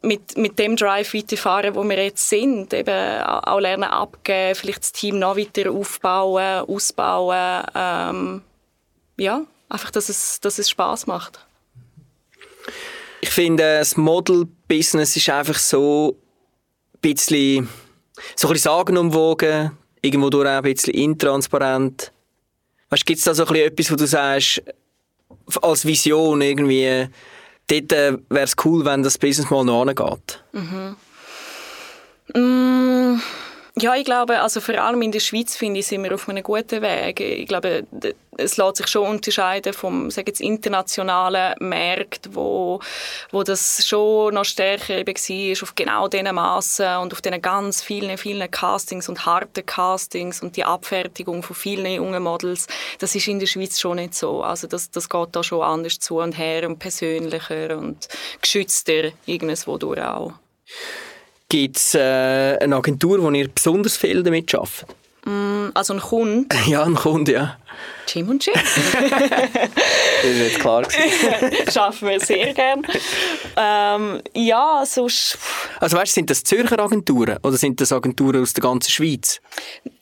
mit, 0.00 0.36
mit 0.36 0.58
dem 0.58 0.76
Drive 0.76 1.12
weiterfahren, 1.12 1.74
wo 1.74 1.82
wir 1.82 2.02
jetzt 2.02 2.28
sind, 2.28 2.72
eben 2.72 3.22
auch 3.22 3.58
lernen 3.58 3.84
abgeben, 3.84 4.54
vielleicht 4.54 4.82
das 4.82 4.92
Team 4.92 5.18
noch 5.18 5.36
weiter 5.36 5.70
aufbauen, 5.72 6.64
ausbauen, 6.68 7.64
ähm, 7.74 8.42
ja, 9.16 9.42
einfach, 9.68 9.90
dass 9.90 10.08
es, 10.08 10.40
dass 10.40 10.58
es 10.58 10.70
Spaß 10.70 11.08
macht. 11.08 11.47
Ich 13.20 13.30
finde, 13.30 13.78
das 13.78 13.96
Model-Business 13.96 15.16
ist 15.16 15.28
einfach 15.28 15.58
so 15.58 16.16
ein 16.94 17.00
bisschen, 17.00 17.68
so 18.36 18.48
ein 18.48 18.52
bisschen 18.52 18.70
sagenumwogen, 18.70 19.72
irgendwo 20.02 20.30
durch 20.30 20.48
auch 20.48 20.52
ein 20.52 20.62
bisschen 20.62 20.94
intransparent. 20.94 22.12
Weißt, 22.90 23.04
gibt 23.04 23.18
es 23.18 23.24
da 23.24 23.34
so 23.34 23.44
ein 23.44 23.52
bisschen 23.52 23.66
etwas, 23.66 23.92
wo 23.92 23.96
du 23.96 24.06
sagst, 24.06 24.62
als 25.62 25.84
Vision 25.84 26.40
irgendwie, 26.40 27.08
dort 27.66 27.92
äh, 27.92 28.18
wäre 28.28 28.44
es 28.44 28.56
cool, 28.64 28.84
wenn 28.84 29.02
das 29.02 29.18
Business 29.18 29.50
mal 29.50 29.64
noch 29.64 29.82
angeht? 29.82 30.42
Mhm. 30.52 30.96
Mm. 32.34 33.20
Ja, 33.80 33.94
ich 33.94 34.04
glaube, 34.04 34.40
also 34.40 34.60
vor 34.60 34.74
allem 34.76 35.02
in 35.02 35.12
der 35.12 35.20
Schweiz 35.20 35.54
finde 35.54 35.80
ich, 35.80 35.86
sind 35.86 36.02
wir 36.02 36.12
auf 36.12 36.28
einem 36.28 36.42
guten 36.42 36.82
Weg. 36.82 37.20
Ich 37.20 37.46
glaube, 37.46 37.86
es 38.36 38.56
lässt 38.56 38.76
sich 38.76 38.88
schon 38.88 39.06
unterscheiden 39.06 39.72
vom, 39.72 40.10
sage 40.10 40.30
jetzt, 40.30 40.40
internationalen 40.40 41.54
Markt, 41.60 42.30
wo, 42.32 42.80
wo 43.30 43.42
das 43.44 43.86
schon 43.86 44.34
noch 44.34 44.44
stärker 44.44 44.96
eben 44.96 45.14
war, 45.14 45.62
auf 45.62 45.74
genau 45.76 46.08
diesen 46.08 46.34
Massen 46.34 46.96
und 46.96 47.12
auf 47.12 47.20
diesen 47.20 47.40
ganz 47.40 47.82
vielen, 47.82 48.18
vielen 48.18 48.50
Castings 48.50 49.08
und 49.08 49.26
harten 49.26 49.64
Castings 49.64 50.42
und 50.42 50.56
die 50.56 50.64
Abfertigung 50.64 51.44
von 51.44 51.54
vielen 51.54 51.92
jungen 51.92 52.22
Models. 52.22 52.66
Das 52.98 53.14
ist 53.14 53.28
in 53.28 53.38
der 53.38 53.46
Schweiz 53.46 53.78
schon 53.78 53.96
nicht 53.96 54.14
so. 54.14 54.42
Also 54.42 54.66
das, 54.66 54.90
das 54.90 55.08
geht 55.08 55.28
da 55.32 55.44
schon 55.44 55.62
anders 55.62 56.00
zu 56.00 56.18
und 56.18 56.36
her 56.36 56.68
und 56.68 56.78
persönlicher 56.78 57.78
und 57.78 58.08
geschützter 58.40 59.12
irgendwo 59.26 59.78
durch 59.78 60.00
auch. 60.00 60.32
Gibt 61.50 61.78
es 61.78 61.94
äh, 61.94 62.58
eine 62.60 62.76
Agentur, 62.76 63.22
wo 63.22 63.30
ihr 63.30 63.48
besonders 63.48 63.96
viel 63.96 64.22
damit 64.22 64.54
arbeitet? 64.54 64.86
Mm, 65.24 65.68
also 65.72 65.94
ein 65.94 66.00
Kunde? 66.00 66.56
Ja, 66.66 66.82
ein 66.84 66.94
Kunde, 66.94 67.32
ja. 67.32 67.58
Jim 68.06 68.28
und 68.28 68.44
Jim. 68.44 68.54
das 68.54 70.24
ist 70.24 70.38
jetzt 70.40 70.60
klar. 70.60 70.86
Schaffen 71.72 72.08
wir 72.08 72.20
sehr 72.20 72.52
gerne. 72.52 72.82
Ähm, 73.56 74.20
ja, 74.34 74.82
sonst... 74.84 75.38
Also 75.80 75.96
weißt, 75.96 76.14
sind 76.14 76.28
das 76.28 76.44
Zürcher 76.44 76.78
Agenturen 76.78 77.38
oder 77.42 77.56
sind 77.56 77.80
das 77.80 77.92
Agenturen 77.92 78.42
aus 78.42 78.52
der 78.52 78.62
ganzen 78.62 78.90
Schweiz? 78.90 79.40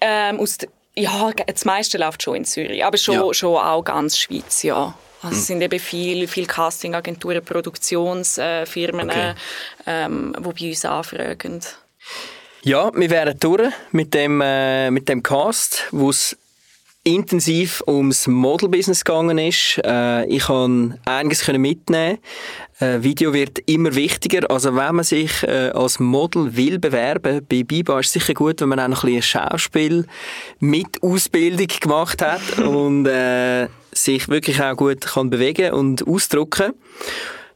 Ähm, 0.00 0.40
aus 0.40 0.58
der, 0.58 0.68
ja, 0.96 1.30
das 1.32 1.64
meiste 1.64 1.98
läuft 1.98 2.22
schon 2.22 2.36
in 2.36 2.44
Zürich, 2.44 2.84
aber 2.84 2.96
schon, 2.96 3.14
ja. 3.14 3.34
schon 3.34 3.56
auch 3.56 3.82
ganz 3.82 4.18
Schweiz, 4.18 4.62
ja. 4.62 4.94
Also 5.22 5.36
es 5.36 5.46
sind 5.46 5.62
eben 5.62 5.80
viele 5.80 6.28
viel 6.28 6.46
Castingagenturen, 6.46 7.44
Produktionsfirmen, 7.44 9.10
okay. 9.10 9.34
ähm, 9.86 10.34
die 10.38 10.42
bei 10.42 10.68
uns 10.68 10.84
anfragen. 10.84 11.60
Ja, 12.62 12.90
wir 12.94 13.10
wären 13.10 13.38
durch 13.38 13.72
mit 13.92 14.12
dem, 14.12 14.40
äh, 14.40 14.90
mit 14.90 15.08
dem 15.08 15.22
Cast, 15.22 15.84
wo 15.92 16.10
es 16.10 16.36
intensiv 17.06 17.80
ums 17.86 18.26
Model-Business 18.26 19.04
gegangen 19.04 19.38
ist. 19.38 19.80
Äh, 19.84 20.26
ich 20.26 20.42
konnte 20.42 20.98
einiges 21.04 21.46
mitnehmen. 21.46 22.18
Äh, 22.80 23.02
Video 23.02 23.32
wird 23.32 23.60
immer 23.66 23.94
wichtiger. 23.94 24.50
Also 24.50 24.74
wenn 24.74 24.96
man 24.96 25.04
sich 25.04 25.44
äh, 25.44 25.70
als 25.72 26.00
Model 26.00 26.56
will 26.56 26.80
bewerben 26.80 27.46
bei 27.48 27.62
Biba, 27.62 28.00
ist 28.00 28.08
es 28.08 28.12
sicher 28.14 28.34
gut, 28.34 28.60
wenn 28.60 28.70
man 28.70 28.80
auch 28.80 28.88
noch 28.88 29.04
ein 29.04 29.14
bisschen 29.14 29.40
Schauspiel 29.40 30.06
mit 30.58 31.00
Ausbildung 31.00 31.68
gemacht 31.80 32.20
hat 32.20 32.58
und 32.58 33.06
äh, 33.06 33.68
sich 33.96 34.28
wirklich 34.28 34.62
auch 34.62 34.76
gut 34.76 35.00
kann 35.02 35.30
bewegen 35.30 35.72
und 35.72 36.06
ausdrücken. 36.06 36.72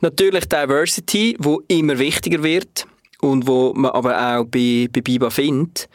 Natürlich 0.01 0.49
Diversity, 0.49 1.37
wo 1.39 1.63
immer 1.69 1.99
wichtiger 1.99 2.43
wird 2.43 2.87
und 3.21 3.47
wo 3.47 3.73
man 3.75 3.91
aber 3.91 4.17
auch 4.19 4.45
bei, 4.45 4.89
bei 4.91 5.01
Biba 5.03 5.31
findet. 5.31 5.89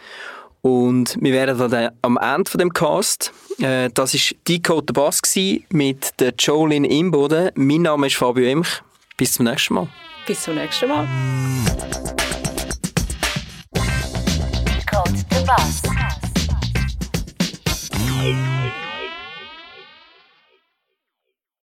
Und 0.62 1.18
wir 1.22 1.32
wären 1.32 1.58
dann 1.58 1.92
am 2.02 2.18
Ende 2.18 2.50
von 2.50 2.58
dem 2.58 2.74
Cast. 2.74 3.32
Äh, 3.60 3.90
das 3.94 4.14
war 4.16 4.38
Decode 4.48 4.94
Bass 4.94 5.22
mit 5.70 6.20
der 6.20 6.34
Jolene 6.40 6.88
Imboden. 6.88 7.52
Mein 7.56 7.84
Name 7.84 8.08
ist 8.08 8.16
Fabio 8.16 8.46
Emch. 8.46 8.82
Bis 9.16 9.34
zum 9.34 9.46
nächsten 9.46 9.76
Mal. 9.76 9.88
Bis 10.26 10.42
zum 10.42 10.56
nächsten 10.56 10.90
Mal. 10.90 11.08
Decode 14.66 15.18
the 15.30 15.46
Bass. 15.46 15.82